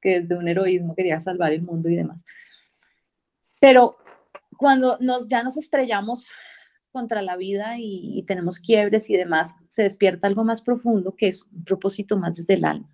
que 0.00 0.20
desde 0.20 0.36
un 0.36 0.48
heroísmo 0.48 0.94
quería 0.94 1.20
salvar 1.20 1.52
el 1.52 1.62
mundo 1.62 1.88
y 1.88 1.96
demás. 1.96 2.24
Pero 3.60 3.96
cuando 4.56 4.98
nos, 5.00 5.28
ya 5.28 5.42
nos 5.42 5.56
estrellamos 5.56 6.28
contra 6.90 7.22
la 7.22 7.36
vida 7.36 7.76
y, 7.78 8.22
tenemos 8.26 8.58
quiebres 8.58 9.08
y 9.08 9.16
demás, 9.16 9.54
se 9.68 9.82
despierta 9.82 10.26
algo 10.26 10.44
más 10.44 10.62
profundo 10.62 11.16
que 11.16 11.28
es 11.28 11.46
un 11.52 11.64
propósito 11.64 12.18
más 12.18 12.36
desde 12.36 12.54
el 12.54 12.64
alma. 12.64 12.88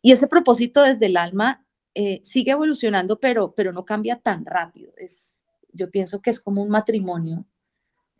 Y 0.00 0.12
ese 0.12 0.26
propósito 0.26 0.82
desde 0.82 1.06
el 1.06 1.16
alma 1.16 1.64
eh, 1.94 2.20
sigue 2.24 2.52
evolucionando, 2.52 3.20
pero, 3.20 3.54
pero 3.54 3.72
no 3.72 3.84
cambia 3.84 4.16
tan 4.16 4.46
rápido. 4.46 4.92
Es, 4.96 5.42
yo 5.72 5.90
pienso 5.90 6.22
que 6.22 6.30
es 6.30 6.40
como 6.40 6.62
un 6.62 6.70
matrimonio 6.70 7.44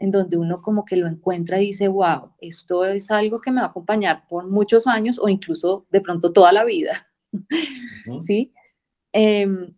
en 0.02 0.10
donde 0.10 0.36
uno 0.36 0.60
como 0.60 0.84
que 0.84 0.96
lo 0.96 1.06
encuentra 1.06 1.62
y 1.62 1.66
dice, 1.66 1.86
wow, 1.86 2.32
esto 2.40 2.84
es 2.84 3.12
algo 3.12 3.40
que 3.40 3.52
me 3.52 3.60
va 3.60 3.68
a 3.68 3.70
acompañar 3.70 4.26
por 4.26 4.50
muchos 4.50 4.88
años 4.88 5.16
o 5.20 5.28
incluso 5.28 5.86
de 5.90 6.00
pronto 6.00 6.32
toda 6.32 6.52
la 6.52 6.64
vida. 6.64 7.06
¿Sí? 8.18 8.52
Em, 9.12 9.72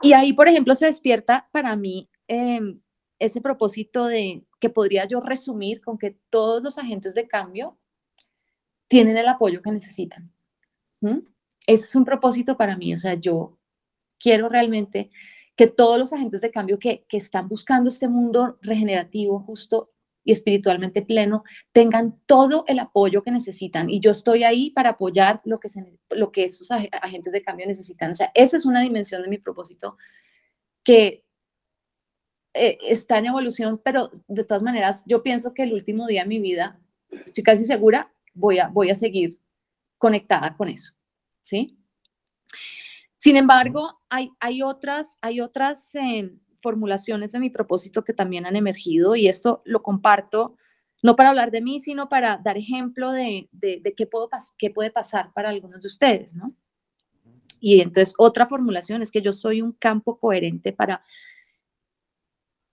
y 0.00 0.14
ahí, 0.14 0.32
por 0.32 0.48
ejemplo, 0.48 0.74
se 0.74 0.86
despierta 0.86 1.46
para 1.52 1.76
mí 1.76 2.08
em, 2.26 2.80
ese 3.18 3.42
propósito 3.42 4.06
de 4.06 4.46
que 4.58 4.70
podría 4.70 5.04
yo 5.04 5.20
resumir 5.20 5.82
con 5.82 5.98
que 5.98 6.18
todos 6.30 6.62
los 6.62 6.78
agentes 6.78 7.14
de 7.14 7.28
cambio 7.28 7.78
tienen 8.88 9.18
el 9.18 9.28
apoyo 9.28 9.60
que 9.60 9.72
necesitan. 9.72 10.32
Ese 11.66 11.84
es 11.84 11.94
un 11.96 12.06
propósito 12.06 12.56
para 12.56 12.78
mí, 12.78 12.94
o 12.94 12.98
sea, 12.98 13.12
yo 13.12 13.58
quiero 14.18 14.48
realmente 14.48 15.10
que 15.62 15.68
todos 15.68 15.96
los 15.96 16.12
agentes 16.12 16.40
de 16.40 16.50
cambio 16.50 16.76
que, 16.76 17.04
que 17.08 17.16
están 17.16 17.46
buscando 17.46 17.88
este 17.88 18.08
mundo 18.08 18.58
regenerativo, 18.62 19.38
justo 19.38 19.90
y 20.24 20.32
espiritualmente 20.32 21.02
pleno 21.02 21.44
tengan 21.70 22.18
todo 22.26 22.64
el 22.66 22.80
apoyo 22.80 23.22
que 23.22 23.30
necesitan. 23.30 23.88
Y 23.88 24.00
yo 24.00 24.10
estoy 24.10 24.42
ahí 24.42 24.70
para 24.70 24.90
apoyar 24.90 25.40
lo 25.44 25.60
que, 25.60 25.68
se, 25.68 25.86
lo 26.10 26.32
que 26.32 26.50
agentes 27.00 27.32
de 27.32 27.42
cambio 27.44 27.68
necesitan. 27.68 28.10
O 28.10 28.14
sea, 28.14 28.32
esa 28.34 28.56
es 28.56 28.64
una 28.64 28.80
dimensión 28.80 29.22
de 29.22 29.28
mi 29.28 29.38
propósito 29.38 29.96
que 30.82 31.24
eh, 32.54 32.78
está 32.82 33.18
en 33.18 33.26
evolución, 33.26 33.80
pero 33.84 34.10
de 34.26 34.42
todas 34.42 34.64
maneras, 34.64 35.04
yo 35.06 35.22
pienso 35.22 35.54
que 35.54 35.62
el 35.62 35.74
último 35.74 36.08
día 36.08 36.22
de 36.22 36.28
mi 36.28 36.40
vida, 36.40 36.80
estoy 37.24 37.44
casi 37.44 37.64
segura, 37.64 38.12
voy 38.34 38.58
a, 38.58 38.66
voy 38.66 38.90
a 38.90 38.96
seguir 38.96 39.38
conectada 39.96 40.56
con 40.56 40.66
eso. 40.66 40.92
¿Sí? 41.40 41.78
Sin 43.22 43.36
embargo, 43.36 44.00
hay, 44.10 44.32
hay 44.40 44.62
otras, 44.62 45.18
hay 45.22 45.40
otras 45.40 45.94
em, 45.94 46.40
formulaciones 46.56 47.30
de 47.30 47.38
mi 47.38 47.50
propósito 47.50 48.02
que 48.02 48.12
también 48.12 48.46
han 48.46 48.56
emergido 48.56 49.14
y 49.14 49.28
esto 49.28 49.62
lo 49.64 49.80
comparto 49.80 50.56
no 51.04 51.14
para 51.14 51.28
hablar 51.28 51.52
de 51.52 51.60
mí, 51.60 51.78
sino 51.78 52.08
para 52.08 52.38
dar 52.38 52.58
ejemplo 52.58 53.12
de, 53.12 53.48
de, 53.52 53.94
qué, 53.96 54.08
puedo 54.08 54.28
qué 54.58 54.70
puede 54.70 54.90
pasar 54.90 55.32
para 55.34 55.50
algunos 55.50 55.82
de 55.82 55.86
ustedes, 55.86 56.34
¿no? 56.34 56.52
Y 57.60 57.80
entonces 57.80 58.12
otra 58.18 58.48
formulación 58.48 59.02
es 59.02 59.12
que 59.12 59.22
yo 59.22 59.32
soy 59.32 59.62
un 59.62 59.70
campo 59.70 60.18
coherente 60.18 60.72
para 60.72 61.04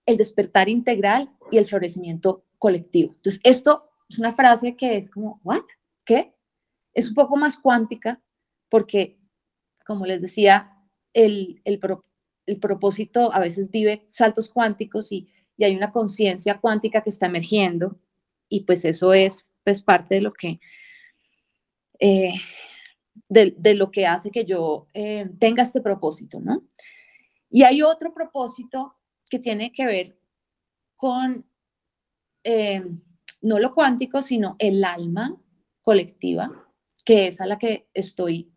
el 0.04 0.16
despertar 0.16 0.68
integral 0.68 1.30
y 1.52 1.58
el 1.58 1.66
florecimiento 1.66 2.44
colectivo. 2.58 3.12
Entonces, 3.12 3.40
esto 3.44 3.88
es 4.08 4.18
una 4.18 4.32
frase 4.32 4.74
que 4.74 4.96
es 4.96 5.12
como, 5.12 5.40
¿what? 5.44 5.62
¿Qué? 6.04 6.34
Es 6.92 7.08
un 7.08 7.14
poco 7.14 7.36
más 7.36 7.56
cuántica 7.56 8.20
porque, 8.68 9.19
como 9.86 10.06
les 10.06 10.22
decía, 10.22 10.76
el, 11.12 11.60
el, 11.64 11.80
el 12.46 12.58
propósito 12.58 13.32
a 13.32 13.40
veces 13.40 13.70
vive 13.70 14.04
saltos 14.06 14.48
cuánticos 14.48 15.12
y, 15.12 15.28
hay 15.62 15.76
una 15.76 15.92
conciencia 15.92 16.58
cuántica 16.58 17.02
que 17.02 17.10
está 17.10 17.26
emergiendo 17.26 17.94
y 18.48 18.60
pues 18.60 18.82
eso 18.86 19.12
es 19.12 19.52
pues 19.62 19.82
parte 19.82 20.14
de 20.14 20.22
lo 20.22 20.32
que 20.32 20.58
eh, 21.98 22.32
de, 23.28 23.74
lo 23.74 23.90
que 23.90 24.06
hace 24.06 24.30
que 24.30 24.46
yo 24.46 24.86
eh, 24.94 25.28
tenga 25.38 25.62
este 25.62 25.82
propósito, 25.82 26.40
¿no? 26.40 26.66
Y 27.50 27.64
hay 27.64 27.82
otro 27.82 28.14
propósito 28.14 28.94
que 29.28 29.38
tiene 29.38 29.70
que 29.70 29.84
ver 29.84 30.18
con 30.96 31.46
eh, 32.42 32.82
no 33.42 33.58
lo 33.58 33.74
cuántico, 33.74 34.22
sino 34.22 34.56
el 34.58 34.82
alma 34.84 35.36
colectiva, 35.82 36.50
que 37.04 37.26
es 37.26 37.40
a 37.40 37.46
la 37.46 37.58
que 37.58 37.88
estoy, 37.94 38.49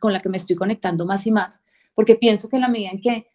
con 0.00 0.12
la 0.12 0.20
que 0.20 0.28
me 0.28 0.36
estoy 0.36 0.56
conectando 0.56 1.06
más 1.06 1.26
y 1.26 1.30
más 1.30 1.62
porque 2.00 2.14
pienso 2.14 2.48
que 2.48 2.56
en 2.56 2.62
la 2.62 2.68
medida 2.68 2.90
en 2.90 3.00
que 3.02 3.26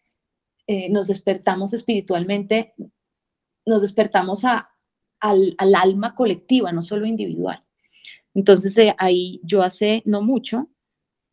eh, 0.66 0.90
nos 0.90 1.06
despertamos 1.06 1.72
espiritualmente, 1.72 2.74
nos 3.64 3.82
despertamos 3.82 4.44
a, 4.44 4.70
al, 5.20 5.54
alma 5.76 6.16
colectiva, 6.16 6.72
no 6.72 6.82
solo 6.82 7.06
individual. 7.06 7.62
Entonces 8.34 8.76
eh, 8.78 8.94
ahí 8.98 9.40
yo 9.44 9.62
hace 9.62 10.02
no 10.04 10.20
mucho 10.22 10.68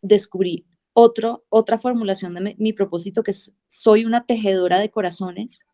descubrí 0.02 0.68
otro, 0.94 1.46
otra 1.50 1.80
formulación 1.80 2.36
de 2.36 2.56
mi, 2.60 2.74
propósito, 2.74 3.24
que 3.24 3.32
es, 3.32 3.56
soy 3.68 4.06
una 4.06 4.28
tejedora 4.28 4.78
de 4.78 4.92
corazones 4.92 5.66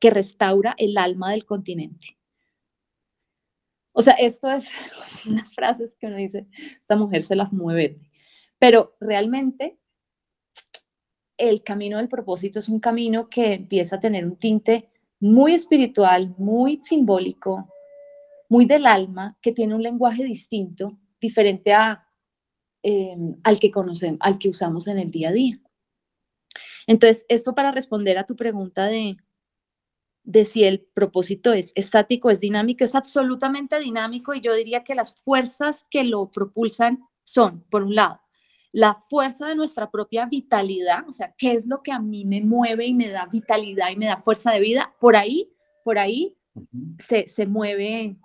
que 0.00 0.10
restaura 0.10 0.74
el 0.76 0.98
alma 0.98 1.30
del 1.30 1.46
continente. 1.46 2.18
O 3.92 4.02
sea, 4.02 4.12
esto 4.14 4.50
es 4.50 4.68
unas 5.26 5.54
frases 5.54 5.96
que 5.98 6.08
uno 6.08 6.16
dice, 6.16 6.46
esta 6.78 6.96
mujer 6.96 7.22
se 7.22 7.36
las 7.36 7.54
mueve 7.54 7.98
pero 8.60 8.94
realmente 9.00 9.80
el 11.38 11.64
camino 11.64 11.96
del 11.96 12.08
propósito 12.08 12.58
es 12.58 12.68
un 12.68 12.78
camino 12.78 13.28
que 13.30 13.54
empieza 13.54 13.96
a 13.96 14.00
tener 14.00 14.26
un 14.26 14.36
tinte 14.36 14.90
muy 15.18 15.54
espiritual, 15.54 16.34
muy 16.36 16.78
simbólico, 16.82 17.72
muy 18.50 18.66
del 18.66 18.84
alma, 18.84 19.38
que 19.40 19.52
tiene 19.52 19.74
un 19.74 19.82
lenguaje 19.82 20.24
distinto, 20.24 20.98
diferente 21.18 21.72
a, 21.72 22.06
em, 22.82 23.36
al 23.44 23.58
que 23.58 23.70
conocemos, 23.70 24.18
al 24.20 24.38
que 24.38 24.50
usamos 24.50 24.86
en 24.86 24.98
el 24.98 25.10
día 25.10 25.30
a 25.30 25.32
día. 25.32 25.58
Entonces, 26.86 27.24
esto 27.30 27.54
para 27.54 27.72
responder 27.72 28.18
a 28.18 28.26
tu 28.26 28.36
pregunta 28.36 28.86
de, 28.86 29.16
de 30.24 30.44
si 30.44 30.64
el 30.64 30.82
propósito 30.92 31.54
es 31.54 31.72
estático, 31.76 32.28
es 32.28 32.40
dinámico, 32.40 32.84
es 32.84 32.94
absolutamente 32.94 33.80
dinámico 33.80 34.34
y 34.34 34.42
yo 34.42 34.54
diría 34.54 34.84
que 34.84 34.94
las 34.94 35.14
fuerzas 35.14 35.86
que 35.90 36.04
lo 36.04 36.30
propulsan 36.30 37.02
son, 37.24 37.64
por 37.70 37.84
un 37.84 37.94
lado, 37.94 38.20
la 38.72 38.94
fuerza 38.94 39.48
de 39.48 39.56
nuestra 39.56 39.90
propia 39.90 40.26
vitalidad, 40.26 41.08
o 41.08 41.12
sea, 41.12 41.34
qué 41.36 41.52
es 41.52 41.66
lo 41.66 41.82
que 41.82 41.92
a 41.92 42.00
mí 42.00 42.24
me 42.24 42.40
mueve 42.40 42.86
y 42.86 42.94
me 42.94 43.08
da 43.08 43.26
vitalidad 43.26 43.90
y 43.90 43.96
me 43.96 44.06
da 44.06 44.16
fuerza 44.16 44.52
de 44.52 44.60
vida, 44.60 44.94
por 45.00 45.16
ahí, 45.16 45.52
por 45.84 45.98
ahí 45.98 46.36
se, 46.98 47.26
se, 47.26 47.46
mueve 47.46 48.16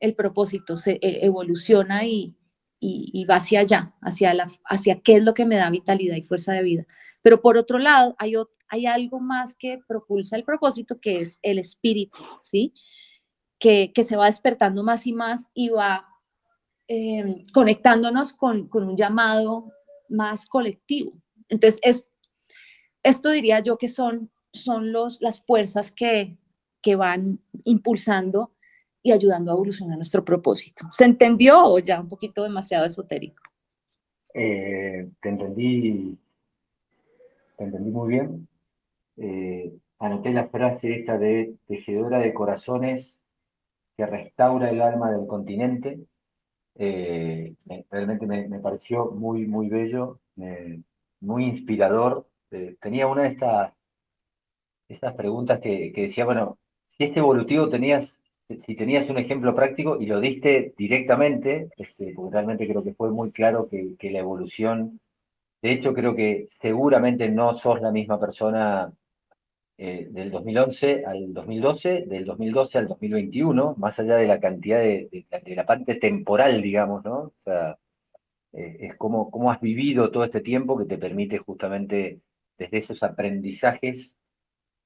el 0.00 0.14
propósito, 0.14 0.76
se 0.76 0.92
e, 1.00 1.24
evoluciona 1.24 2.04
y, 2.04 2.36
y, 2.80 3.24
va 3.24 3.36
hacia 3.36 3.60
allá, 3.60 3.94
hacia, 4.00 4.34
la, 4.34 4.46
hacia 4.64 5.00
qué 5.00 5.16
es 5.16 5.24
lo 5.24 5.34
que 5.34 5.46
me 5.46 5.56
da 5.56 5.70
vitalidad 5.70 6.16
y 6.16 6.22
fuerza 6.22 6.52
de 6.52 6.62
vida. 6.62 6.86
Pero 7.22 7.40
por 7.40 7.56
otro 7.56 7.78
lado, 7.78 8.14
hay, 8.18 8.34
hay 8.68 8.86
algo 8.86 9.20
más 9.20 9.54
que 9.54 9.80
propulsa 9.86 10.36
el 10.36 10.44
propósito, 10.44 11.00
que 11.00 11.20
es 11.20 11.38
el 11.42 11.58
espíritu, 11.58 12.18
¿sí? 12.42 12.72
Que, 13.58 13.92
que 13.92 14.04
se 14.04 14.16
va 14.16 14.26
despertando 14.26 14.84
más 14.84 15.06
y 15.06 15.12
más 15.12 15.48
y 15.52 15.70
va 15.70 16.06
Em, 16.90 17.42
conectándonos 17.52 18.32
con, 18.32 18.66
con, 18.66 18.88
un 18.88 18.96
llamado 18.96 19.70
más 20.08 20.46
colectivo. 20.46 21.12
Entonces, 21.50 21.78
es, 21.82 22.10
esto 23.02 23.28
diría 23.28 23.60
yo 23.60 23.76
que 23.76 23.88
son, 23.88 24.30
son 24.54 24.90
los, 24.90 25.20
las 25.20 25.44
fuerzas 25.44 25.92
que, 25.92 26.38
que 26.80 26.96
van 26.96 27.40
impulsando 27.64 28.54
y 29.02 29.12
ayudando 29.12 29.50
a 29.50 29.54
evolucionar 29.54 29.96
nuestro 29.96 30.24
propósito. 30.24 30.86
¿Se 30.90 31.04
entendió 31.04 31.62
o 31.62 31.78
ya 31.78 32.00
un 32.00 32.08
poquito 32.08 32.42
demasiado 32.42 32.86
esotérico? 32.86 33.42
Eh, 34.32 35.10
te 35.20 35.28
entendí, 35.28 36.16
te 37.58 37.64
entendí 37.64 37.90
muy 37.90 38.08
bien. 38.08 38.48
Eh, 39.18 39.74
anoté 39.98 40.32
la 40.32 40.48
frase 40.48 41.00
esta 41.00 41.18
de 41.18 41.54
tejedora 41.66 42.18
de 42.18 42.32
corazones 42.32 43.20
que 43.94 44.06
restaura 44.06 44.70
el 44.70 44.80
alma 44.80 45.10
del 45.10 45.26
continente 45.26 46.06
eh, 46.78 47.54
realmente 47.90 48.26
me, 48.26 48.60
pareció 48.60 49.10
muy, 49.10 49.46
muy 49.46 49.68
bello, 49.68 50.20
muy 51.20 51.44
inspirador. 51.44 52.26
Eh, 52.50 52.76
tenía 52.80 53.06
una 53.06 53.22
de 53.22 53.28
estas, 53.28 53.72
estas 54.88 55.14
preguntas 55.14 55.60
que, 55.60 55.92
decía, 55.94 56.24
bueno, 56.24 56.58
si 56.88 57.04
este 57.04 57.20
evolutivo 57.20 57.68
tenías, 57.68 58.18
si 58.48 58.74
tenías 58.76 59.08
un 59.10 59.18
ejemplo 59.18 59.54
práctico 59.54 59.98
y 60.00 60.06
lo 60.06 60.20
diste 60.20 60.74
directamente, 60.78 61.70
este, 61.76 62.12
porque 62.14 62.32
realmente 62.32 62.66
creo 62.66 62.82
que 62.82 62.94
fue 62.94 63.10
muy 63.10 63.30
claro 63.32 63.68
que, 63.68 63.96
la 64.10 64.20
evolución 64.20 65.00
De 65.62 65.72
hecho, 65.72 65.94
creo 65.94 66.14
que 66.14 66.48
seguramente 66.60 67.28
no 67.30 67.58
sos 67.58 67.80
la 67.82 67.92
misma 67.92 68.20
persona 68.20 68.92
eh, 69.80 70.08
del 70.10 70.32
2011 70.32 71.04
al 71.06 71.32
2012, 71.32 72.06
del 72.08 72.24
2012 72.24 72.78
al 72.78 72.88
2021, 72.88 73.76
más 73.78 74.00
allá 74.00 74.16
de 74.16 74.26
la 74.26 74.40
cantidad 74.40 74.80
de, 74.80 75.24
la 75.54 75.66
parte 75.66 75.94
temporal, 75.94 76.60
digamos, 76.60 77.04
¿no? 77.04 77.16
O 77.18 77.34
sea, 77.44 77.78
eh, 78.52 78.76
es 78.80 78.96
como 78.96 79.30
cómo 79.30 79.52
has 79.52 79.60
vivido 79.60 80.10
todo 80.10 80.24
este 80.24 80.40
tiempo 80.40 80.76
que 80.76 80.84
te 80.84 80.98
permite 80.98 81.38
justamente 81.38 82.20
desde 82.58 82.78
esos 82.78 83.04
aprendizajes 83.04 84.16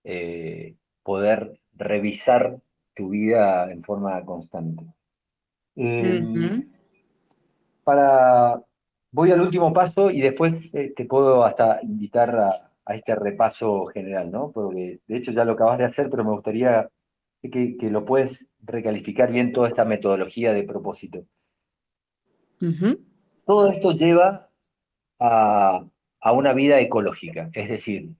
eh, 0.05 0.75
poder 1.03 1.59
revisar 1.73 2.59
tu 2.95 3.09
vida 3.09 3.73
en 3.73 3.83
forma 3.83 4.23
constante. 4.27 4.85
Em, 5.75 6.71
para, 7.83 8.61
voy 9.11 9.31
al 9.31 9.41
último 9.41 9.73
paso 9.73 10.11
y 10.11 10.21
después 10.21 10.55
te 10.71 11.05
puedo 11.07 11.45
hasta 11.47 11.81
invitar 11.83 12.37
a, 12.39 12.72
a 12.85 12.95
este 12.95 13.15
repaso 13.15 13.87
general, 13.87 14.31
¿no? 14.31 14.51
Porque 14.53 15.01
de 15.07 15.17
hecho 15.17 15.33
ya 15.33 15.45
lo 15.45 15.53
acabas 15.53 15.79
de 15.79 15.85
hacer, 15.85 16.11
pero 16.11 16.25
me 16.25 16.33
gustaría 16.33 16.89
que, 17.43 17.77
lo 17.91 18.05
puedes 18.05 18.49
recalificar 18.61 19.31
bien 19.33 19.53
toda 19.53 19.69
esta 19.69 19.85
metodología 19.85 20.53
de 20.53 20.63
propósito. 20.63 21.25
Todo 23.45 23.73
esto 23.73 23.93
lleva 23.93 24.51
a, 25.19 25.85
una 26.33 26.53
vida 26.53 26.81
ecológica, 26.81 27.51
es 27.53 27.69
decir, 27.69 28.11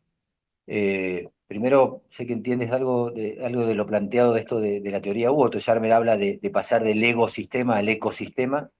eh, 0.67 1.29
primero 1.47 2.03
sé 2.09 2.27
que 2.27 2.33
entiendes 2.33 2.73
algo 2.73 3.13
de, 3.13 3.39
algo 3.45 3.65
de 3.67 3.77
lo 3.77 3.87
planteado 3.87 4.33
de 4.33 4.41
esto 4.41 4.61
de, 4.61 4.81
la 4.91 5.01
teoría 5.01 5.31
U, 5.31 5.49
me 5.81 5.93
habla 5.93 6.17
de, 6.17 6.39
pasar 6.53 6.83
del 6.83 7.03
ecosistema 7.05 7.77
al 7.77 7.89
ecosistema, 7.89 8.71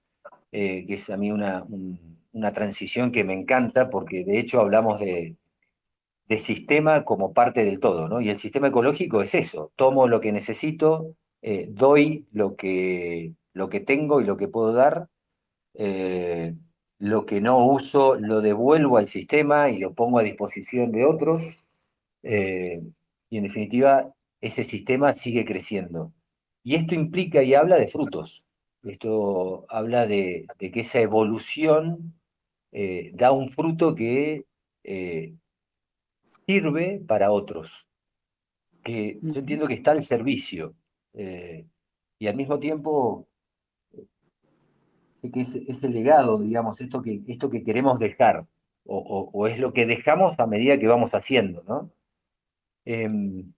eh, 0.51 0.85
que 0.85 0.95
es 0.95 1.09
a 1.09 1.15
mí 1.15 1.31
una, 1.31 1.65
una 2.33 2.51
transición 2.51 3.11
que 3.13 3.23
me 3.23 3.33
encanta, 3.33 3.89
porque 3.89 4.25
de 4.25 4.39
hecho 4.39 4.59
hablamos 4.59 4.99
de, 4.99 5.37
de 6.27 6.37
sistema 6.39 7.03
como 7.05 7.33
parte 7.33 7.65
del 7.65 7.79
todo, 7.79 8.07
¿no? 8.07 8.21
Y 8.21 8.29
el 8.29 8.37
sistema 8.37 8.67
ecológico 8.69 9.21
es 9.21 9.35
eso, 9.35 9.71
tomo 9.75 10.07
lo 10.07 10.21
que 10.21 10.31
necesito, 10.31 11.15
eh, 11.41 11.67
doy 11.69 12.27
lo 12.31 12.55
que, 12.55 13.33
lo 13.53 13.69
que 13.69 13.81
tengo 13.81 14.21
y 14.21 14.25
lo 14.25 14.37
que 14.37 14.47
puedo 14.47 14.73
dar, 14.73 15.09
eh, 15.75 16.55
lo 16.99 17.25
que 17.25 17.41
no 17.41 17.65
uso 17.65 18.15
lo 18.15 18.41
devuelvo 18.41 18.97
al 18.97 19.07
sistema 19.09 19.69
y 19.69 19.79
lo 19.79 19.93
pongo 19.93 20.19
a 20.19 20.23
disposición 20.23 20.91
de 20.91 21.05
otros, 21.05 21.41
eh, 22.23 22.81
y 23.29 23.37
en 23.37 23.43
definitiva 23.43 24.13
ese 24.41 24.63
sistema 24.63 25.13
sigue 25.13 25.45
creciendo. 25.45 26.13
Y 26.63 26.75
esto 26.75 26.95
implica 26.95 27.43
y 27.43 27.53
habla 27.55 27.77
de 27.77 27.87
frutos, 27.89 28.43
esto 28.83 29.65
habla 29.69 30.07
de, 30.07 30.47
de 30.59 30.71
que 30.71 30.81
esa 30.81 31.01
evolución 31.01 32.13
da 33.13 33.31
un 33.31 33.49
fruto 33.49 33.93
que 33.93 34.45
sirve 36.45 37.01
para 37.07 37.31
otros, 37.31 37.87
que 38.83 39.19
yo 39.21 39.39
entiendo 39.39 39.67
que 39.67 39.73
está 39.75 39.91
al 39.91 40.03
servicio 40.03 40.75
eh, 41.13 41.65
y 42.19 42.27
al 42.27 42.35
mismo 42.35 42.59
tiempo 42.59 43.27
que 45.31 45.41
es, 45.41 45.83
el 45.83 45.93
legado, 45.93 46.39
digamos, 46.39 46.81
esto 46.81 47.01
que, 47.01 47.21
esto 47.27 47.49
que 47.49 47.63
queremos 47.63 47.99
dejar, 47.99 48.45
o, 48.85 49.47
es 49.47 49.57
lo 49.59 49.71
que 49.71 49.85
dejamos 49.85 50.37
a 50.39 50.45
medida 50.45 50.77
que 50.77 50.87
vamos 50.87 51.11
haciendo, 51.11 51.63
¿no? 51.63 51.89
Em, 52.83 53.53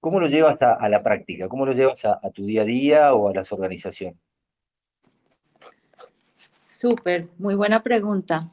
¿Cómo 0.00 0.18
lo 0.18 0.28
llevas 0.28 0.62
a, 0.62 0.88
la 0.88 1.02
práctica? 1.02 1.46
¿Cómo 1.48 1.66
lo 1.66 1.72
llevas 1.74 2.06
a, 2.06 2.18
a 2.22 2.30
tu 2.30 2.46
día 2.46 2.62
a 2.62 2.64
día 2.64 3.14
o 3.14 3.28
a 3.28 3.34
las 3.34 3.52
organizaciones? 3.52 4.18
Súper, 6.64 7.28
muy 7.36 7.54
buena 7.54 7.82
pregunta. 7.82 8.50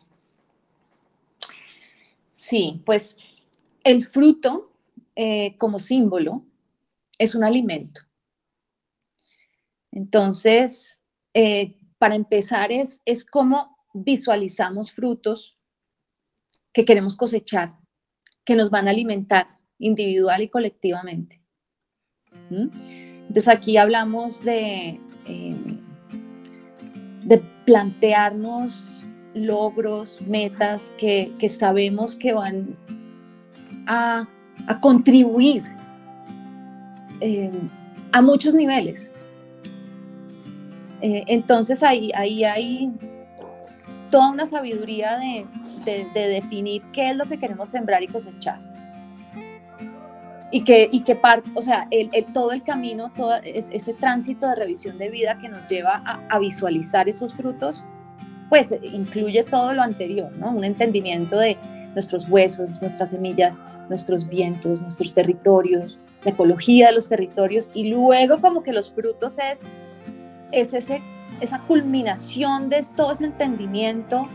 Sí, 2.32 2.82
pues 2.86 3.18
el 3.88 4.04
fruto, 4.04 4.74
eh, 5.16 5.56
como 5.58 5.80
símbolo, 5.80 6.46
es 7.18 7.36
un 7.36 7.46
alimento. 7.46 8.02
Entonces, 9.92 11.02
eh, 11.34 11.78
para 11.98 12.16
empezar, 12.16 12.72
es, 12.74 13.02
es 13.06 13.24
cómo 13.24 13.78
visualizamos 13.94 14.92
frutos 14.92 15.58
que 16.74 16.84
queremos 16.84 17.16
cosechar, 17.16 17.76
que 18.44 18.56
nos 18.56 18.70
van 18.70 18.88
a 18.88 18.92
alimentar 18.92 19.48
individual 19.80 20.42
y 20.42 20.50
colectivamente. 20.50 21.42
¿Mm? 22.50 22.68
Entonces, 23.28 23.48
aquí 23.48 23.78
hablamos 23.78 24.44
de, 24.44 25.00
eh, 25.28 25.56
de 27.24 27.38
plantearnos 27.66 29.06
logros, 29.34 30.22
metas 30.24 30.92
que, 31.00 31.34
que 31.40 31.48
sabemos 31.48 32.16
que 32.16 32.34
van 32.34 32.76
a, 33.88 34.28
contribuir 34.82 35.64
eh, 37.22 37.52
a 38.12 38.22
muchos 38.22 38.54
niveles. 38.54 39.12
Eh, 41.02 41.24
entonces 41.28 41.84
ahí, 41.84 42.12
ahí 42.16 42.44
hay 42.44 42.92
toda 44.10 44.32
una 44.32 44.46
sabiduría 44.46 45.18
de, 45.18 45.46
definir 46.14 46.82
qué 46.92 47.12
es 47.12 47.16
lo 47.16 47.26
que 47.26 47.38
queremos 47.38 47.70
sembrar 47.70 48.04
y 48.04 48.08
cosechar. 48.08 48.60
Y 50.52 50.64
que, 50.64 50.90
y 50.92 51.02
que 51.02 51.16
parte, 51.16 51.50
o 51.56 51.62
sea, 51.62 51.88
el, 51.92 52.10
todo 52.34 52.52
el 52.52 52.64
camino, 52.64 53.12
todo 53.16 53.36
ese 53.44 53.94
tránsito 53.94 54.48
de 54.48 54.56
revisión 54.56 54.98
de 54.98 55.10
vida 55.10 55.38
que 55.40 55.50
nos 55.50 55.68
lleva 55.68 56.02
a, 56.06 56.20
a, 56.30 56.40
visualizar 56.40 57.08
esos 57.08 57.34
frutos, 57.34 57.86
pues 58.50 58.74
incluye 58.82 59.44
todo 59.44 59.74
lo 59.74 59.82
anterior, 59.82 60.32
¿no? 60.38 60.52
Un 60.52 60.64
entendimiento 60.64 61.38
de 61.38 61.58
nuestros 61.94 62.30
huesos, 62.30 62.82
nuestras 62.82 63.10
semillas, 63.10 63.62
nuestros 63.90 64.28
vientos, 64.28 64.82
nuestros 64.82 65.14
territorios, 65.14 66.02
la 66.24 66.32
ecología 66.32 66.88
de 66.88 66.94
los 66.94 67.10
territorios 67.10 67.72
y 67.74 67.90
luego 67.90 68.40
como 68.40 68.64
que 68.64 68.74
los 68.74 68.92
frutos 68.92 69.38
es, 69.40 69.66
es 70.52 70.74
ese, 70.74 71.02
esa 71.42 71.60
culminación 71.60 72.70
de 72.70 72.86
todo 72.96 73.12
ese 73.12 73.26
entendimiento 73.26 74.28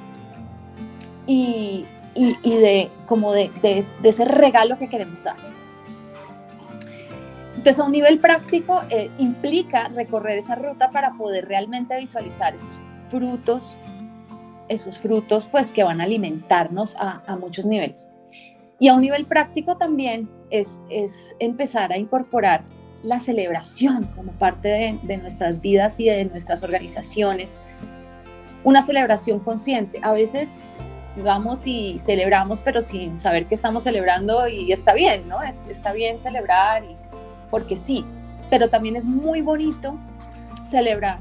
y, 1.27 1.85
y, 2.15 2.57
de 2.57 2.91
como 3.07 3.33
de, 3.33 3.51
de, 3.63 3.79
ese 3.79 4.25
regalo 4.25 4.79
que 4.79 4.89
queremos 4.89 5.25
dar. 5.25 5.37
Entonces, 7.57 7.79
a 7.79 7.85
un 7.85 7.93
nivel 7.93 8.19
práctico, 8.19 8.83
eh, 8.91 9.11
implica 9.19 9.89
recorrer 9.89 10.39
esa 10.39 10.57
ruta 10.57 10.91
para 10.91 11.13
poder 11.13 11.47
realmente 11.47 11.97
visualizar 11.99 12.55
esos 12.55 12.69
frutos, 13.09 13.77
esos 14.69 14.99
frutos 14.99 15.47
pues 15.47 15.71
que 15.71 15.85
van 15.85 16.01
a 16.01 16.05
alimentarnos 16.05 16.97
a, 16.97 17.23
a 17.27 17.37
muchos 17.37 17.65
niveles. 17.65 18.07
Y 18.83 18.89
a 18.89 18.95
un 18.95 19.03
nivel 19.03 19.27
práctico 19.27 19.77
también 19.77 20.29
es, 20.51 20.81
es 20.91 21.37
empezar 21.39 21.93
a 21.93 21.99
incorporar 21.99 22.65
la 23.05 23.21
celebración 23.21 24.09
como 24.17 24.33
parte 24.33 24.99
de, 25.05 25.17
nuestras 25.19 25.61
vidas 25.61 26.01
y 26.01 26.07
de 26.07 26.25
nuestras 26.25 26.65
organizaciones. 26.65 27.59
Una 28.65 28.83
celebración 28.83 29.39
consciente. 29.39 30.01
A 30.03 30.13
veces 30.13 30.59
vamos 31.23 31.65
y 31.65 31.97
celebramos, 32.01 32.61
pero 32.61 32.83
sin 32.83 33.19
saber 33.19 33.47
que 33.47 33.55
estamos 33.55 33.85
celebrando 33.85 34.49
y 34.49 34.73
está 34.73 34.95
bien, 34.95 35.29
¿no? 35.29 35.41
Es, 35.45 35.65
está 35.71 35.93
bien 35.93 36.19
celebrar 36.19 36.83
porque 37.53 37.77
sí, 37.77 38.05
pero 38.51 38.69
también 38.69 38.97
es 38.97 39.05
muy 39.05 39.43
bonito 39.43 39.97
celebrar 40.65 41.21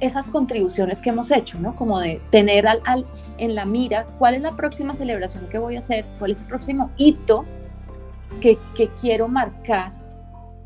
esas 0.00 0.28
contribuciones 0.28 1.00
que 1.00 1.10
hemos 1.10 1.30
hecho, 1.30 1.58
¿no? 1.58 1.74
Como 1.74 1.98
de 2.00 2.20
tener 2.30 2.66
al, 2.66 3.06
en 3.38 3.54
la 3.54 3.64
mira 3.64 4.06
cuál 4.18 4.34
es 4.34 4.42
la 4.42 4.56
próxima 4.56 4.94
celebración 4.94 5.48
que 5.48 5.58
voy 5.58 5.76
a 5.76 5.80
hacer, 5.80 6.04
cuál 6.18 6.32
es 6.32 6.40
el 6.40 6.46
próximo 6.46 6.90
hito 6.96 7.44
que, 8.40 8.58
que 8.74 8.88
quiero 8.88 9.28
marcar, 9.28 9.92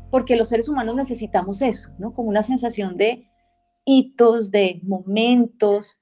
porque 0.09 0.35
los 0.35 0.49
seres 0.49 0.67
humanos 0.67 0.95
necesitamos 0.95 1.61
eso, 1.61 1.89
¿no? 1.97 2.13
Como 2.13 2.29
una 2.29 2.43
sensación 2.43 2.97
de 2.97 3.27
hitos, 3.85 4.51
de 4.51 4.79
momentos 4.83 5.99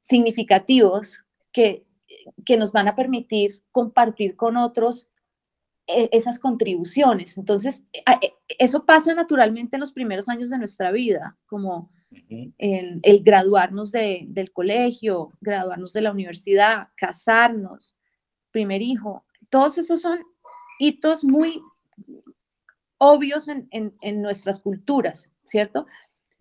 significativos 0.00 1.18
que, 1.52 1.86
que 2.44 2.56
nos 2.56 2.72
van 2.72 2.88
a 2.88 2.96
permitir 2.96 3.62
compartir 3.70 4.36
con 4.36 4.56
otros 4.56 5.10
eh, 5.88 6.08
esas 6.12 6.38
contribuciones. 6.38 7.36
Entonces, 7.36 7.84
eh, 7.92 8.34
eso 8.58 8.84
pasa 8.84 9.14
naturalmente 9.14 9.76
en 9.76 9.80
los 9.80 9.92
primeros 9.92 10.28
años 10.28 10.50
de 10.50 10.58
nuestra 10.58 10.92
vida, 10.92 11.36
como 11.46 11.90
en 12.28 13.00
el 13.02 13.22
graduarnos 13.22 13.92
del 13.92 14.52
colegio, 14.52 15.32
graduarnos 15.40 15.92
de 15.92 16.02
la 16.02 16.10
universidad, 16.10 16.88
casarnos, 16.96 17.96
primer 18.50 18.82
hijo. 18.82 19.24
Todos 19.48 19.78
esos 19.78 20.00
son 20.00 20.20
hitos 20.78 21.24
muy 21.24 21.62
obvios 22.98 23.48
en, 23.48 23.68
en, 23.70 24.22
nuestras 24.22 24.60
culturas, 24.60 25.32
¿cierto? 25.42 25.86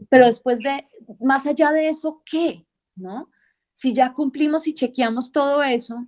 Pero 0.10 0.28
después 0.28 0.60
de, 0.60 0.88
más 1.20 1.46
allá 1.48 1.72
de 1.72 1.90
eso, 1.90 2.22
¿qué? 2.26 2.66
¿No? 2.96 3.30
Si 3.74 3.94
ya 3.94 4.14
cumplimos 4.14 4.68
y 4.68 4.76
chequeamos 4.76 5.32
todo 5.32 5.64
eso, 5.64 6.06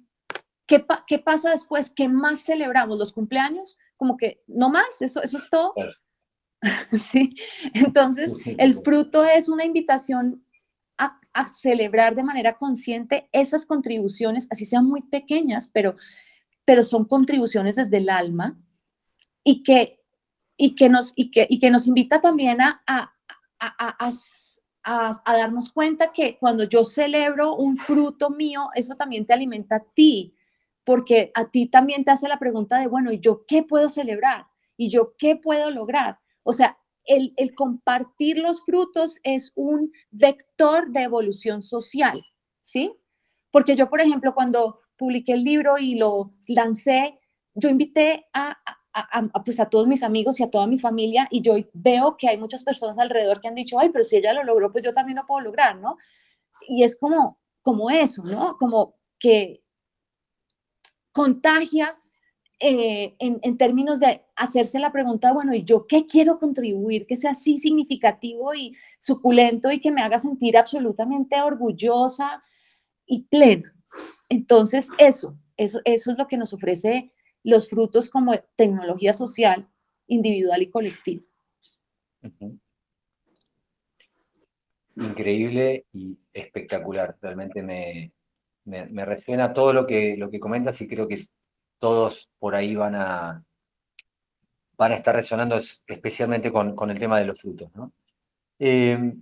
¿qué, 0.68 0.86
qué 1.08 1.20
pasa 1.20 1.52
después? 1.52 1.90
¿Qué 1.90 2.08
más 2.08 2.44
celebramos? 2.44 3.00
¿Los 3.00 3.14
cumpleaños? 3.14 3.80
Como 3.98 4.16
que 4.16 4.44
no 4.48 4.70
más, 4.70 5.02
eso, 5.02 5.24
eso 5.24 5.38
es 5.38 5.50
todo. 5.50 5.74
¿sí? 6.92 7.36
Entonces, 7.74 8.34
el 8.58 8.76
fruto 8.76 9.24
es 9.26 9.50
una 9.50 9.66
invitación 9.66 10.46
a, 10.98 11.20
a 11.34 11.50
celebrar 11.50 12.16
de 12.16 12.24
manera 12.24 12.58
consciente 12.58 13.30
esas 13.32 13.66
contribuciones, 13.66 14.48
así 14.50 14.66
sean 14.66 14.86
muy 14.86 15.02
pequeñas, 15.02 15.70
pero, 15.74 15.96
pero 16.66 16.84
son 16.84 17.06
contribuciones 17.06 17.76
desde 17.76 17.98
el 17.98 18.10
alma 18.10 18.58
y 19.44 19.64
que, 19.64 20.00
y 20.58 20.76
que, 20.76 20.90
nos, 20.90 21.14
y 21.16 21.32
que, 21.32 21.48
y 21.50 21.60
que 21.60 21.72
nos 21.72 21.88
invita 21.88 22.22
también 22.22 22.62
a, 22.62 22.82
a, 22.88 23.14
a, 23.60 24.10
a, 24.84 25.38
darnos 25.38 25.72
cuenta 25.72 26.12
que 26.14 26.38
cuando 26.38 26.66
yo 26.66 26.86
celebro 26.86 27.56
un 27.56 27.78
fruto 27.78 28.30
mío, 28.30 28.70
eso 28.76 28.96
también 28.96 29.26
te 29.26 29.34
alimenta 29.34 29.78
a 29.78 29.84
ti, 29.84 30.36
porque 30.84 31.32
a 31.36 31.50
ti 31.50 31.68
también 31.68 32.04
te 32.04 32.12
hace 32.12 32.28
la 32.28 32.40
pregunta 32.40 32.78
de, 32.78 32.88
bueno, 32.88 33.12
¿y 33.12 33.20
yo 33.20 33.46
qué 33.48 33.64
puedo 33.64 33.90
celebrar? 33.90 34.48
¿Y 34.76 34.90
yo 34.90 35.16
qué 35.18 35.36
puedo 35.36 35.70
lograr? 35.72 36.20
O 36.44 36.54
sea, 36.54 36.78
el, 37.06 37.34
el, 37.38 37.54
compartir 37.54 38.40
los 38.40 38.64
frutos 38.64 39.20
es 39.24 39.52
un 39.56 39.92
vector 40.12 40.92
de 40.92 41.02
evolución 41.02 41.62
social, 41.62 42.24
¿sí? 42.62 42.94
Porque 43.52 43.76
yo, 43.76 43.90
por 43.90 44.02
ejemplo, 44.02 44.34
cuando 44.34 44.82
publiqué 44.98 45.34
el 45.34 45.44
libro 45.44 45.78
y 45.78 45.96
lo 45.96 46.34
lancé, 46.48 47.20
yo 47.56 47.70
invité 47.70 48.26
a, 48.34 48.58
a, 48.94 49.44
pues 49.44 49.60
a 49.60 49.70
todos 49.70 49.88
mis 49.88 50.04
amigos 50.04 50.40
y 50.40 50.44
a 50.44 50.50
toda 50.50 50.68
mi 50.68 50.80
familia 50.80 51.28
y 51.32 51.42
yo 51.42 51.56
veo 51.74 52.16
que 52.18 52.30
hay 52.30 52.38
muchas 52.38 52.64
personas 52.64 52.98
alrededor 53.00 53.42
que 53.42 53.48
han 53.48 53.56
dicho, 53.56 53.80
ay, 53.80 53.90
pero 53.90 54.04
si 54.04 54.18
ella 54.18 54.34
lo 54.34 54.44
logró, 54.44 54.72
pues 54.72 54.84
yo 54.84 54.94
también 54.94 55.18
lo 55.18 55.26
puedo 55.26 55.42
lograr, 55.42 55.78
¿no? 55.78 55.98
Y 56.68 56.84
es 56.84 56.96
como, 56.96 57.40
como 57.62 57.90
eso, 57.90 58.24
¿no? 58.24 58.58
Como 58.58 58.96
que 59.20 59.64
contagia 61.12 61.94
eh, 62.60 63.16
en, 63.20 63.58
términos 63.58 64.00
de 64.00 64.22
hacerse 64.36 64.80
la 64.80 64.92
pregunta, 64.92 65.34
bueno, 65.34 65.54
¿y 65.54 65.64
yo 65.64 65.86
qué 65.86 66.06
quiero 66.06 66.40
contribuir 66.40 67.06
que 67.06 67.18
sea 67.18 67.32
así 67.32 67.58
significativo 67.58 68.54
y 68.54 68.76
suculento 69.00 69.72
y 69.72 69.80
que 69.80 69.92
me 69.92 70.02
haga 70.02 70.20
sentir 70.20 70.58
absolutamente 70.58 71.42
orgullosa 71.42 72.42
y 73.06 73.24
plena? 73.24 73.74
Entonces, 74.30 74.90
eso, 74.98 75.38
eso, 75.58 75.82
eso 75.84 76.12
es 76.12 76.18
lo 76.18 76.28
que 76.28 76.38
nos 76.38 76.54
ofrece 76.54 77.12
los 77.44 77.70
frutos 77.70 78.10
como 78.10 78.34
tecnología 78.56 79.14
social, 79.14 79.68
individual 80.08 80.62
y 80.62 80.70
colectiva. 80.70 81.24
Increíble 84.96 85.86
y 85.92 86.18
espectacular. 86.32 87.18
Realmente 87.22 87.62
me, 87.62 88.14
me, 88.64 88.86
me, 88.86 89.06
resuena 89.06 89.52
todo 89.52 89.74
lo 89.74 89.86
que, 89.86 90.16
lo 90.18 90.30
que 90.30 90.40
comentas 90.40 90.80
y 90.82 90.88
creo 90.88 91.08
que 91.08 91.28
todos 91.84 92.32
por 92.40 92.56
ahí 92.56 92.76
van 92.76 92.96
a, 92.96 93.44
van 94.78 94.94
a 94.94 94.96
estar 94.96 95.14
resonando 95.14 95.60
especialmente 95.86 96.50
con, 96.50 96.78
con 96.78 96.90
el 96.90 96.98
tema 96.98 97.20
de 97.20 97.26
los 97.26 97.38
frutos. 97.42 97.70
Eh, 98.58 99.14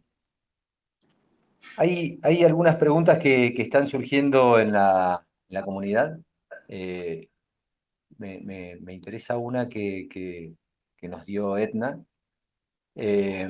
hay, 1.78 2.20
hay, 2.22 2.44
algunas 2.44 2.76
preguntas 2.76 3.18
que, 3.18 3.56
que 3.56 3.64
están 3.64 3.88
surgiendo 3.88 4.60
en 4.60 4.74
la, 4.74 5.26
la 5.48 5.64
comunidad. 5.64 6.20
Eh, 6.68 7.30
me, 8.20 8.42
me, 8.42 8.76
me, 8.80 8.94
interesa 8.94 9.38
una 9.38 9.68
que, 9.68 10.08
que, 10.08 10.54
que 10.96 11.08
nos 11.08 11.26
dio 11.26 11.58
Etna. 11.58 12.00
Eh, 12.94 13.50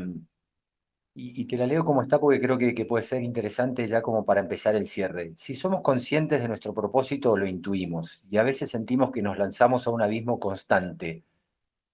y, 1.14 1.46
te 1.46 1.58
la 1.58 1.68
leo 1.68 1.84
como 1.84 2.02
está 2.02 2.20
porque 2.20 2.40
creo 2.40 2.58
que, 2.58 2.74
que, 2.74 2.86
puede 2.86 3.04
ser 3.04 3.22
interesante 3.22 3.86
ya 3.86 4.02
como 4.02 4.24
para 4.26 4.42
empezar 4.42 4.76
el 4.76 4.86
cierre. 4.86 5.34
Si 5.36 5.56
somos 5.56 5.82
conscientes 5.82 6.42
de 6.42 6.48
nuestro 6.48 6.74
propósito, 6.74 7.36
lo 7.36 7.46
intuimos 7.48 8.24
y 8.30 8.38
a 8.38 8.44
veces 8.44 8.72
sentimos 8.72 9.12
que 9.12 9.22
nos 9.22 9.38
lanzamos 9.38 9.88
a 9.88 9.92
un 9.92 10.02
abismo 10.02 10.40
constante. 10.40 11.24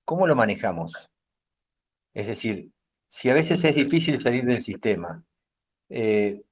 ¿Cómo 0.06 0.28
lo 0.28 0.36
manejamos? 0.36 1.10
Es 2.14 2.28
decir, 2.28 2.70
si 3.08 3.30
a 3.30 3.34
veces 3.34 3.64
es 3.64 3.76
difícil 3.76 4.20
salir 4.20 4.46
del 4.46 4.62
sistema, 4.62 5.24
eh, 5.90 6.44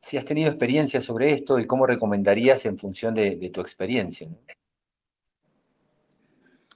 si 0.00 0.18
has 0.18 0.24
tenido 0.26 0.50
experiencia 0.50 1.00
sobre 1.00 1.32
esto 1.32 1.58
y 1.58 1.66
cómo 1.66 1.86
recomendarías 1.86 2.66
en 2.66 2.78
función 2.78 3.14
de, 3.14 3.36
de 3.36 3.50
tu 3.50 3.62
experiencia. 3.62 4.28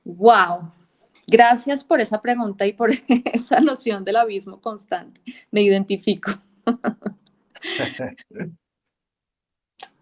Wow, 0.05 0.72
Gracias 1.31 1.85
por 1.85 2.01
esa 2.01 2.22
pregunta 2.22 2.66
y 2.66 2.72
por 2.72 2.91
esa 3.33 3.61
noción 3.61 4.03
del 4.05 4.16
abismo 4.16 4.61
constante. 4.61 5.20
Me 5.51 5.61
identifico. 5.61 6.33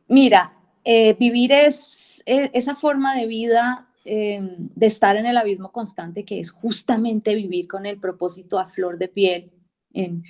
Mira, 0.09 0.53
eh, 0.85 1.15
vivir 1.15 1.51
es, 1.51 2.23
e, 2.25 2.49
esa 2.55 2.77
forma 2.77 3.17
de 3.17 3.27
vida, 3.27 3.89
em, 4.05 4.69
de 4.73 4.87
estar 4.87 5.17
en 5.17 5.27
el 5.27 5.37
abismo 5.37 5.73
constante, 5.73 6.25
que 6.25 6.39
es 6.39 6.51
justamente 6.51 7.35
vivir 7.35 7.67
con 7.67 7.87
el 7.87 7.99
propósito 7.99 8.61
a 8.61 8.69
flor 8.69 8.97
de 8.97 9.09
piel, 9.09 9.53
en, 9.93 10.23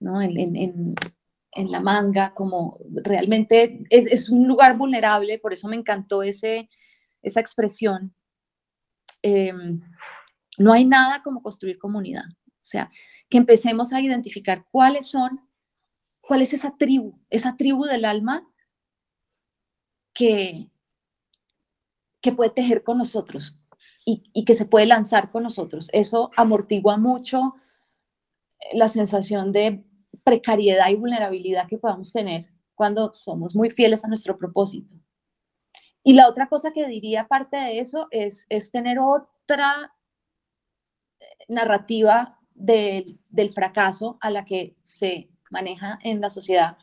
en, 0.00 1.72
la 1.72 1.80
manga, 1.80 2.34
como 2.34 2.78
realmente 3.02 3.82
es, 3.90 4.30
un 4.30 4.46
lugar 4.46 4.76
vulnerable, 4.76 5.38
por 5.38 5.52
eso 5.52 5.66
me 5.66 5.74
encantó 5.76 6.22
ese, 6.22 6.68
esa 7.22 7.40
expresión. 7.40 8.14
No 10.60 10.74
hay 10.74 10.84
nada 10.84 11.22
como 11.22 11.42
construir 11.42 11.78
comunidad. 11.78 12.26
O 12.46 12.58
sea, 12.60 12.90
que 13.30 13.38
empecemos 13.38 13.94
a 13.94 14.02
identificar 14.02 14.66
cuáles 14.70 15.06
son, 15.06 15.40
cuál 16.20 16.42
es 16.42 16.52
esa 16.52 16.76
tribu, 16.76 17.18
esa 17.30 17.56
tribu 17.56 17.86
del 17.86 18.04
alma 18.04 18.46
que, 20.12 20.70
que 22.20 22.32
puede 22.32 22.50
tejer 22.50 22.84
con 22.84 22.98
nosotros 22.98 23.58
y, 24.04 24.44
que 24.44 24.54
se 24.54 24.66
puede 24.66 24.84
lanzar 24.84 25.30
con 25.30 25.44
nosotros. 25.44 25.88
Eso 25.94 26.30
amortigua 26.36 26.98
mucho 26.98 27.54
la 28.74 28.90
sensación 28.90 29.52
de 29.52 29.82
precariedad 30.24 30.90
y 30.90 30.96
vulnerabilidad 30.96 31.68
que 31.68 31.78
podamos 31.78 32.12
tener 32.12 32.52
cuando 32.74 33.14
somos 33.14 33.56
muy 33.56 33.70
fieles 33.70 34.04
a 34.04 34.08
nuestro 34.08 34.36
propósito. 34.36 34.94
Y 36.04 36.12
la 36.12 36.28
otra 36.28 36.50
cosa 36.50 36.70
que 36.72 36.86
diría 36.86 37.22
aparte 37.22 37.56
de 37.56 37.78
eso 37.78 38.08
es, 38.10 38.44
es 38.50 38.70
tener 38.70 38.98
otra 38.98 39.94
narrativa 41.48 42.38
del 42.54 43.50
fracaso 43.54 44.18
a 44.20 44.30
la 44.30 44.44
que 44.44 44.76
se 44.82 45.30
maneja 45.50 45.98
en 46.02 46.20
la 46.20 46.30
sociedad, 46.30 46.76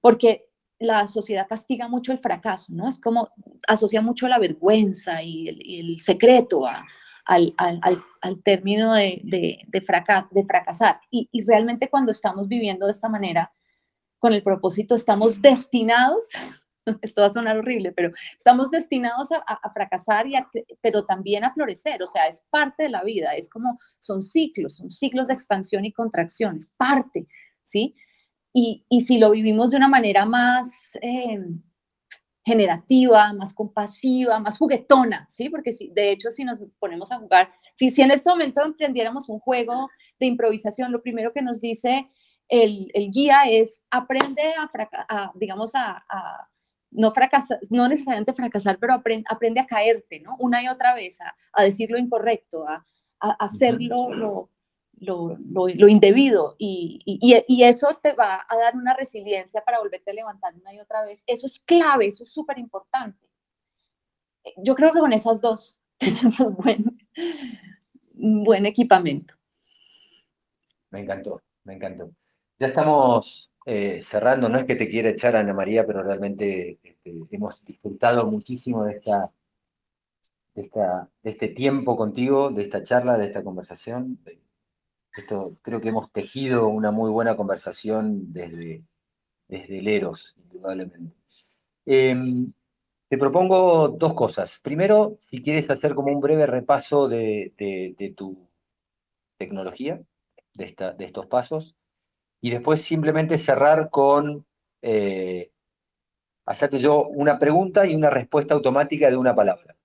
porque 0.00 0.46
la 0.78 1.06
sociedad 1.06 1.46
castiga 1.48 1.88
mucho 1.88 2.12
el 2.12 2.18
fracaso, 2.18 2.72
¿no? 2.72 2.88
Es 2.88 2.98
como 2.98 3.30
asocia 3.68 4.00
mucho 4.00 4.26
la 4.26 4.38
vergüenza 4.38 5.22
y 5.22 5.48
el, 5.48 6.00
secreto 6.00 6.66
al, 7.24 7.54
término 8.42 8.92
de, 8.94 9.20
de, 9.22 9.58
de, 9.68 9.80
fracasar. 9.80 11.00
Y, 11.10 11.28
y, 11.30 11.44
realmente 11.46 11.88
cuando 11.88 12.10
estamos 12.10 12.48
viviendo 12.48 12.86
de 12.86 12.92
esta 12.92 13.08
manera, 13.08 13.52
con 14.18 14.32
el 14.34 14.42
propósito, 14.42 14.94
estamos 14.94 15.40
destinados 15.40 16.28
esto 17.02 17.20
va 17.20 17.28
a 17.28 17.32
sonar 17.32 17.58
horrible, 17.58 17.92
pero 17.92 18.10
estamos 18.36 18.70
destinados 18.70 19.28
a, 19.32 19.70
fracasar, 19.72 20.26
y 20.26 20.34
pero 20.80 21.04
también 21.04 21.44
a 21.44 21.52
florecer, 21.52 22.02
o 22.02 22.06
sea, 22.06 22.26
es 22.26 22.44
parte 22.50 22.84
de 22.84 22.88
la 22.90 23.02
vida, 23.02 23.34
es 23.34 23.48
como, 23.48 23.78
son 23.98 24.22
ciclos, 24.22 24.76
son 24.76 24.90
ciclos 24.90 25.28
de 25.28 25.34
expansión 25.34 25.84
y 25.84 25.92
contracción, 25.92 26.56
es 26.56 26.70
parte, 26.76 27.26
¿sí? 27.62 27.94
Y, 28.54 28.84
si 29.06 29.18
lo 29.18 29.30
vivimos 29.30 29.70
de 29.70 29.78
una 29.78 29.88
manera 29.88 30.26
más 30.26 30.98
eh, 31.00 31.40
generativa, 32.44 33.32
más 33.32 33.54
compasiva, 33.54 34.38
más 34.40 34.58
juguetona, 34.58 35.26
¿sí? 35.30 35.48
Porque 35.48 35.72
si, 35.72 35.88
de 35.88 36.10
hecho, 36.10 36.30
si 36.30 36.44
nos 36.44 36.58
ponemos 36.78 37.10
a 37.12 37.18
jugar, 37.18 37.48
si, 37.74 37.90
si 37.90 38.02
en 38.02 38.10
este 38.10 38.28
momento 38.28 38.62
emprendiéramos 38.62 39.28
un 39.30 39.38
juego 39.38 39.88
de 40.20 40.26
improvisación, 40.26 40.92
lo 40.92 41.02
primero 41.02 41.32
que 41.32 41.40
nos 41.40 41.60
dice 41.60 42.10
el, 42.52 43.10
guía 43.10 43.44
es 43.48 43.84
aprende 43.90 44.54
a, 45.08 45.32
digamos, 45.34 45.74
a, 45.74 46.04
no, 46.92 47.12
fracasa, 47.12 47.58
no 47.70 47.88
necesariamente 47.88 48.32
fracasar, 48.32 48.78
pero 48.78 48.94
aprende, 48.94 49.26
aprende 49.28 49.60
a 49.60 49.66
caerte, 49.66 50.20
¿no? 50.20 50.36
Una 50.38 50.62
y 50.62 50.68
otra 50.68 50.94
vez, 50.94 51.20
a, 51.20 51.34
a 51.52 51.62
decir 51.64 51.90
lo 51.90 51.98
incorrecto, 51.98 52.66
a, 52.68 52.84
a 53.20 53.30
hacerlo 53.38 54.12
lo, 54.12 54.50
lo, 55.02 55.36
lo, 55.38 55.88
indebido 55.88 56.54
y, 56.58 57.00
y, 57.04 57.44
y, 57.48 57.64
eso 57.64 57.98
te 58.00 58.12
va 58.12 58.44
a 58.48 58.56
dar 58.56 58.76
una 58.76 58.94
resiliencia 58.94 59.62
para 59.64 59.80
volverte 59.80 60.12
a 60.12 60.14
levantar 60.14 60.54
una 60.54 60.72
y 60.72 60.78
otra 60.78 61.04
vez. 61.04 61.24
Eso 61.26 61.46
es 61.46 61.58
clave, 61.58 62.06
eso 62.06 62.22
es 62.24 62.32
súper 62.32 62.58
importante. 62.58 63.28
Yo 64.58 64.74
creo 64.74 64.92
que 64.92 65.00
con 65.00 65.12
esas 65.12 65.40
dos 65.40 65.78
tenemos 65.98 66.54
buen, 66.56 66.98
buen 68.12 68.66
equipamiento. 68.66 69.34
Me 70.90 71.00
encantó, 71.00 71.42
me 71.64 71.74
encantó. 71.74 72.10
Ya 72.58 72.68
estamos 72.68 73.51
eh, 73.66 74.00
cerrando, 74.02 74.48
no 74.48 74.58
es 74.58 74.66
que 74.66 74.76
te 74.76 74.88
quiera 74.88 75.10
echar 75.10 75.36
Ana 75.36 75.54
María, 75.54 75.86
pero 75.86 76.02
realmente 76.02 76.78
este, 76.82 77.14
hemos 77.30 77.64
disfrutado 77.64 78.30
muchísimo 78.30 78.84
de, 78.84 78.94
esta, 78.94 79.30
de, 80.54 80.62
esta, 80.62 81.08
este 81.22 81.48
tiempo 81.48 81.96
contigo, 81.96 82.50
de 82.50 82.62
esta 82.62 82.82
charla, 82.82 83.18
de 83.18 83.26
esta 83.26 83.44
conversación. 83.44 84.18
Esto, 85.16 85.56
creo 85.62 85.80
que 85.80 85.90
hemos 85.90 86.10
tejido 86.10 86.68
una 86.68 86.90
muy 86.90 87.10
buena 87.10 87.36
conversación 87.36 88.32
desde, 88.32 88.82
desde 89.48 89.78
el 89.78 89.88
indudablemente. 89.88 91.14
Em, 91.84 92.52
te 93.08 93.18
propongo 93.18 93.88
dos 93.88 94.14
cosas. 94.14 94.58
Primero, 94.62 95.16
si 95.18 95.42
quieres 95.42 95.68
hacer 95.70 95.94
como 95.94 96.12
un 96.12 96.20
breve 96.20 96.46
repaso 96.46 97.08
de, 97.08 97.52
de, 97.58 97.94
de 97.98 98.10
tu 98.12 98.48
tecnología, 99.36 100.00
de, 100.54 100.64
esta, 100.64 100.92
de 100.92 101.04
estos 101.04 101.26
pasos. 101.26 101.76
Y 102.42 102.50
después 102.50 102.82
simplemente 102.82 103.38
cerrar 103.38 103.88
con 103.88 104.44
eh, 104.82 105.50
hacerte 106.44 106.80
yo 106.80 107.06
una 107.06 107.38
pregunta 107.38 107.86
y 107.86 107.94
una 107.94 108.10
respuesta 108.10 108.52
automática 108.52 109.08
de 109.08 109.16
una 109.16 109.34
palabra. 109.34 109.76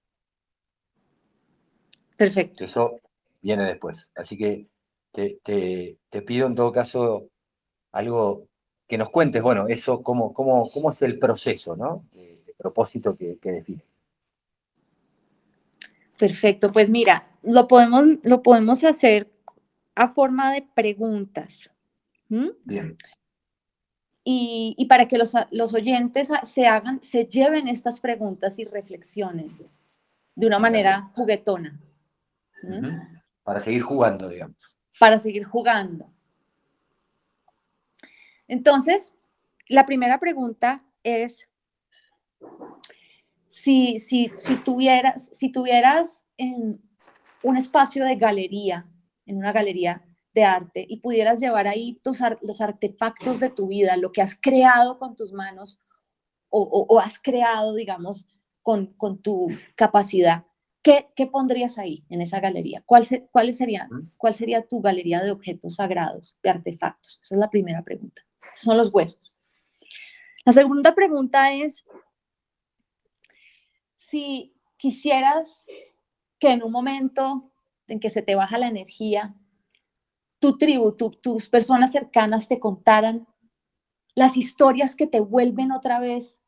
Perfecto. 2.17 2.63
Eso 2.63 2.99
viene 3.43 3.63
después. 3.63 4.11
Así 4.15 4.35
que 4.35 4.65
te, 5.11 6.21
pido 6.25 6.47
en 6.47 6.55
todo 6.55 6.71
caso 6.71 7.29
algo 7.91 8.47
que 8.87 8.97
nos 8.97 9.11
cuentes, 9.11 9.43
bueno, 9.43 9.67
eso, 9.67 10.01
cómo, 10.01 10.33
cómo, 10.33 10.71
cómo 10.71 10.91
es 10.91 11.01
el 11.03 11.19
proceso, 11.19 11.75
¿no? 11.75 12.05
De, 12.11 12.35
propósito 12.57 13.15
que, 13.15 13.37
que 13.37 13.51
define. 13.51 13.83
Perfecto, 16.17 16.71
pues 16.71 16.89
mira, 16.89 17.29
lo 17.43 17.67
podemos, 17.67 18.03
lo 18.23 18.41
podemos 18.41 18.83
hacer 18.83 19.31
a 19.93 20.07
forma 20.07 20.51
de 20.51 20.67
preguntas. 20.73 21.69
Bien. 22.29 22.97
Y, 24.29 24.85
para 24.89 25.07
que 25.07 25.17
los, 25.17 25.73
oyentes 25.73 26.29
se 26.43 26.67
hagan, 26.67 27.01
se 27.01 27.25
lleven 27.25 27.69
estas 27.69 28.01
preguntas 28.01 28.59
y 28.59 28.65
reflexionen 28.65 29.49
de 30.35 30.47
una 30.47 30.59
manera 30.59 31.11
juguetona. 31.15 31.79
Para 33.43 33.61
seguir 33.61 33.83
jugando, 33.83 34.27
digamos. 34.27 34.57
Para 34.99 35.17
seguir 35.17 35.45
jugando. 35.45 36.11
Entonces, 38.49 39.13
la 39.69 39.85
primera 39.85 40.19
pregunta 40.19 40.83
es, 41.03 41.49
si, 43.47 43.99
si, 43.99 44.31
si 44.35 44.57
tuvieras, 44.57 45.29
si 45.31 45.53
tuvieras 45.53 46.25
en 46.35 46.81
un 47.43 47.55
espacio 47.55 48.03
de 48.03 48.17
galería, 48.17 48.85
en 49.25 49.37
una 49.37 49.53
galería 49.53 50.03
de 50.37 50.43
arte, 50.43 50.85
y 50.87 50.97
pudieras 50.97 51.39
llevar 51.39 51.65
ahí 51.65 51.99
tus, 52.03 52.19
los 52.41 52.61
artefactos 52.61 53.39
de 53.39 53.49
tu 53.49 53.69
vida, 53.69 53.97
lo 53.97 54.11
que 54.11 54.21
has 54.21 54.39
creado 54.39 54.99
con 54.99 55.15
tus 55.15 55.33
manos 55.33 55.81
o, 56.49 56.99
has 56.99 57.17
creado, 57.17 57.73
digamos, 57.73 58.27
con, 58.61 58.93
con 58.93 59.19
tu 59.19 59.47
capacidad, 59.75 60.45
¿qué, 60.83 61.07
¿qué, 61.15 61.25
pondrías 61.25 61.79
ahí 61.79 62.05
en 62.09 62.21
esa 62.21 62.39
galería? 62.39 62.83
¿Cuál, 62.85 63.03
se, 63.03 63.27
sería, 63.51 63.89
¿Cuál 64.15 64.35
sería 64.35 64.67
tu 64.67 64.79
galería 64.79 65.23
de 65.23 65.31
objetos 65.31 65.75
sagrados, 65.75 66.37
de 66.43 66.51
artefactos? 66.51 67.19
Esa 67.23 67.33
es 67.33 67.39
la 67.39 67.49
primera 67.49 67.81
pregunta. 67.81 68.21
Son 68.53 68.77
los 68.77 68.93
huesos. 68.93 69.33
La 70.45 70.53
segunda 70.53 70.93
pregunta 70.93 71.51
es, 71.51 71.83
si 73.95 74.53
quisieras 74.77 75.65
que 76.37 76.51
en 76.51 76.61
un 76.61 76.71
momento 76.71 77.51
en 77.87 77.99
que 77.99 78.11
se 78.11 78.21
te 78.21 78.35
baja 78.35 78.59
la 78.59 78.67
energía, 78.67 79.35
tu 80.39 80.57
tribu, 80.57 80.91
tus 80.93 81.49
personas 81.49 81.91
cercanas 81.91 82.47
te 82.47 82.59
contaran 82.59 83.27
las 84.15 84.35
historias 84.35 84.95
que 84.95 85.07
te 85.07 85.19
vuelven 85.19 85.71
otra 85.71 85.99
vez 85.99 86.39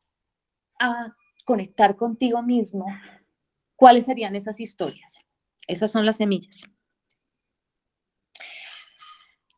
a 0.80 1.14
conectar 1.44 1.96
contigo 1.96 2.42
mismo, 2.42 2.86
¿cuáles 3.76 4.06
serían 4.06 4.34
esas 4.34 4.60
historias? 4.60 5.20
Esas 5.66 5.90
son 5.90 6.04
las 6.04 6.16
semillas. 6.16 6.62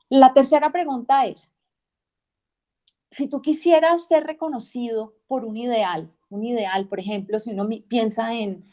La 0.09 0.35
tercera 0.35 0.70
pregunta 0.70 1.26
es, 1.26 1.51
si 3.11 3.28
tú 3.28 3.41
quisieras 3.41 4.07
ser 4.07 4.24
reconocido 4.24 5.14
por 5.26 5.45
un 5.45 5.57
ideal, 5.57 6.12
un 6.28 6.45
ideal, 6.45 6.89
por 6.89 7.01
ejemplo, 7.01 7.41
si 7.41 7.51
uno 7.51 7.68
piensa 7.89 8.35
en, 8.35 8.64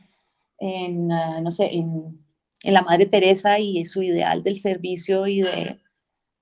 ah, 1.12 1.40
no 1.42 1.52
sé, 1.52 1.74
en, 1.74 2.26
la 2.64 2.82
Madre 2.82 3.06
Teresa 3.06 3.60
y 3.60 3.86
su 3.86 4.02
ideal 4.04 4.44
del 4.44 4.58
servicio 4.58 5.28
y 5.28 5.42
de, 5.42 5.80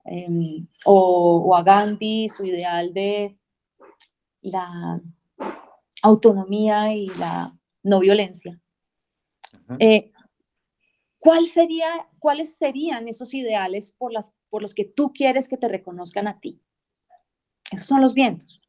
em, 0.04 0.66
o, 0.84 1.54
a 1.56 1.62
Gandhi, 1.62 2.28
su 2.28 2.44
ideal 2.44 2.92
de 2.92 3.36
la 4.42 5.00
autonomía 6.02 6.92
y 6.92 7.08
la 7.08 7.56
no 7.82 8.00
violencia. 8.00 8.60
Eh, 9.78 10.12
¿cuál 11.18 11.46
sería, 11.46 12.08
¿Cuáles 12.18 12.56
serían 12.56 13.08
esos 13.08 13.34
ideales 13.34 13.92
por, 13.92 14.12
las, 14.12 14.34
por 14.48 14.62
los 14.62 14.74
que 14.74 14.84
tú 14.84 15.12
quieres 15.12 15.48
que 15.48 15.56
te 15.56 15.68
reconozcan 15.68 16.26
a 16.26 16.40
ti? 16.40 16.60
Esos 17.70 17.86
son 17.86 18.00
los 18.00 18.14
vientos. 18.14 18.60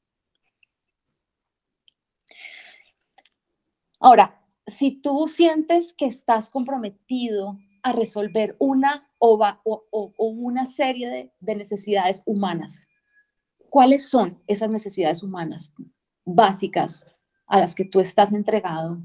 Ahora, 4.00 4.39
si 4.70 4.92
tú 5.02 5.28
sientes 5.28 5.94
que 5.94 6.06
estás 6.06 6.50
comprometido 6.50 7.58
a 7.84 7.94
resolver 7.94 8.56
una 8.60 9.10
o, 9.18 9.38
una 10.18 10.66
serie 10.66 11.10
de, 11.10 11.34
de 11.40 11.56
necesidades 11.56 12.22
humanas, 12.26 12.88
¿cuáles 13.70 14.08
son 14.08 14.42
esas 14.48 14.70
necesidades 14.70 15.24
humanas 15.24 15.74
básicas 16.26 17.06
a 17.48 17.60
las 17.60 17.76
que 17.76 17.86
tú 17.86 18.00
estás 18.00 18.34
entregado 18.34 19.02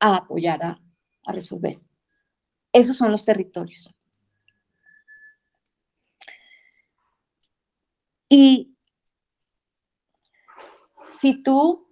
a 0.00 0.16
apoyar 0.16 0.62
a, 0.62 0.80
a 1.24 1.32
resolver? 1.32 1.80
Esos 2.72 2.96
son 2.96 3.10
los 3.10 3.24
territorios. 3.24 3.90
Y 8.28 8.74
si 11.20 11.42
tú 11.42 11.86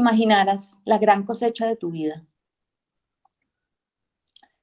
te 0.00 0.78
la 0.84 0.98
gran 0.98 1.24
cosecha 1.24 1.66
de 1.66 1.76
tu 1.76 1.90
vida, 1.90 2.26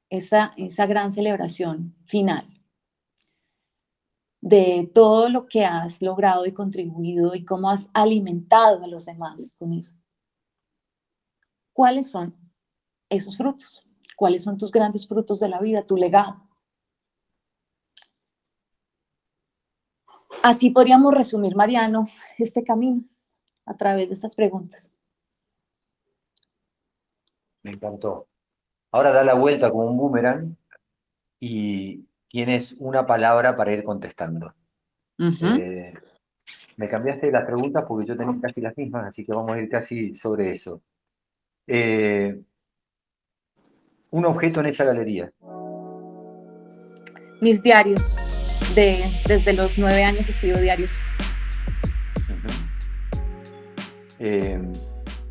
esa, 0.10 0.54
esa 0.58 0.86
gran 0.86 1.12
celebración 1.12 1.96
final 2.06 2.46
de 4.42 4.90
todo 4.94 5.30
lo 5.30 5.46
que 5.46 5.64
has 5.66 6.02
logrado 6.02 6.46
y 6.46 6.52
contribuido 6.52 7.36
y 7.36 7.46
cómo 7.46 7.70
has 7.70 7.90
alimentado 7.94 8.84
a 8.84 8.88
los 8.88 9.06
demás 9.06 9.56
con 9.58 9.74
eso. 9.74 9.96
¿Cuáles 11.74 12.10
son 12.10 12.36
esos 13.08 13.38
frutos? 13.38 13.86
¿Cuáles 14.18 14.44
son 14.44 14.58
tus 14.58 14.72
grandes 14.72 15.08
frutos 15.08 15.40
de 15.40 15.48
la 15.48 15.60
vida, 15.60 15.86
tu 15.86 15.96
legado? 15.96 16.48
Así 20.44 20.72
podríamos 20.72 21.14
resumir, 21.14 21.56
Mariano, 21.56 22.10
este 22.38 22.64
camino 22.64 23.04
a 23.66 23.78
través 23.78 24.10
de 24.10 24.16
estas 24.16 24.36
preguntas. 24.36 24.92
Me 27.64 27.72
encantó. 27.72 28.28
Ahora 28.92 29.12
da 29.12 29.24
la 29.24 29.34
vuelta 29.34 29.70
como 29.70 29.86
un 29.86 29.98
boomerang 29.98 30.56
y 31.40 32.06
tienes 32.28 32.76
una 32.80 33.06
palabra 33.06 33.56
para 33.56 33.74
ir 33.74 33.84
contestando. 33.84 34.54
Eh, 35.20 35.94
me 36.78 36.88
cambiaste 36.88 37.32
las 37.32 37.46
preguntas 37.46 37.86
porque 37.88 38.08
yo 38.08 38.18
tenía 38.18 38.36
casi 38.42 38.62
las 38.62 38.76
mismas, 38.76 39.08
así 39.08 39.26
que 39.26 39.34
vamos 39.34 39.52
a 39.52 39.60
ir 39.60 39.70
casi 39.70 40.14
sobre 40.14 40.52
eso. 40.52 40.82
Eh, 41.68 42.42
un 44.10 44.26
objeto 44.26 44.60
en 44.60 44.66
esa 44.68 44.84
galería. 44.84 45.32
Mis 47.40 47.62
diarios 47.62 48.16
desde 48.76 49.54
los 49.54 49.78
nueve 49.78 50.04
años 50.04 50.30
escribo 50.30 50.58
diarios. 50.58 50.98
Eh, 54.20 54.62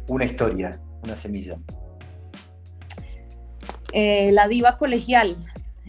una 0.08 0.24
historia, 0.24 0.80
una 1.02 1.16
semilla. 1.16 1.56
Eh, 3.92 4.30
la 4.32 4.48
diva 4.48 4.76
colegial. 4.76 5.36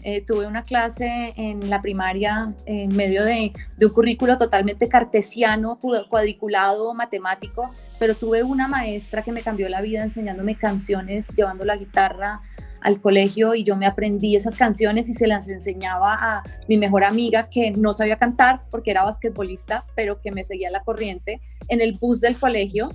Eh, 0.04 0.20
tuve 0.26 0.48
una 0.48 0.64
clase 0.64 1.32
en 1.36 1.70
la 1.70 1.80
primaria 1.80 2.52
en 2.66 2.94
medio 2.96 3.24
de, 3.24 3.52
un 3.80 3.88
currículo 3.90 4.36
totalmente 4.36 4.88
cartesiano, 4.88 5.78
cuadriculado, 6.08 6.92
matemático, 6.92 7.70
pero 8.00 8.16
tuve 8.16 8.42
una 8.42 8.66
maestra 8.66 9.22
que 9.22 9.30
me 9.30 9.42
cambió 9.42 9.68
la 9.68 9.80
vida 9.80 10.02
enseñándome 10.02 10.56
canciones, 10.56 11.32
llevando 11.36 11.64
la 11.64 11.76
guitarra 11.76 12.40
al 12.80 13.00
colegio 13.00 13.54
y 13.54 13.62
yo 13.62 13.76
me 13.76 13.86
aprendí 13.86 14.34
esas 14.34 14.56
canciones 14.56 15.08
y 15.08 15.14
se 15.14 15.28
las 15.28 15.48
enseñaba 15.48 16.14
a 16.14 16.42
mi 16.68 16.78
mejor 16.78 17.04
amiga 17.04 17.48
que 17.48 17.70
no 17.70 17.92
sabía 17.92 18.18
cantar 18.18 18.62
porque 18.70 18.90
era 18.90 19.04
basquetbolista, 19.04 19.86
pero 19.94 20.20
que 20.20 20.32
me 20.32 20.42
seguía 20.42 20.70
la 20.70 20.82
corriente 20.82 21.40
en 21.68 21.80
el 21.80 21.92
bus 21.92 22.20
del 22.20 22.36
colegio 22.36 22.90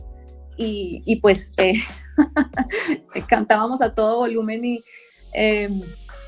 y, 0.58 1.20
pues 1.22 1.54
eh, 1.58 1.76
cantábamos 3.28 3.82
a 3.82 3.94
todo 3.94 4.20
volumen 4.20 4.66
y 4.66 4.84
em, 5.34 5.82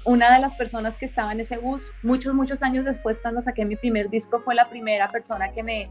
una 0.06 0.34
de 0.34 0.40
las 0.40 0.56
personas 0.56 0.98
que 0.98 1.06
estaba 1.06 1.32
en 1.32 1.40
ese 1.40 1.58
bus, 1.58 1.92
muchos, 2.04 2.34
muchos 2.34 2.64
años 2.64 2.86
después 2.86 3.20
cuando 3.20 3.42
saqué 3.42 3.66
mi 3.66 3.76
primer 3.76 4.10
disco, 4.10 4.40
fue 4.40 4.56
la 4.56 4.70
primera 4.70 5.12
persona 5.12 5.52
que 5.52 5.64
me 5.64 5.90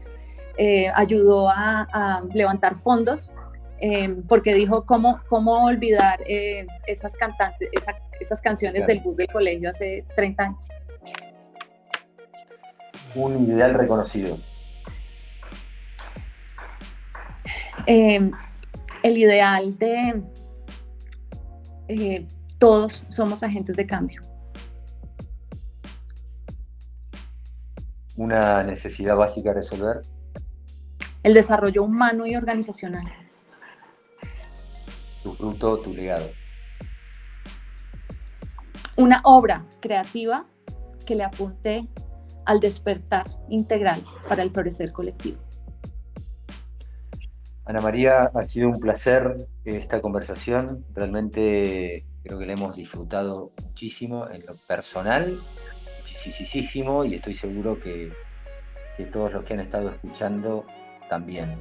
eh, 0.57 0.91
ayudó 0.95 1.49
a 1.49 2.23
levantar 2.33 2.75
fondos 2.75 3.33
Em, 3.81 4.23
porque 4.23 4.53
dijo 4.53 4.85
cómo, 4.85 5.21
cómo 5.27 5.63
olvidar 5.63 6.19
eh, 6.27 6.67
esas 6.85 7.15
cantantes, 7.15 7.69
esas 8.19 8.41
canciones 8.41 8.85
del 8.85 8.99
bus 8.99 9.17
del 9.17 9.27
colegio 9.27 9.69
hace 9.69 10.05
30 10.15 10.43
años. 10.43 10.67
Un 13.15 13.45
ideal 13.45 13.73
reconocido. 13.73 14.37
Em, 17.85 18.31
el 19.03 19.17
ideal 19.17 19.77
de 19.77 20.23
eh, 21.87 22.27
todos 22.57 23.03
somos 23.09 23.43
agentes 23.43 23.75
de 23.75 23.87
cambio. 23.87 24.29
una 28.19 28.63
necesidad 28.63 29.15
básica 29.15 29.51
a 29.51 29.53
resolver. 29.53 30.01
El 31.23 31.33
desarrollo 31.33 31.83
humano 31.83 32.25
y 32.25 32.35
organizacional. 32.35 33.05
Tu 35.23 35.33
fruto, 35.33 35.79
tu 35.79 35.93
legado. 35.93 36.29
Una 38.97 39.21
obra 39.23 39.65
creativa 39.79 40.45
que 41.05 41.15
le 41.15 41.23
apunte 41.23 41.87
al 42.45 42.59
despertar 42.59 43.25
integral 43.47 44.03
para 44.27 44.43
el 44.43 44.51
florecer 44.51 44.91
colectivo. 44.91 45.39
Ana 47.69 47.81
María, 47.81 48.31
ha 48.33 48.43
sido 48.45 48.67
un 48.67 48.79
placer 48.79 49.45
esta 49.63 50.01
conversación. 50.01 50.85
Realmente 50.95 52.03
creo 52.23 52.39
que 52.39 52.47
la 52.47 52.53
hemos 52.53 52.75
disfrutado 52.75 53.51
muchísimo 53.63 54.27
en 54.27 54.43
lo 54.47 54.55
personal, 54.67 55.39
muchísimo, 56.01 57.05
y 57.05 57.13
estoy 57.13 57.35
seguro 57.35 57.79
que, 57.79 58.11
todos 59.13 59.31
los 59.31 59.43
que 59.43 59.53
han 59.53 59.59
estado 59.59 59.89
escuchando 59.89 60.65
también. 61.09 61.57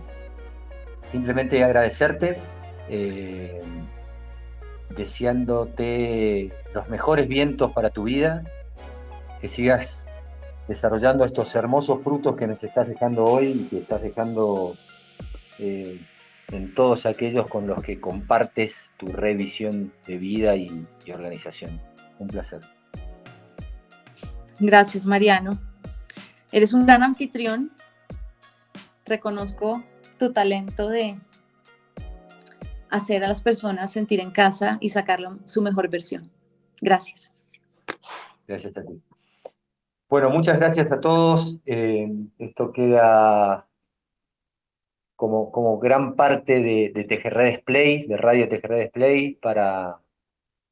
Simplemente 1.12 1.62
agradecerte, 1.62 2.38
eh, 2.88 3.60
deseándote 4.96 6.54
los 6.72 6.88
mejores 6.88 7.28
vientos 7.28 7.72
para 7.72 7.90
tu 7.90 8.04
vida, 8.04 8.44
que 9.42 9.50
sigas 9.50 10.08
desarrollando 10.68 11.26
estos 11.26 11.54
hermosos 11.54 12.02
frutos 12.02 12.34
que 12.34 12.46
nos 12.46 12.64
estás 12.64 12.88
dejando 12.88 13.24
hoy 13.24 13.48
y 13.48 13.68
que 13.68 13.78
estás 13.80 14.00
dejando 14.00 14.74
eh, 15.58 16.00
en 16.48 16.74
todos 16.74 17.06
aquellos 17.06 17.48
con 17.48 17.66
los 17.66 17.82
que 17.82 18.00
compartes 18.00 18.90
tu 18.96 19.06
revisión 19.08 19.92
de 20.06 20.18
vida 20.18 20.56
y, 20.56 20.86
y 21.04 21.12
organización. 21.12 21.80
Un 22.18 22.28
placer. 22.28 22.60
Gracias, 24.58 25.06
Mariano. 25.06 25.58
Eres 26.50 26.72
un 26.72 26.86
gran 26.86 27.02
anfitrión. 27.02 27.70
Reconozco 29.04 29.82
tu 30.18 30.32
talento 30.32 30.88
de 30.88 31.18
hacer 32.90 33.24
a 33.24 33.28
las 33.28 33.42
personas 33.42 33.92
sentir 33.92 34.20
en 34.20 34.30
casa 34.30 34.78
y 34.80 34.90
sacar 34.90 35.20
su 35.44 35.62
mejor 35.62 35.88
versión. 35.88 36.30
Gracias. 36.80 37.32
Gracias 38.46 38.76
a 38.76 38.82
ti. 38.82 39.00
Bueno, 40.08 40.30
muchas 40.30 40.58
gracias 40.58 40.90
a 40.90 41.00
todos. 41.00 41.58
Eh, 41.66 42.10
esto 42.38 42.72
queda 42.72 43.67
como, 45.18 45.50
como 45.50 45.80
gran 45.80 46.14
parte 46.14 46.60
de, 46.60 46.92
de 46.94 47.02
Display, 47.50 48.06
de 48.06 48.16
Radio 48.16 48.48
TGR 48.48 48.76
Display, 48.76 49.34
para, 49.34 49.98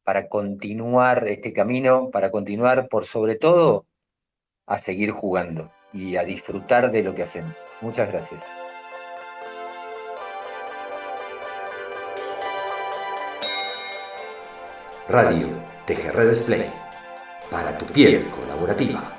para 0.05 0.29
continuar 0.29 1.27
este 1.27 1.53
camino, 1.53 2.11
para 2.13 2.31
continuar 2.31 2.87
por 2.87 3.07
sobre 3.07 3.35
todo 3.35 3.87
a 4.65 4.79
seguir 4.79 5.11
jugando 5.11 5.73
y 5.93 6.15
a 6.15 6.23
disfrutar 6.23 6.93
de 6.93 7.03
lo 7.03 7.13
que 7.13 7.25
hacemos. 7.25 7.57
Muchas 7.81 8.09
gracias. 8.09 8.45
Radio 15.09 15.49
TGR 15.87 16.29
Display 16.29 16.71
para 17.51 17.77
tu 17.77 17.85
piel 17.87 18.31
colaborativa. 18.31 19.16